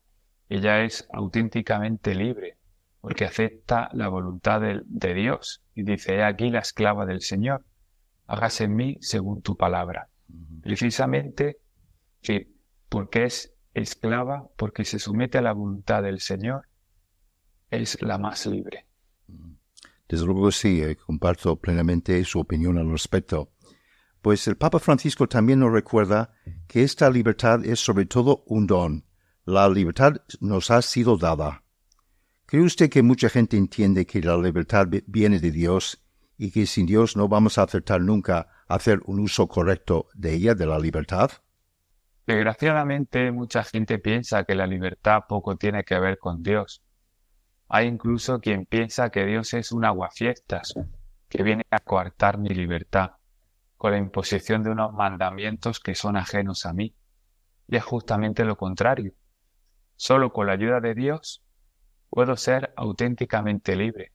Ella 0.48 0.84
es 0.84 1.06
auténticamente 1.12 2.14
libre 2.14 2.56
porque 3.02 3.26
acepta 3.26 3.90
la 3.92 4.08
voluntad 4.08 4.62
de, 4.62 5.12
Dios 5.12 5.62
y 5.74 5.82
dice, 5.82 6.14
he 6.14 6.24
aquí 6.24 6.48
la 6.48 6.60
esclava 6.60 7.04
del 7.04 7.20
Señor, 7.20 7.66
hágase 8.26 8.64
en 8.64 8.74
mí 8.74 8.96
según 9.02 9.42
tu 9.42 9.54
palabra. 9.54 10.08
Precisamente, 10.62 11.58
sí, 12.22 12.54
porque 12.88 13.24
es 13.24 13.54
esclava, 13.74 14.48
porque 14.56 14.84
se 14.84 14.98
somete 14.98 15.38
a 15.38 15.42
la 15.42 15.52
voluntad 15.52 16.02
del 16.02 16.20
Señor, 16.20 16.68
es 17.70 18.00
la 18.02 18.18
más 18.18 18.46
libre. 18.46 18.86
Desde 20.08 20.24
luego 20.24 20.50
sí, 20.50 20.82
eh, 20.82 20.96
comparto 20.96 21.56
plenamente 21.56 22.24
su 22.24 22.40
opinión 22.40 22.78
al 22.78 22.90
respecto. 22.90 23.52
Pues 24.22 24.48
el 24.48 24.56
Papa 24.56 24.78
Francisco 24.78 25.28
también 25.28 25.60
nos 25.60 25.72
recuerda 25.72 26.32
que 26.66 26.82
esta 26.82 27.10
libertad 27.10 27.64
es 27.64 27.78
sobre 27.78 28.06
todo 28.06 28.42
un 28.46 28.66
don. 28.66 29.04
La 29.44 29.68
libertad 29.68 30.16
nos 30.40 30.70
ha 30.70 30.82
sido 30.82 31.16
dada. 31.16 31.62
¿Cree 32.46 32.62
usted 32.62 32.90
que 32.90 33.02
mucha 33.02 33.28
gente 33.28 33.56
entiende 33.56 34.06
que 34.06 34.22
la 34.22 34.36
libertad 34.36 34.88
viene 35.06 35.38
de 35.38 35.50
Dios 35.50 36.02
y 36.38 36.50
que 36.50 36.66
sin 36.66 36.86
Dios 36.86 37.16
no 37.16 37.28
vamos 37.28 37.58
a 37.58 37.62
acertar 37.62 38.00
nunca 38.00 38.48
hacer 38.68 39.00
un 39.06 39.20
uso 39.20 39.48
correcto 39.48 40.08
de 40.14 40.34
ella, 40.34 40.54
de 40.54 40.66
la 40.66 40.78
libertad? 40.78 41.30
Desgraciadamente, 42.26 43.32
mucha 43.32 43.64
gente 43.64 43.98
piensa 43.98 44.44
que 44.44 44.54
la 44.54 44.66
libertad 44.66 45.22
poco 45.26 45.56
tiene 45.56 45.82
que 45.84 45.98
ver 45.98 46.18
con 46.18 46.42
Dios. 46.42 46.82
Hay 47.68 47.86
incluso 47.86 48.38
quien 48.40 48.66
piensa 48.66 49.10
que 49.10 49.24
Dios 49.24 49.54
es 49.54 49.72
un 49.72 49.86
aguafiestas, 49.86 50.74
que 51.28 51.42
viene 51.42 51.64
a 51.70 51.78
coartar 51.78 52.38
mi 52.38 52.50
libertad, 52.50 53.12
con 53.78 53.92
la 53.92 53.98
imposición 53.98 54.62
de 54.62 54.70
unos 54.70 54.92
mandamientos 54.92 55.80
que 55.80 55.94
son 55.94 56.16
ajenos 56.16 56.66
a 56.66 56.74
mí. 56.74 56.94
Y 57.66 57.76
es 57.76 57.84
justamente 57.84 58.44
lo 58.44 58.56
contrario. 58.56 59.12
Solo 59.96 60.32
con 60.32 60.46
la 60.46 60.52
ayuda 60.52 60.80
de 60.80 60.94
Dios 60.94 61.42
puedo 62.10 62.36
ser 62.36 62.72
auténticamente 62.76 63.74
libre. 63.74 64.12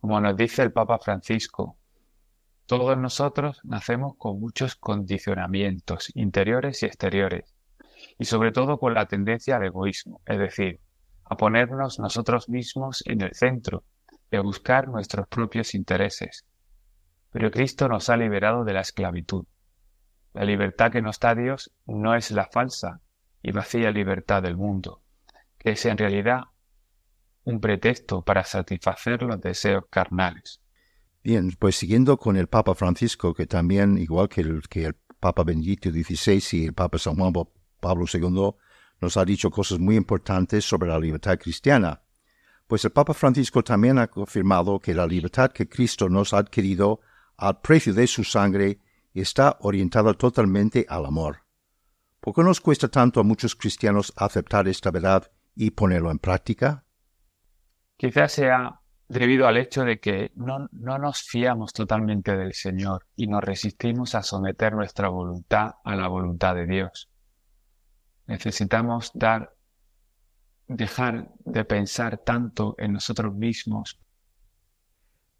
Como 0.00 0.20
nos 0.20 0.36
dice 0.36 0.62
el 0.62 0.72
Papa 0.72 0.98
Francisco, 0.98 1.79
todos 2.70 2.96
nosotros 2.96 3.60
nacemos 3.64 4.14
con 4.16 4.38
muchos 4.38 4.76
condicionamientos 4.76 6.12
interiores 6.14 6.84
y 6.84 6.86
exteriores, 6.86 7.52
y 8.16 8.26
sobre 8.26 8.52
todo 8.52 8.78
con 8.78 8.94
la 8.94 9.06
tendencia 9.06 9.56
al 9.56 9.64
egoísmo, 9.64 10.20
es 10.24 10.38
decir, 10.38 10.78
a 11.24 11.36
ponernos 11.36 11.98
nosotros 11.98 12.48
mismos 12.48 13.02
en 13.06 13.22
el 13.22 13.34
centro 13.34 13.82
y 14.30 14.36
a 14.36 14.42
buscar 14.42 14.86
nuestros 14.86 15.26
propios 15.26 15.74
intereses. 15.74 16.46
Pero 17.32 17.50
Cristo 17.50 17.88
nos 17.88 18.08
ha 18.08 18.16
liberado 18.16 18.62
de 18.62 18.72
la 18.72 18.82
esclavitud. 18.82 19.46
La 20.32 20.44
libertad 20.44 20.92
que 20.92 21.02
nos 21.02 21.18
da 21.18 21.34
Dios 21.34 21.72
no 21.86 22.14
es 22.14 22.30
la 22.30 22.46
falsa 22.46 23.00
y 23.42 23.50
vacía 23.50 23.90
libertad 23.90 24.44
del 24.44 24.56
mundo, 24.56 25.02
que 25.58 25.72
es 25.72 25.84
en 25.86 25.98
realidad 25.98 26.42
un 27.42 27.60
pretexto 27.60 28.22
para 28.22 28.44
satisfacer 28.44 29.24
los 29.24 29.40
deseos 29.40 29.86
carnales. 29.90 30.60
Bien, 31.22 31.54
pues 31.58 31.76
siguiendo 31.76 32.16
con 32.16 32.36
el 32.36 32.46
Papa 32.46 32.74
Francisco, 32.74 33.34
que 33.34 33.46
también, 33.46 33.98
igual 33.98 34.28
que 34.28 34.40
el, 34.40 34.62
que 34.68 34.86
el 34.86 34.94
Papa 35.20 35.44
Benedicto 35.44 35.90
XVI 35.90 36.42
y 36.52 36.64
el 36.66 36.72
Papa 36.72 36.98
San 36.98 37.16
Juan 37.16 37.32
Pablo 37.78 38.06
II, 38.12 38.52
nos 39.00 39.16
ha 39.16 39.24
dicho 39.24 39.50
cosas 39.50 39.78
muy 39.78 39.96
importantes 39.96 40.64
sobre 40.64 40.88
la 40.88 40.98
libertad 40.98 41.38
cristiana. 41.38 42.02
Pues 42.66 42.84
el 42.84 42.92
Papa 42.92 43.12
Francisco 43.12 43.62
también 43.62 43.98
ha 43.98 44.06
confirmado 44.06 44.78
que 44.80 44.94
la 44.94 45.06
libertad 45.06 45.50
que 45.52 45.68
Cristo 45.68 46.08
nos 46.08 46.32
ha 46.32 46.38
adquirido 46.38 47.00
al 47.36 47.60
precio 47.60 47.92
de 47.92 48.06
su 48.06 48.24
sangre 48.24 48.78
está 49.12 49.58
orientada 49.60 50.14
totalmente 50.14 50.86
al 50.88 51.04
amor. 51.04 51.42
¿Por 52.20 52.34
qué 52.34 52.42
nos 52.42 52.60
cuesta 52.60 52.88
tanto 52.88 53.20
a 53.20 53.24
muchos 53.24 53.56
cristianos 53.56 54.12
aceptar 54.16 54.68
esta 54.68 54.90
verdad 54.90 55.30
y 55.54 55.70
ponerlo 55.70 56.10
en 56.10 56.18
práctica? 56.18 56.84
Quizás 57.96 58.32
sea 58.32 58.79
debido 59.10 59.48
al 59.48 59.56
hecho 59.56 59.84
de 59.84 59.98
que 59.98 60.30
no, 60.36 60.68
no, 60.70 60.96
nos 60.96 61.22
fiamos 61.22 61.72
totalmente 61.72 62.36
del 62.36 62.54
Señor 62.54 63.08
y 63.16 63.26
nos 63.26 63.42
resistimos 63.42 64.14
a 64.14 64.22
someter 64.22 64.72
nuestra 64.72 65.08
voluntad 65.08 65.72
a 65.82 65.96
la 65.96 66.06
voluntad 66.06 66.54
de 66.54 66.66
Dios. 66.66 67.10
Necesitamos 68.28 69.10
dar, 69.12 69.56
dejar 70.68 71.28
de 71.40 71.64
pensar 71.64 72.18
tanto 72.18 72.76
en 72.78 72.92
nosotros 72.92 73.34
mismos. 73.34 73.98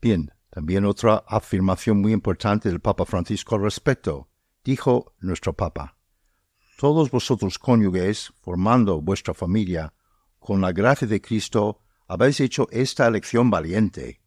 Bien, 0.02 0.32
también 0.50 0.84
otra 0.84 1.22
afirmación 1.28 2.00
muy 2.00 2.12
importante 2.12 2.68
del 2.68 2.80
Papa 2.80 3.04
Francisco 3.04 3.54
al 3.54 3.62
respecto. 3.62 4.30
Dijo 4.64 5.14
nuestro 5.20 5.52
Papa, 5.52 5.96
Todos 6.76 7.08
vosotros 7.12 7.56
cónyuges, 7.60 8.32
formando 8.42 9.00
vuestra 9.00 9.32
familia, 9.32 9.94
con 10.40 10.60
la 10.60 10.72
gracia 10.72 11.06
de 11.06 11.20
Cristo, 11.20 11.82
habéis 12.10 12.40
hecho 12.40 12.66
esta 12.72 13.06
elección 13.06 13.50
valiente. 13.50 14.20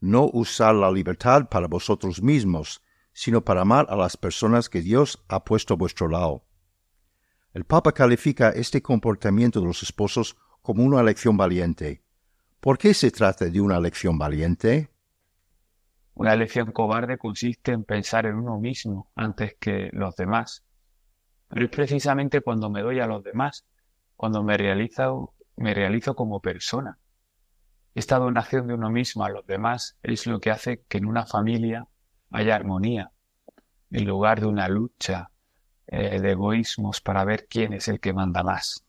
No 0.00 0.28
usar 0.32 0.74
la 0.74 0.90
libertad 0.90 1.48
para 1.48 1.68
vosotros 1.68 2.20
mismos, 2.20 2.82
sino 3.12 3.44
para 3.44 3.60
amar 3.60 3.86
a 3.88 3.94
las 3.94 4.16
personas 4.16 4.68
que 4.68 4.80
Dios 4.80 5.24
ha 5.28 5.44
puesto 5.44 5.74
a 5.74 5.76
vuestro 5.76 6.08
lado. 6.08 6.44
El 7.54 7.64
Papa 7.64 7.92
califica 7.92 8.50
este 8.50 8.82
comportamiento 8.82 9.60
de 9.60 9.66
los 9.66 9.80
esposos 9.84 10.36
como 10.60 10.82
una 10.82 11.00
elección 11.00 11.36
valiente. 11.36 12.02
¿Por 12.58 12.78
qué 12.78 12.94
se 12.94 13.12
trata 13.12 13.44
de 13.44 13.60
una 13.60 13.76
elección 13.76 14.18
valiente? 14.18 14.90
Una 16.14 16.32
elección 16.32 16.72
cobarde 16.72 17.16
consiste 17.16 17.70
en 17.70 17.84
pensar 17.84 18.26
en 18.26 18.34
uno 18.34 18.58
mismo 18.58 19.12
antes 19.14 19.54
que 19.60 19.88
los 19.92 20.16
demás. 20.16 20.64
Pero 21.46 21.64
es 21.64 21.70
precisamente 21.70 22.40
cuando 22.40 22.70
me 22.70 22.82
doy 22.82 22.98
a 22.98 23.06
los 23.06 23.22
demás, 23.22 23.64
cuando 24.16 24.42
me 24.42 24.56
realizo, 24.56 25.32
me 25.56 25.74
realizo 25.74 26.16
como 26.16 26.40
persona, 26.40 26.98
esta 27.94 28.18
donación 28.18 28.66
de 28.66 28.74
uno 28.74 28.90
mismo 28.90 29.24
a 29.24 29.30
los 29.30 29.46
demás 29.46 29.96
es 30.02 30.26
lo 30.26 30.40
que 30.40 30.50
hace 30.50 30.82
que 30.88 30.98
en 30.98 31.06
una 31.06 31.26
familia 31.26 31.86
haya 32.30 32.54
armonía, 32.54 33.10
en 33.90 34.04
lugar 34.04 34.40
de 34.40 34.46
una 34.46 34.68
lucha 34.68 35.30
eh, 35.86 36.20
de 36.20 36.32
egoísmos 36.32 37.00
para 37.00 37.24
ver 37.24 37.46
quién 37.48 37.72
es 37.72 37.88
el 37.88 37.98
que 37.98 38.12
manda 38.12 38.44
más. 38.44 38.84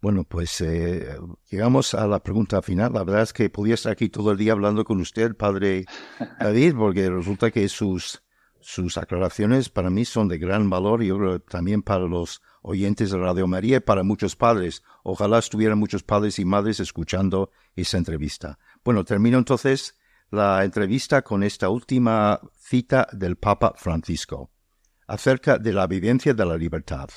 Bueno, 0.00 0.24
pues 0.24 0.60
eh, 0.60 1.18
llegamos 1.50 1.94
a 1.94 2.06
la 2.06 2.22
pregunta 2.22 2.62
final. 2.62 2.92
La 2.92 3.04
verdad 3.04 3.22
es 3.22 3.32
que 3.32 3.50
podía 3.50 3.74
estar 3.74 3.90
aquí 3.90 4.08
todo 4.08 4.30
el 4.30 4.38
día 4.38 4.52
hablando 4.52 4.84
con 4.84 5.00
usted, 5.00 5.34
padre 5.34 5.86
David, 6.38 6.74
porque 6.76 7.10
resulta 7.10 7.50
que 7.50 7.68
sus, 7.68 8.22
sus 8.60 8.98
aclaraciones 8.98 9.68
para 9.68 9.90
mí 9.90 10.04
son 10.04 10.28
de 10.28 10.38
gran 10.38 10.70
valor 10.70 11.02
y 11.02 11.08
yo 11.08 11.18
creo 11.18 11.40
también 11.40 11.82
para 11.82 12.04
los 12.04 12.40
oyentes 12.64 13.10
de 13.10 13.18
Radio 13.18 13.46
María 13.46 13.76
y 13.76 13.80
para 13.80 14.02
muchos 14.02 14.34
padres. 14.34 14.82
Ojalá 15.02 15.38
estuvieran 15.38 15.78
muchos 15.78 16.02
padres 16.02 16.38
y 16.38 16.44
madres 16.44 16.80
escuchando 16.80 17.50
esa 17.76 17.98
entrevista. 17.98 18.58
Bueno, 18.82 19.04
termino 19.04 19.38
entonces 19.38 19.96
la 20.30 20.64
entrevista 20.64 21.22
con 21.22 21.42
esta 21.42 21.68
última 21.68 22.40
cita 22.58 23.06
del 23.12 23.36
Papa 23.36 23.74
Francisco 23.76 24.50
acerca 25.06 25.58
de 25.58 25.72
la 25.74 25.86
vivencia 25.86 26.32
de 26.32 26.46
la 26.46 26.56
libertad. 26.56 27.10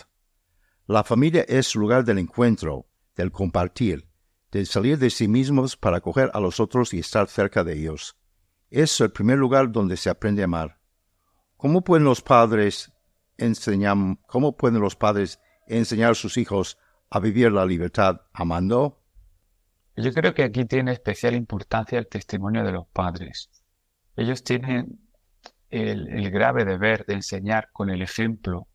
La 0.86 1.04
familia 1.04 1.45
es 1.48 1.74
lugar 1.76 2.04
del 2.04 2.18
encuentro, 2.20 2.88
del 3.16 3.32
compartir, 3.32 4.10
del 4.52 4.68
salir 4.68 4.98
de 4.98 5.10
sí 5.10 5.30
mismos 5.30 5.78
para 5.78 5.98
acoger 5.98 6.30
a 6.34 6.41
los 6.41 6.60
otros 6.60 6.93
y 6.93 7.00
estar 7.00 7.28
cerca 7.28 7.64
de 7.64 7.80
ellos. 7.80 8.18
Es 8.70 9.00
el 9.00 9.12
primer 9.12 9.38
lugar 9.38 9.72
donde 9.72 9.95
se 9.95 10.10
aprende 10.10 10.41
a 10.41 10.45
amar. 10.45 10.80
¿Cómo 11.56 11.84
pueden 11.84 12.04
los 12.04 12.22
padres 12.22 12.91
cómo 14.27 14.57
pueden 14.57 14.81
los 14.81 14.95
padres 14.95 15.39
enseñar 15.67 16.11
a 16.11 16.15
sus 16.15 16.38
hijos 16.38 16.77
a 17.09 17.19
vivir 17.19 17.51
la 17.51 17.65
libertad 17.65 18.21
amando? 18.33 19.01
Yo 19.95 20.13
creo 20.13 20.33
que 20.33 20.43
aquí 20.43 20.65
tiene 20.65 20.91
especial 20.91 21.35
importancia 21.35 21.97
el 21.97 22.07
testimonio 22.07 22.63
de 22.63 22.71
los 22.71 22.88
padres. 22.88 23.49
Ellos 24.15 24.43
tienen 24.43 24.99
el, 25.69 26.29
grave 26.31 26.65
deber 26.65 27.05
de 27.05 27.15
enseñar 27.15 27.69
con 27.71 27.89
el 27.89 28.01
ejemplo 28.01 28.67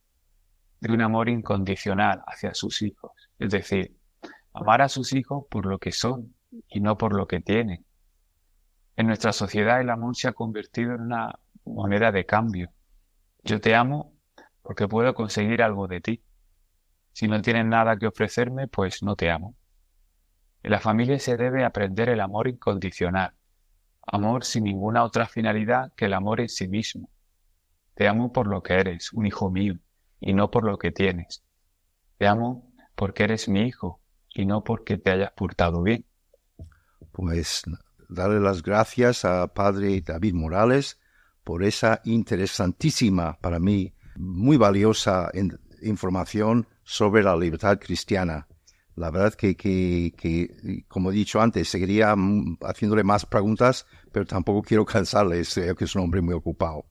de 0.80 0.92
un 0.92 1.00
amor 1.00 1.28
incondicional 1.28 2.22
hacia 2.26 2.54
sus 2.54 2.82
hijos. 2.82 3.12
Es 3.38 3.50
decir, 3.50 3.96
amar 4.52 4.82
a 4.82 4.88
sus 4.88 5.12
hijos 5.12 5.44
por 5.48 5.66
lo 5.66 5.78
que 5.78 5.92
son 5.92 6.34
y 6.68 6.80
no 6.80 6.98
por 6.98 7.14
lo 7.14 7.26
que 7.26 7.40
tienen. 7.40 7.84
En 8.96 9.06
nuestra 9.06 9.32
sociedad 9.32 9.80
el 9.80 9.90
amor 9.90 10.16
se 10.16 10.28
ha 10.28 10.32
convertido 10.32 10.94
en 10.94 11.02
una 11.02 11.38
moneda 11.64 12.12
de 12.12 12.26
cambio. 12.26 12.70
Yo 13.44 13.60
te 13.60 13.74
amo 13.74 14.12
porque 14.62 14.88
puedo 14.88 15.14
conseguir 15.14 15.62
algo 15.62 15.88
de 15.88 16.00
ti. 16.00 16.22
Si 17.12 17.28
no 17.28 17.42
tienes 17.42 17.66
nada 17.66 17.96
que 17.96 18.06
ofrecerme, 18.06 18.68
pues 18.68 19.02
no 19.02 19.16
te 19.16 19.30
amo. 19.30 19.56
En 20.62 20.70
la 20.70 20.80
familia 20.80 21.18
se 21.18 21.36
debe 21.36 21.64
aprender 21.64 22.08
el 22.08 22.20
amor 22.20 22.48
incondicional, 22.48 23.34
amor 24.06 24.44
sin 24.44 24.64
ninguna 24.64 25.04
otra 25.04 25.26
finalidad 25.26 25.92
que 25.96 26.06
el 26.06 26.14
amor 26.14 26.40
en 26.40 26.48
sí 26.48 26.68
mismo. 26.68 27.10
Te 27.94 28.08
amo 28.08 28.32
por 28.32 28.46
lo 28.46 28.62
que 28.62 28.74
eres, 28.74 29.12
un 29.12 29.26
hijo 29.26 29.50
mío, 29.50 29.74
y 30.20 30.32
no 30.32 30.50
por 30.50 30.64
lo 30.64 30.78
que 30.78 30.92
tienes. 30.92 31.42
Te 32.16 32.26
amo 32.26 32.72
porque 32.94 33.24
eres 33.24 33.48
mi 33.48 33.62
hijo 33.62 34.00
y 34.32 34.46
no 34.46 34.62
porque 34.62 34.96
te 34.96 35.10
hayas 35.10 35.32
portado 35.32 35.82
bien. 35.82 36.06
Pues 37.10 37.64
darle 38.08 38.40
las 38.40 38.62
gracias 38.62 39.24
a 39.24 39.48
Padre 39.48 40.00
David 40.00 40.34
Morales 40.34 41.00
por 41.44 41.64
esa 41.64 42.00
interesantísima 42.04 43.38
para 43.40 43.58
mí 43.58 43.92
muy 44.16 44.56
valiosa 44.56 45.30
información 45.82 46.66
sobre 46.84 47.22
la 47.22 47.36
libertad 47.36 47.78
cristiana. 47.78 48.46
La 48.94 49.10
verdad 49.10 49.34
que, 49.34 49.56
que, 49.56 50.84
como 50.88 51.10
he 51.10 51.14
dicho 51.14 51.40
antes, 51.40 51.68
seguiría 51.68 52.14
mm, 52.14 52.58
haciéndole 52.62 53.04
más 53.04 53.24
preguntas, 53.24 53.86
pero 54.12 54.26
tampoco 54.26 54.62
quiero 54.62 54.84
cansarle, 54.84 55.42
que 55.76 55.84
es 55.84 55.94
un 55.96 56.02
hombre 56.02 56.20
muy 56.20 56.34
ocupado. 56.34 56.86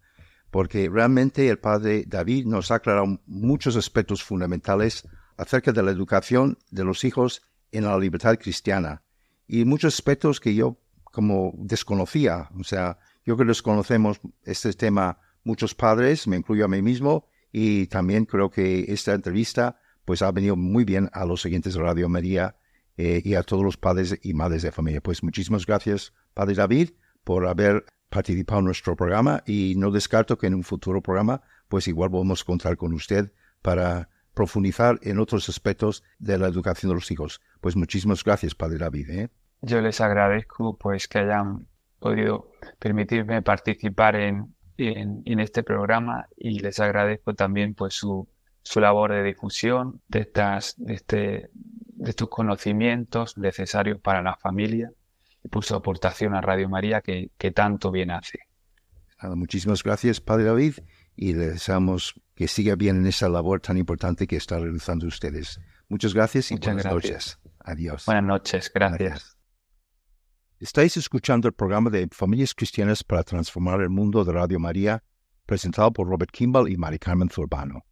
Porque 0.50 0.90
realmente 0.90 1.48
el 1.48 1.60
padre 1.60 2.04
David 2.08 2.46
nos 2.46 2.72
ha 2.72 2.76
aclarado 2.76 3.20
muchos 3.26 3.76
aspectos 3.76 4.24
fundamentales 4.24 5.08
acerca 5.38 5.72
de 5.72 5.84
la 5.84 5.92
educación 5.92 6.58
de 6.72 6.84
los 6.84 7.04
hijos 7.04 7.42
en 7.72 7.86
la 7.86 7.98
libertad 7.98 8.38
cristiana 8.38 9.04
y 9.48 9.66
muchos 9.66 9.94
aspectos 9.94 10.40
que 10.40 10.56
yo 10.56 10.78
como 11.04 11.54
desconocía. 11.58 12.50
O 12.60 12.64
sea, 12.64 12.98
yo 13.26 13.36
creo 13.36 13.38
que 13.38 13.52
desconocemos 13.52 14.20
este 14.44 14.72
tema 14.74 15.20
muchos 15.44 15.76
padres, 15.76 16.28
me 16.28 16.38
incluyo 16.38 16.66
a 16.66 16.68
mí 16.68 16.82
mismo, 16.82 17.28
y 17.52 17.88
también 17.88 18.26
creo 18.26 18.50
que 18.50 18.86
esta 18.90 19.14
entrevista 19.14 19.80
pues 20.06 20.22
ha 20.22 20.32
venido 20.32 20.56
muy 20.56 20.84
bien 20.84 21.10
a 21.14 21.26
los 21.26 21.42
siguientes 21.42 21.74
de 21.74 21.82
Radio 21.82 22.10
María 22.10 22.56
eh, 22.98 23.22
y 23.24 23.36
a 23.36 23.44
todos 23.44 23.64
los 23.64 23.78
padres 23.78 24.18
y 24.22 24.34
madres 24.34 24.64
de 24.64 24.72
familia. 24.72 25.02
Pues 25.02 25.24
muchísimas 25.24 25.66
gracias, 25.66 26.14
Padre 26.34 26.56
David, 26.56 26.92
por 27.24 27.48
haber 27.48 27.86
participado 28.10 28.60
en 28.60 28.66
nuestro 28.66 28.96
programa 28.96 29.44
y 29.46 29.76
no 29.78 29.92
descarto 29.92 30.38
que 30.38 30.48
en 30.48 30.56
un 30.56 30.64
futuro 30.64 31.02
programa 31.02 31.42
pues 31.68 31.88
igual 31.88 32.10
vamos 32.10 32.42
a 32.42 32.46
contar 32.46 32.76
con 32.76 32.94
usted 32.94 33.32
para 33.62 34.10
profundizar 34.34 35.00
en 35.04 35.20
otros 35.20 35.48
aspectos 35.48 36.04
de 36.20 36.38
la 36.38 36.48
educación 36.48 36.90
de 36.90 36.96
los 36.96 37.10
hijos. 37.12 37.42
Pues 37.62 37.76
muchísimas 37.76 38.24
gracias, 38.24 38.56
Padre 38.56 38.78
David. 38.78 39.10
¿eh? 39.10 39.30
Yo 39.62 39.80
les 39.80 40.02
agradezco 40.02 40.78
pues 40.78 41.08
que 41.08 41.20
hayan 41.20 41.68
podido 42.00 42.52
permitirme 42.80 43.42
participar 43.42 44.16
en, 44.18 44.54
en, 44.78 45.40
este 45.40 45.64
programa 45.64 46.28
y 46.38 46.60
les 46.60 46.80
agradezco 46.80 47.34
también 47.34 47.74
pues 47.74 47.94
su, 47.94 48.28
su 48.64 48.80
labor 48.80 49.12
de 49.12 49.24
difusión 49.24 50.02
de 50.08 50.20
estas 50.20 50.76
de 50.78 50.94
este 50.94 51.50
de 51.54 52.10
estos 52.10 52.30
conocimientos 52.30 53.38
necesarios 53.38 54.00
para 54.00 54.24
la 54.24 54.36
familia 54.36 54.92
y 55.44 55.50
por 55.50 55.64
su 55.64 55.76
aportación 55.76 56.34
a 56.34 56.42
Radio 56.42 56.68
María 56.68 57.02
que, 57.02 57.30
que 57.38 57.52
tanto 57.52 57.92
bien 57.92 58.12
hace. 58.12 58.40
muchísimas 59.36 59.84
gracias, 59.84 60.20
Padre 60.20 60.46
David, 60.46 60.80
y 61.16 61.34
le 61.34 61.50
deseamos 61.50 62.16
que 62.34 62.48
siga 62.48 62.76
bien 62.76 62.98
en 62.98 63.06
esa 63.06 63.30
labor 63.30 63.62
tan 63.62 63.78
importante 63.78 64.26
que 64.26 64.36
está 64.36 64.58
realizando 64.58 65.06
ustedes. 65.06 65.60
Muchas 65.90 66.14
gracias 66.14 66.52
y 66.52 66.58
buenas 66.58 66.86
noches. 66.86 67.40
Adiós. 67.60 68.06
Buenas 68.06 68.24
noches, 68.24 68.72
gracias. 68.74 69.41
Estáis 70.62 70.96
escuchando 70.96 71.48
el 71.48 71.56
programa 71.56 71.90
de 71.90 72.08
Familias 72.12 72.54
Cristianas 72.54 73.04
para 73.04 73.24
Transformar 73.24 73.82
el 73.82 73.90
Mundo 73.90 74.24
de 74.24 74.32
Radio 74.32 74.60
María, 74.60 75.04
presentado 75.48 75.92
por 75.92 76.08
Robert 76.08 76.30
Kimball 76.32 76.72
y 76.72 76.78
Mari 76.78 77.00
Carmen 77.00 77.32
Zurbano. 77.32 77.84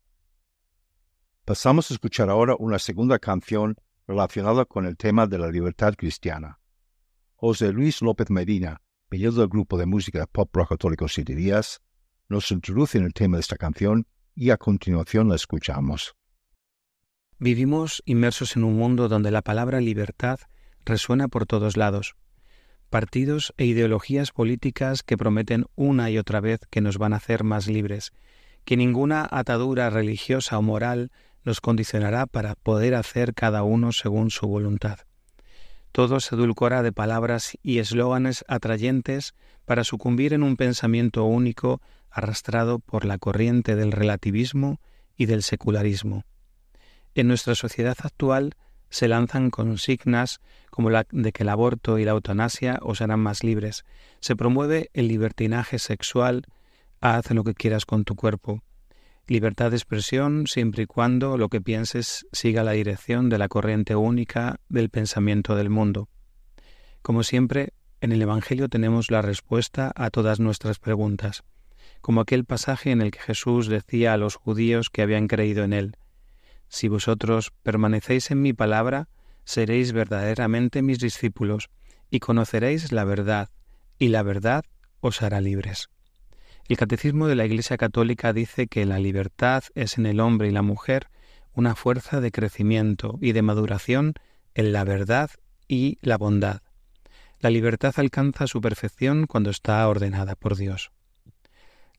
Pasamos 1.45 1.89
a 1.89 1.95
escuchar 1.95 2.29
ahora 2.29 2.55
una 2.59 2.77
segunda 2.77 3.17
canción 3.17 3.75
relacionada 4.05 4.65
con 4.65 4.85
el 4.85 4.97
tema 4.97 5.25
de 5.25 5.39
la 5.39 5.49
libertad 5.49 5.95
cristiana. 5.97 6.59
José 7.33 7.73
Luis 7.73 8.03
López 8.03 8.29
Medina, 8.29 8.83
piloto 9.09 9.39
del 9.39 9.49
grupo 9.49 9.75
de 9.75 9.87
música 9.87 10.27
pop 10.27 10.55
rock 10.55 10.69
católico 10.69 11.07
Siete 11.07 11.33
Días, 11.33 11.81
nos 12.27 12.51
introduce 12.51 12.99
en 12.99 13.05
el 13.05 13.15
tema 13.15 13.37
de 13.37 13.41
esta 13.41 13.57
canción 13.57 14.05
y 14.35 14.51
a 14.51 14.57
continuación 14.57 15.27
la 15.27 15.37
escuchamos. 15.37 16.13
Vivimos 17.39 18.03
inmersos 18.05 18.55
en 18.55 18.63
un 18.63 18.77
mundo 18.77 19.09
donde 19.09 19.31
la 19.31 19.41
palabra 19.41 19.81
libertad 19.81 20.39
resuena 20.85 21.29
por 21.29 21.47
todos 21.47 21.75
lados 21.75 22.15
partidos 22.89 23.53
e 23.57 23.65
ideologías 23.65 24.31
políticas 24.31 25.03
que 25.03 25.17
prometen 25.17 25.65
una 25.75 26.09
y 26.09 26.17
otra 26.17 26.39
vez 26.39 26.61
que 26.69 26.81
nos 26.81 26.97
van 26.97 27.13
a 27.13 27.17
hacer 27.17 27.43
más 27.43 27.67
libres, 27.67 28.11
que 28.65 28.77
ninguna 28.77 29.27
atadura 29.29 29.89
religiosa 29.89 30.57
o 30.57 30.61
moral 30.61 31.11
nos 31.43 31.61
condicionará 31.61 32.25
para 32.25 32.55
poder 32.55 32.95
hacer 32.95 33.33
cada 33.33 33.63
uno 33.63 33.91
según 33.91 34.31
su 34.31 34.47
voluntad. 34.47 34.99
Todo 35.91 36.19
se 36.19 36.35
edulcora 36.35 36.83
de 36.83 36.91
palabras 36.91 37.57
y 37.63 37.79
eslóganes 37.79 38.45
atrayentes 38.47 39.33
para 39.65 39.83
sucumbir 39.83 40.33
en 40.33 40.43
un 40.43 40.55
pensamiento 40.55 41.25
único 41.25 41.81
arrastrado 42.11 42.79
por 42.79 43.05
la 43.05 43.17
corriente 43.17 43.75
del 43.75 43.91
relativismo 43.91 44.79
y 45.15 45.25
del 45.25 45.43
secularismo. 45.43 46.25
En 47.15 47.27
nuestra 47.27 47.55
sociedad 47.55 47.97
actual 48.03 48.55
se 48.89 49.07
lanzan 49.07 49.49
consignas 49.49 50.39
como 50.69 50.89
la 50.89 51.05
de 51.11 51.31
que 51.31 51.43
el 51.43 51.49
aborto 51.49 51.99
y 51.99 52.05
la 52.05 52.11
eutanasia 52.11 52.79
os 52.81 53.01
harán 53.01 53.19
más 53.19 53.43
libres. 53.43 53.85
Se 54.19 54.35
promueve 54.35 54.89
el 54.93 55.07
libertinaje 55.07 55.79
sexual, 55.79 56.45
haz 57.01 57.31
lo 57.31 57.43
que 57.43 57.53
quieras 57.53 57.85
con 57.85 58.03
tu 58.03 58.15
cuerpo. 58.15 58.61
Libertad 59.27 59.69
de 59.71 59.77
expresión 59.77 60.47
siempre 60.47 60.83
y 60.83 60.85
cuando 60.87 61.37
lo 61.37 61.49
que 61.49 61.61
pienses 61.61 62.25
siga 62.31 62.63
la 62.63 62.71
dirección 62.71 63.29
de 63.29 63.37
la 63.37 63.47
corriente 63.47 63.95
única 63.95 64.59
del 64.69 64.89
pensamiento 64.89 65.55
del 65.55 65.69
mundo. 65.69 66.09
Como 67.01 67.23
siempre, 67.23 67.73
en 68.01 68.11
el 68.11 68.21
Evangelio 68.21 68.69
tenemos 68.69 69.11
la 69.11 69.21
respuesta 69.21 69.91
a 69.95 70.09
todas 70.09 70.39
nuestras 70.39 70.79
preguntas, 70.79 71.43
como 72.01 72.21
aquel 72.21 72.45
pasaje 72.45 72.91
en 72.91 73.01
el 73.01 73.11
que 73.11 73.19
Jesús 73.19 73.67
decía 73.67 74.13
a 74.13 74.17
los 74.17 74.35
judíos 74.35 74.89
que 74.89 75.01
habían 75.01 75.27
creído 75.27 75.63
en 75.63 75.73
él, 75.73 75.95
si 76.69 76.87
vosotros 76.87 77.51
permanecéis 77.63 78.31
en 78.31 78.41
mi 78.41 78.53
palabra, 78.53 79.09
seréis 79.43 79.91
verdaderamente 79.91 80.81
mis 80.81 80.99
discípulos, 80.99 81.69
y 82.09 82.19
conoceréis 82.19 82.91
la 82.91 83.03
verdad, 83.03 83.49
y 83.97 84.07
la 84.09 84.23
verdad 84.23 84.63
os 85.01 85.21
hará 85.21 85.41
libres. 85.41 85.89
El 86.67 86.77
Catecismo 86.77 87.27
de 87.27 87.35
la 87.35 87.45
Iglesia 87.45 87.77
Católica 87.77 88.31
dice 88.31 88.67
que 88.67 88.85
la 88.85 88.99
libertad 88.99 89.63
es 89.73 89.97
en 89.97 90.05
el 90.05 90.19
hombre 90.19 90.47
y 90.47 90.51
la 90.51 90.61
mujer 90.61 91.09
una 91.53 91.75
fuerza 91.75 92.21
de 92.21 92.31
crecimiento 92.31 93.17
y 93.21 93.31
de 93.31 93.41
maduración 93.41 94.13
en 94.53 94.71
la 94.71 94.83
verdad 94.83 95.31
y 95.67 95.97
la 96.01 96.17
bondad. 96.17 96.61
La 97.39 97.49
libertad 97.49 97.93
alcanza 97.97 98.47
su 98.47 98.61
perfección 98.61 99.25
cuando 99.25 99.49
está 99.49 99.87
ordenada 99.87 100.35
por 100.35 100.57
Dios. 100.57 100.91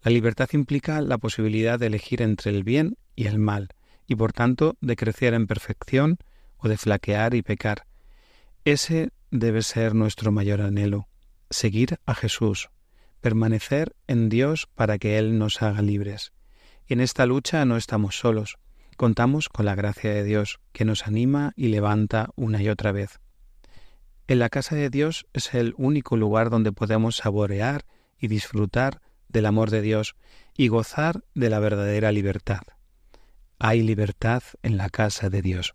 La 0.03 0.11
libertad 0.11 0.49
implica 0.53 1.01
la 1.01 1.19
posibilidad 1.19 1.79
de 1.79 1.87
elegir 1.87 2.23
entre 2.23 2.51
el 2.53 2.63
bien 2.63 2.97
y 3.17 3.27
el 3.27 3.39
mal, 3.39 3.71
y 4.11 4.17
por 4.17 4.33
tanto 4.33 4.77
de 4.81 4.97
crecer 4.97 5.35
en 5.35 5.47
perfección 5.47 6.19
o 6.59 6.69
de 6.69 6.77
flaquear 6.77 7.33
y 7.37 7.43
pecar. 7.43 7.87
Ese 8.65 9.11
debe 9.31 9.63
ser 9.63 9.95
nuestro 9.95 10.33
mayor 10.33 10.63
anhelo, 10.63 11.07
seguir 11.49 12.01
a 12.07 12.17
Jesús, 12.17 12.71
permanecer 13.21 13.95
en 14.09 14.29
Dios 14.29 14.67
para 14.75 14.99
que 14.99 15.17
Él 15.17 15.39
nos 15.39 15.63
haga 15.63 15.81
libres. 15.81 16.33
En 16.89 17.01
esta 17.01 17.25
lucha 17.25 17.65
no 17.65 17.77
estamos 17.77 18.19
solos, 18.19 18.59
contamos 18.97 19.49
con 19.49 19.65
la 19.65 19.77
gracia 19.77 20.13
de 20.13 20.25
Dios, 20.25 20.59
que 20.73 20.85
nos 20.85 21.07
anima 21.07 21.53
y 21.55 21.69
levanta 21.69 22.31
una 22.35 22.61
y 22.61 22.69
otra 22.69 22.91
vez. 22.91 23.21
En 24.27 24.41
la 24.41 24.49
casa 24.49 24.75
de 24.75 24.91
Dios 24.91 25.29
es 25.35 25.55
el 25.55 25.73
único 25.77 26.17
lugar 26.17 26.51
donde 26.51 26.73
podemos 26.73 27.15
saborear 27.15 27.85
y 28.19 28.27
disfrutar 28.27 29.03
del 29.29 29.47
amor 29.47 29.71
de 29.71 29.83
Dios 29.83 30.17
y 30.57 30.67
gozar 30.67 31.23
de 31.35 31.49
la 31.49 31.61
verdadera 31.61 32.11
libertad 32.11 32.63
hay 33.61 33.83
libertad 33.83 34.43
en 34.63 34.79
la 34.79 34.89
casa 34.89 35.29
de 35.29 35.43
Dios. 35.43 35.75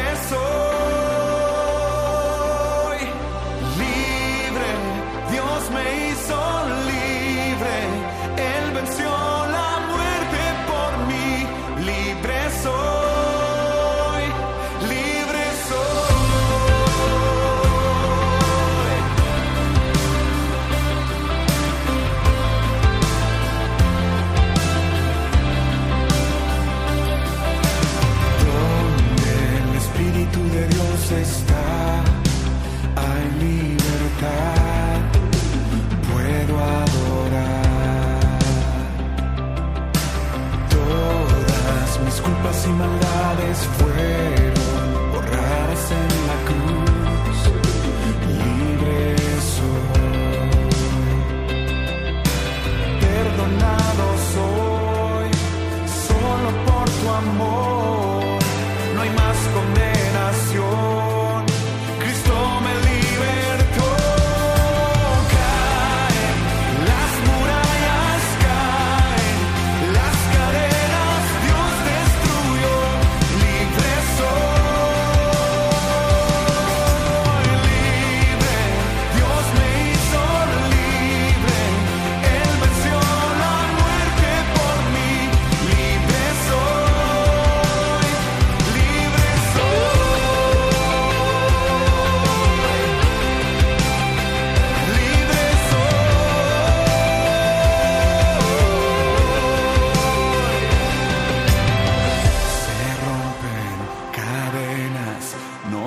Puedo 0.00 0.49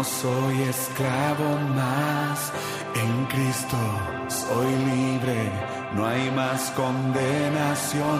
no 0.04 0.10
soy 0.10 0.62
esclavo 0.64 1.58
más. 1.76 2.51
En 2.93 3.26
Cristo 3.28 3.78
soy 4.28 4.68
libre, 4.91 5.49
no 5.95 6.06
hay 6.06 6.30
más 6.32 6.72
condenación. 6.72 8.20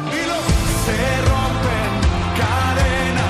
Se 0.86 1.00
rompen 1.30 1.92
cadenas, 2.42 3.23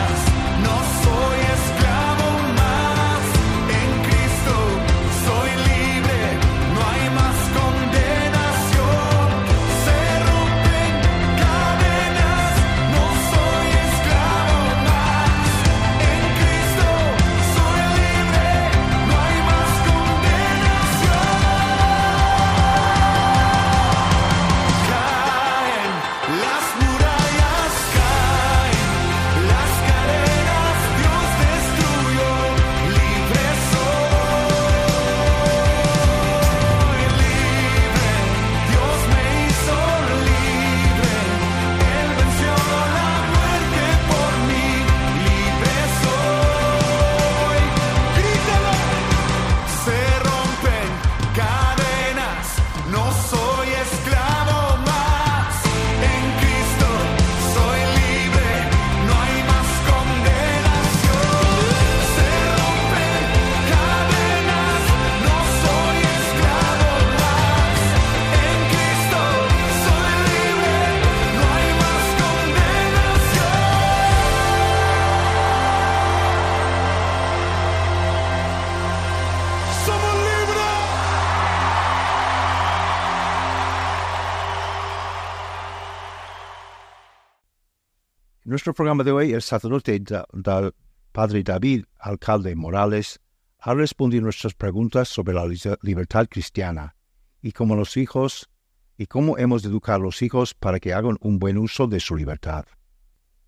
nuestro 88.64 88.76
programa 88.76 89.04
de 89.04 89.12
hoy, 89.12 89.34
el 89.34 89.42
sacerdote 89.42 90.00
Da- 90.00 90.72
Padre 91.12 91.44
David 91.44 91.84
Alcalde 92.00 92.56
Morales 92.56 93.20
ha 93.60 93.74
respondido 93.74 94.24
nuestras 94.24 94.54
preguntas 94.54 95.10
sobre 95.10 95.34
la 95.34 95.46
li- 95.46 95.60
libertad 95.82 96.30
cristiana 96.30 96.96
y 97.42 97.52
cómo 97.52 97.76
los 97.76 97.98
hijos 97.98 98.50
y 98.98 99.08
cómo 99.08 99.38
hemos 99.38 99.64
de 99.64 99.68
educar 99.68 99.96
a 99.96 100.04
los 100.04 100.22
hijos 100.22 100.54
para 100.54 100.80
que 100.80 100.94
hagan 100.94 101.18
un 101.20 101.40
buen 101.40 101.58
uso 101.58 101.88
de 101.88 102.00
su 102.00 102.16
libertad. 102.16 102.64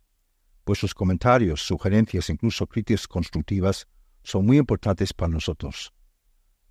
Vuestros 0.65 0.93
comentarios, 0.93 1.61
sugerencias 1.65 2.29
e 2.29 2.33
incluso 2.33 2.67
críticas 2.67 3.07
constructivas 3.07 3.87
son 4.23 4.45
muy 4.45 4.57
importantes 4.57 5.13
para 5.13 5.31
nosotros. 5.31 5.93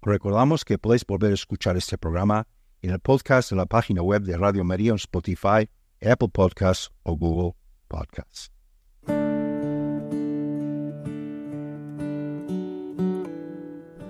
Os 0.07 0.12
recordamos 0.12 0.64
que 0.64 0.78
podéis 0.78 1.04
volver 1.04 1.32
a 1.32 1.34
escuchar 1.34 1.76
este 1.76 1.98
programa 1.98 2.46
en 2.80 2.90
el 2.90 3.00
podcast 3.00 3.50
de 3.50 3.57
la 3.57 3.66
página 3.66 4.02
web 4.02 4.22
de 4.22 4.36
Radio 4.36 4.62
María 4.62 4.92
en 4.92 5.02
Spotify, 5.02 5.68
Apple 6.00 6.28
Podcasts 6.32 6.92
o 7.02 7.16
Google 7.16 7.57
Podcasts. 7.88 8.52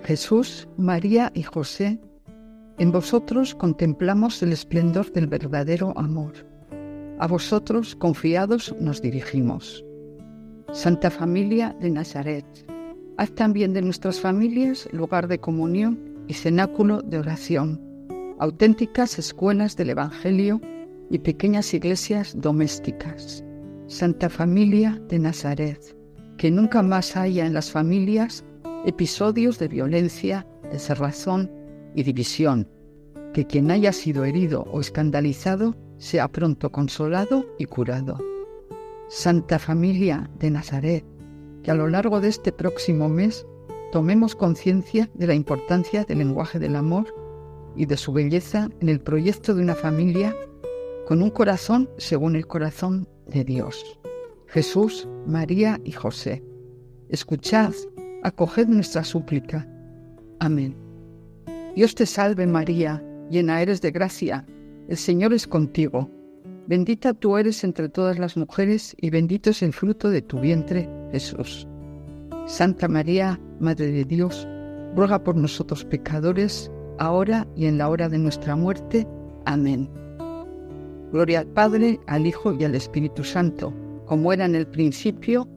Jesús, 0.04 0.68
María 0.76 1.32
y 1.34 1.42
José, 1.44 1.98
en 2.78 2.92
vosotros 2.92 3.54
contemplamos 3.54 4.42
el 4.42 4.52
esplendor 4.52 5.10
del 5.14 5.28
verdadero 5.28 5.94
amor. 5.96 6.34
A 7.18 7.26
vosotros, 7.26 7.96
confiados, 7.96 8.74
nos 8.78 9.00
dirigimos. 9.00 9.82
Santa 10.72 11.10
Familia 11.10 11.74
de 11.80 11.90
Nazaret, 11.90 12.44
haz 13.16 13.30
también 13.32 13.72
de 13.72 13.82
nuestras 13.82 14.20
familias 14.20 14.88
lugar 14.92 15.28
de 15.28 15.38
comunión 15.38 15.98
y 16.28 16.34
cenáculo 16.34 17.02
de 17.02 17.18
oración, 17.18 17.80
auténticas 18.38 19.18
escuelas 19.18 19.76
del 19.76 19.90
Evangelio 19.90 20.60
y 21.10 21.18
pequeñas 21.18 21.72
iglesias 21.72 22.34
domésticas. 22.38 23.44
Santa 23.86 24.28
Familia 24.28 25.00
de 25.08 25.20
Nazaret, 25.20 25.96
que 26.36 26.50
nunca 26.50 26.82
más 26.82 27.16
haya 27.16 27.46
en 27.46 27.54
las 27.54 27.70
familias 27.70 28.44
episodios 28.84 29.58
de 29.58 29.68
violencia, 29.68 30.46
de 30.70 30.78
cerrazón 30.78 31.50
y 31.94 32.02
división, 32.02 32.68
que 33.32 33.46
quien 33.46 33.70
haya 33.70 33.92
sido 33.92 34.24
herido 34.24 34.62
o 34.72 34.80
escandalizado 34.80 35.76
sea 35.98 36.28
pronto 36.28 36.72
consolado 36.72 37.46
y 37.58 37.66
curado. 37.66 38.18
Santa 39.08 39.60
Familia 39.60 40.28
de 40.40 40.50
Nazaret, 40.50 41.04
que 41.66 41.72
a 41.72 41.74
lo 41.74 41.88
largo 41.88 42.20
de 42.20 42.28
este 42.28 42.52
próximo 42.52 43.08
mes 43.08 43.44
tomemos 43.90 44.36
conciencia 44.36 45.10
de 45.14 45.26
la 45.26 45.34
importancia 45.34 46.04
del 46.04 46.18
lenguaje 46.18 46.60
del 46.60 46.76
amor 46.76 47.12
y 47.74 47.86
de 47.86 47.96
su 47.96 48.12
belleza 48.12 48.68
en 48.80 48.88
el 48.88 49.00
proyecto 49.00 49.52
de 49.52 49.62
una 49.62 49.74
familia 49.74 50.32
con 51.08 51.22
un 51.22 51.30
corazón 51.30 51.90
según 51.98 52.36
el 52.36 52.46
corazón 52.46 53.08
de 53.26 53.42
Dios. 53.42 53.98
Jesús, 54.46 55.08
María 55.26 55.80
y 55.82 55.90
José, 55.90 56.44
escuchad, 57.08 57.72
acoged 58.22 58.68
nuestra 58.68 59.02
súplica. 59.02 59.68
Amén. 60.38 60.76
Dios 61.74 61.96
te 61.96 62.06
salve 62.06 62.46
María, 62.46 63.02
llena 63.28 63.60
eres 63.60 63.80
de 63.80 63.90
gracia, 63.90 64.46
el 64.86 64.96
Señor 64.96 65.34
es 65.34 65.48
contigo. 65.48 66.08
Bendita 66.68 67.12
tú 67.12 67.36
eres 67.36 67.64
entre 67.64 67.88
todas 67.88 68.20
las 68.20 68.36
mujeres 68.36 68.94
y 69.00 69.10
bendito 69.10 69.50
es 69.50 69.62
el 69.62 69.72
fruto 69.72 70.10
de 70.10 70.22
tu 70.22 70.38
vientre, 70.38 70.88
Jesús. 71.16 71.66
Santa 72.46 72.88
María, 72.88 73.40
Madre 73.58 73.86
de 73.86 74.04
Dios, 74.04 74.46
ruega 74.94 75.22
por 75.24 75.34
nosotros 75.34 75.84
pecadores, 75.84 76.70
ahora 76.98 77.46
y 77.56 77.66
en 77.66 77.78
la 77.78 77.88
hora 77.88 78.08
de 78.08 78.18
nuestra 78.18 78.54
muerte. 78.54 79.06
Amén. 79.46 79.90
Gloria 81.12 81.40
al 81.40 81.46
Padre, 81.46 81.98
al 82.06 82.26
Hijo 82.26 82.52
y 82.52 82.64
al 82.64 82.74
Espíritu 82.74 83.24
Santo, 83.24 83.72
como 84.04 84.32
era 84.32 84.44
en 84.44 84.54
el 84.54 84.66
principio, 84.66 85.48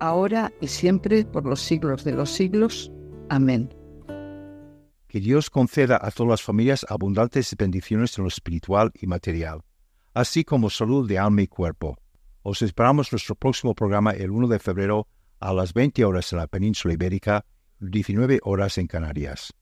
ahora 0.00 0.52
y 0.60 0.66
siempre, 0.66 1.24
por 1.24 1.46
los 1.46 1.60
siglos 1.60 2.04
de 2.04 2.12
los 2.12 2.30
siglos. 2.30 2.92
Amén. 3.30 3.74
Que 5.08 5.20
Dios 5.20 5.48
conceda 5.48 5.98
a 6.02 6.10
todas 6.10 6.30
las 6.30 6.42
familias 6.42 6.84
abundantes 6.90 7.56
bendiciones 7.56 8.18
en 8.18 8.24
lo 8.24 8.28
espiritual 8.28 8.92
y 8.94 9.06
material, 9.06 9.62
así 10.12 10.44
como 10.44 10.68
salud 10.68 11.08
de 11.08 11.18
alma 11.18 11.40
y 11.42 11.46
cuerpo. 11.46 11.96
Os 12.48 12.62
esperamos 12.62 13.10
nuestro 13.10 13.34
próximo 13.34 13.74
programa 13.74 14.12
el 14.12 14.30
1 14.30 14.46
de 14.46 14.60
febrero 14.60 15.08
a 15.40 15.52
las 15.52 15.74
20 15.74 16.04
horas 16.04 16.32
en 16.32 16.38
la 16.38 16.46
península 16.46 16.94
ibérica, 16.94 17.44
19 17.80 18.38
horas 18.44 18.78
en 18.78 18.86
Canarias. 18.86 19.52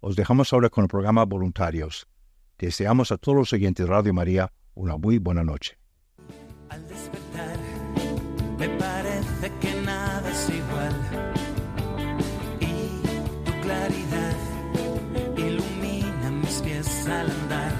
Os 0.00 0.14
dejamos 0.14 0.52
ahora 0.52 0.68
con 0.68 0.84
el 0.84 0.88
programa 0.88 1.24
Voluntarios. 1.24 2.06
Deseamos 2.58 3.12
a 3.12 3.16
todos 3.16 3.38
los 3.38 3.52
oyentes 3.54 3.86
de 3.86 3.90
Radio 3.90 4.12
María 4.12 4.52
una 4.74 4.98
muy 4.98 5.16
buena 5.16 5.42
noche. 5.42 5.78
Al 6.68 6.86
despertar, 6.86 7.56
me 8.58 8.68
parece 8.68 9.50
que 9.62 9.80
nada 9.80 10.30
es 10.30 10.50
igual. 10.50 10.94
Y 12.60 13.46
tu 13.46 13.52
claridad 13.62 14.36
ilumina 15.38 16.30
mis 16.30 16.60
pies 16.60 17.06
al 17.06 17.30
andar. 17.30 17.72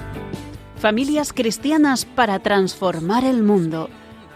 Familias 0.77 1.33
cristianas 1.33 2.05
para 2.05 2.39
transformar 2.39 3.25
el 3.25 3.43
mundo. 3.43 3.91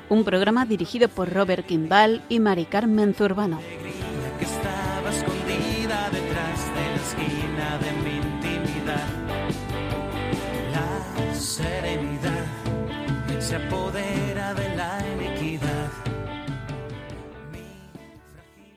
Un 0.10 0.24
programa 0.24 0.66
dirigido 0.66 1.08
por 1.08 1.32
Robert 1.32 1.66
Kimball 1.66 2.22
y 2.30 2.40
Mari 2.40 2.66
Carmen 2.66 3.14
Zurbano. 3.14 3.60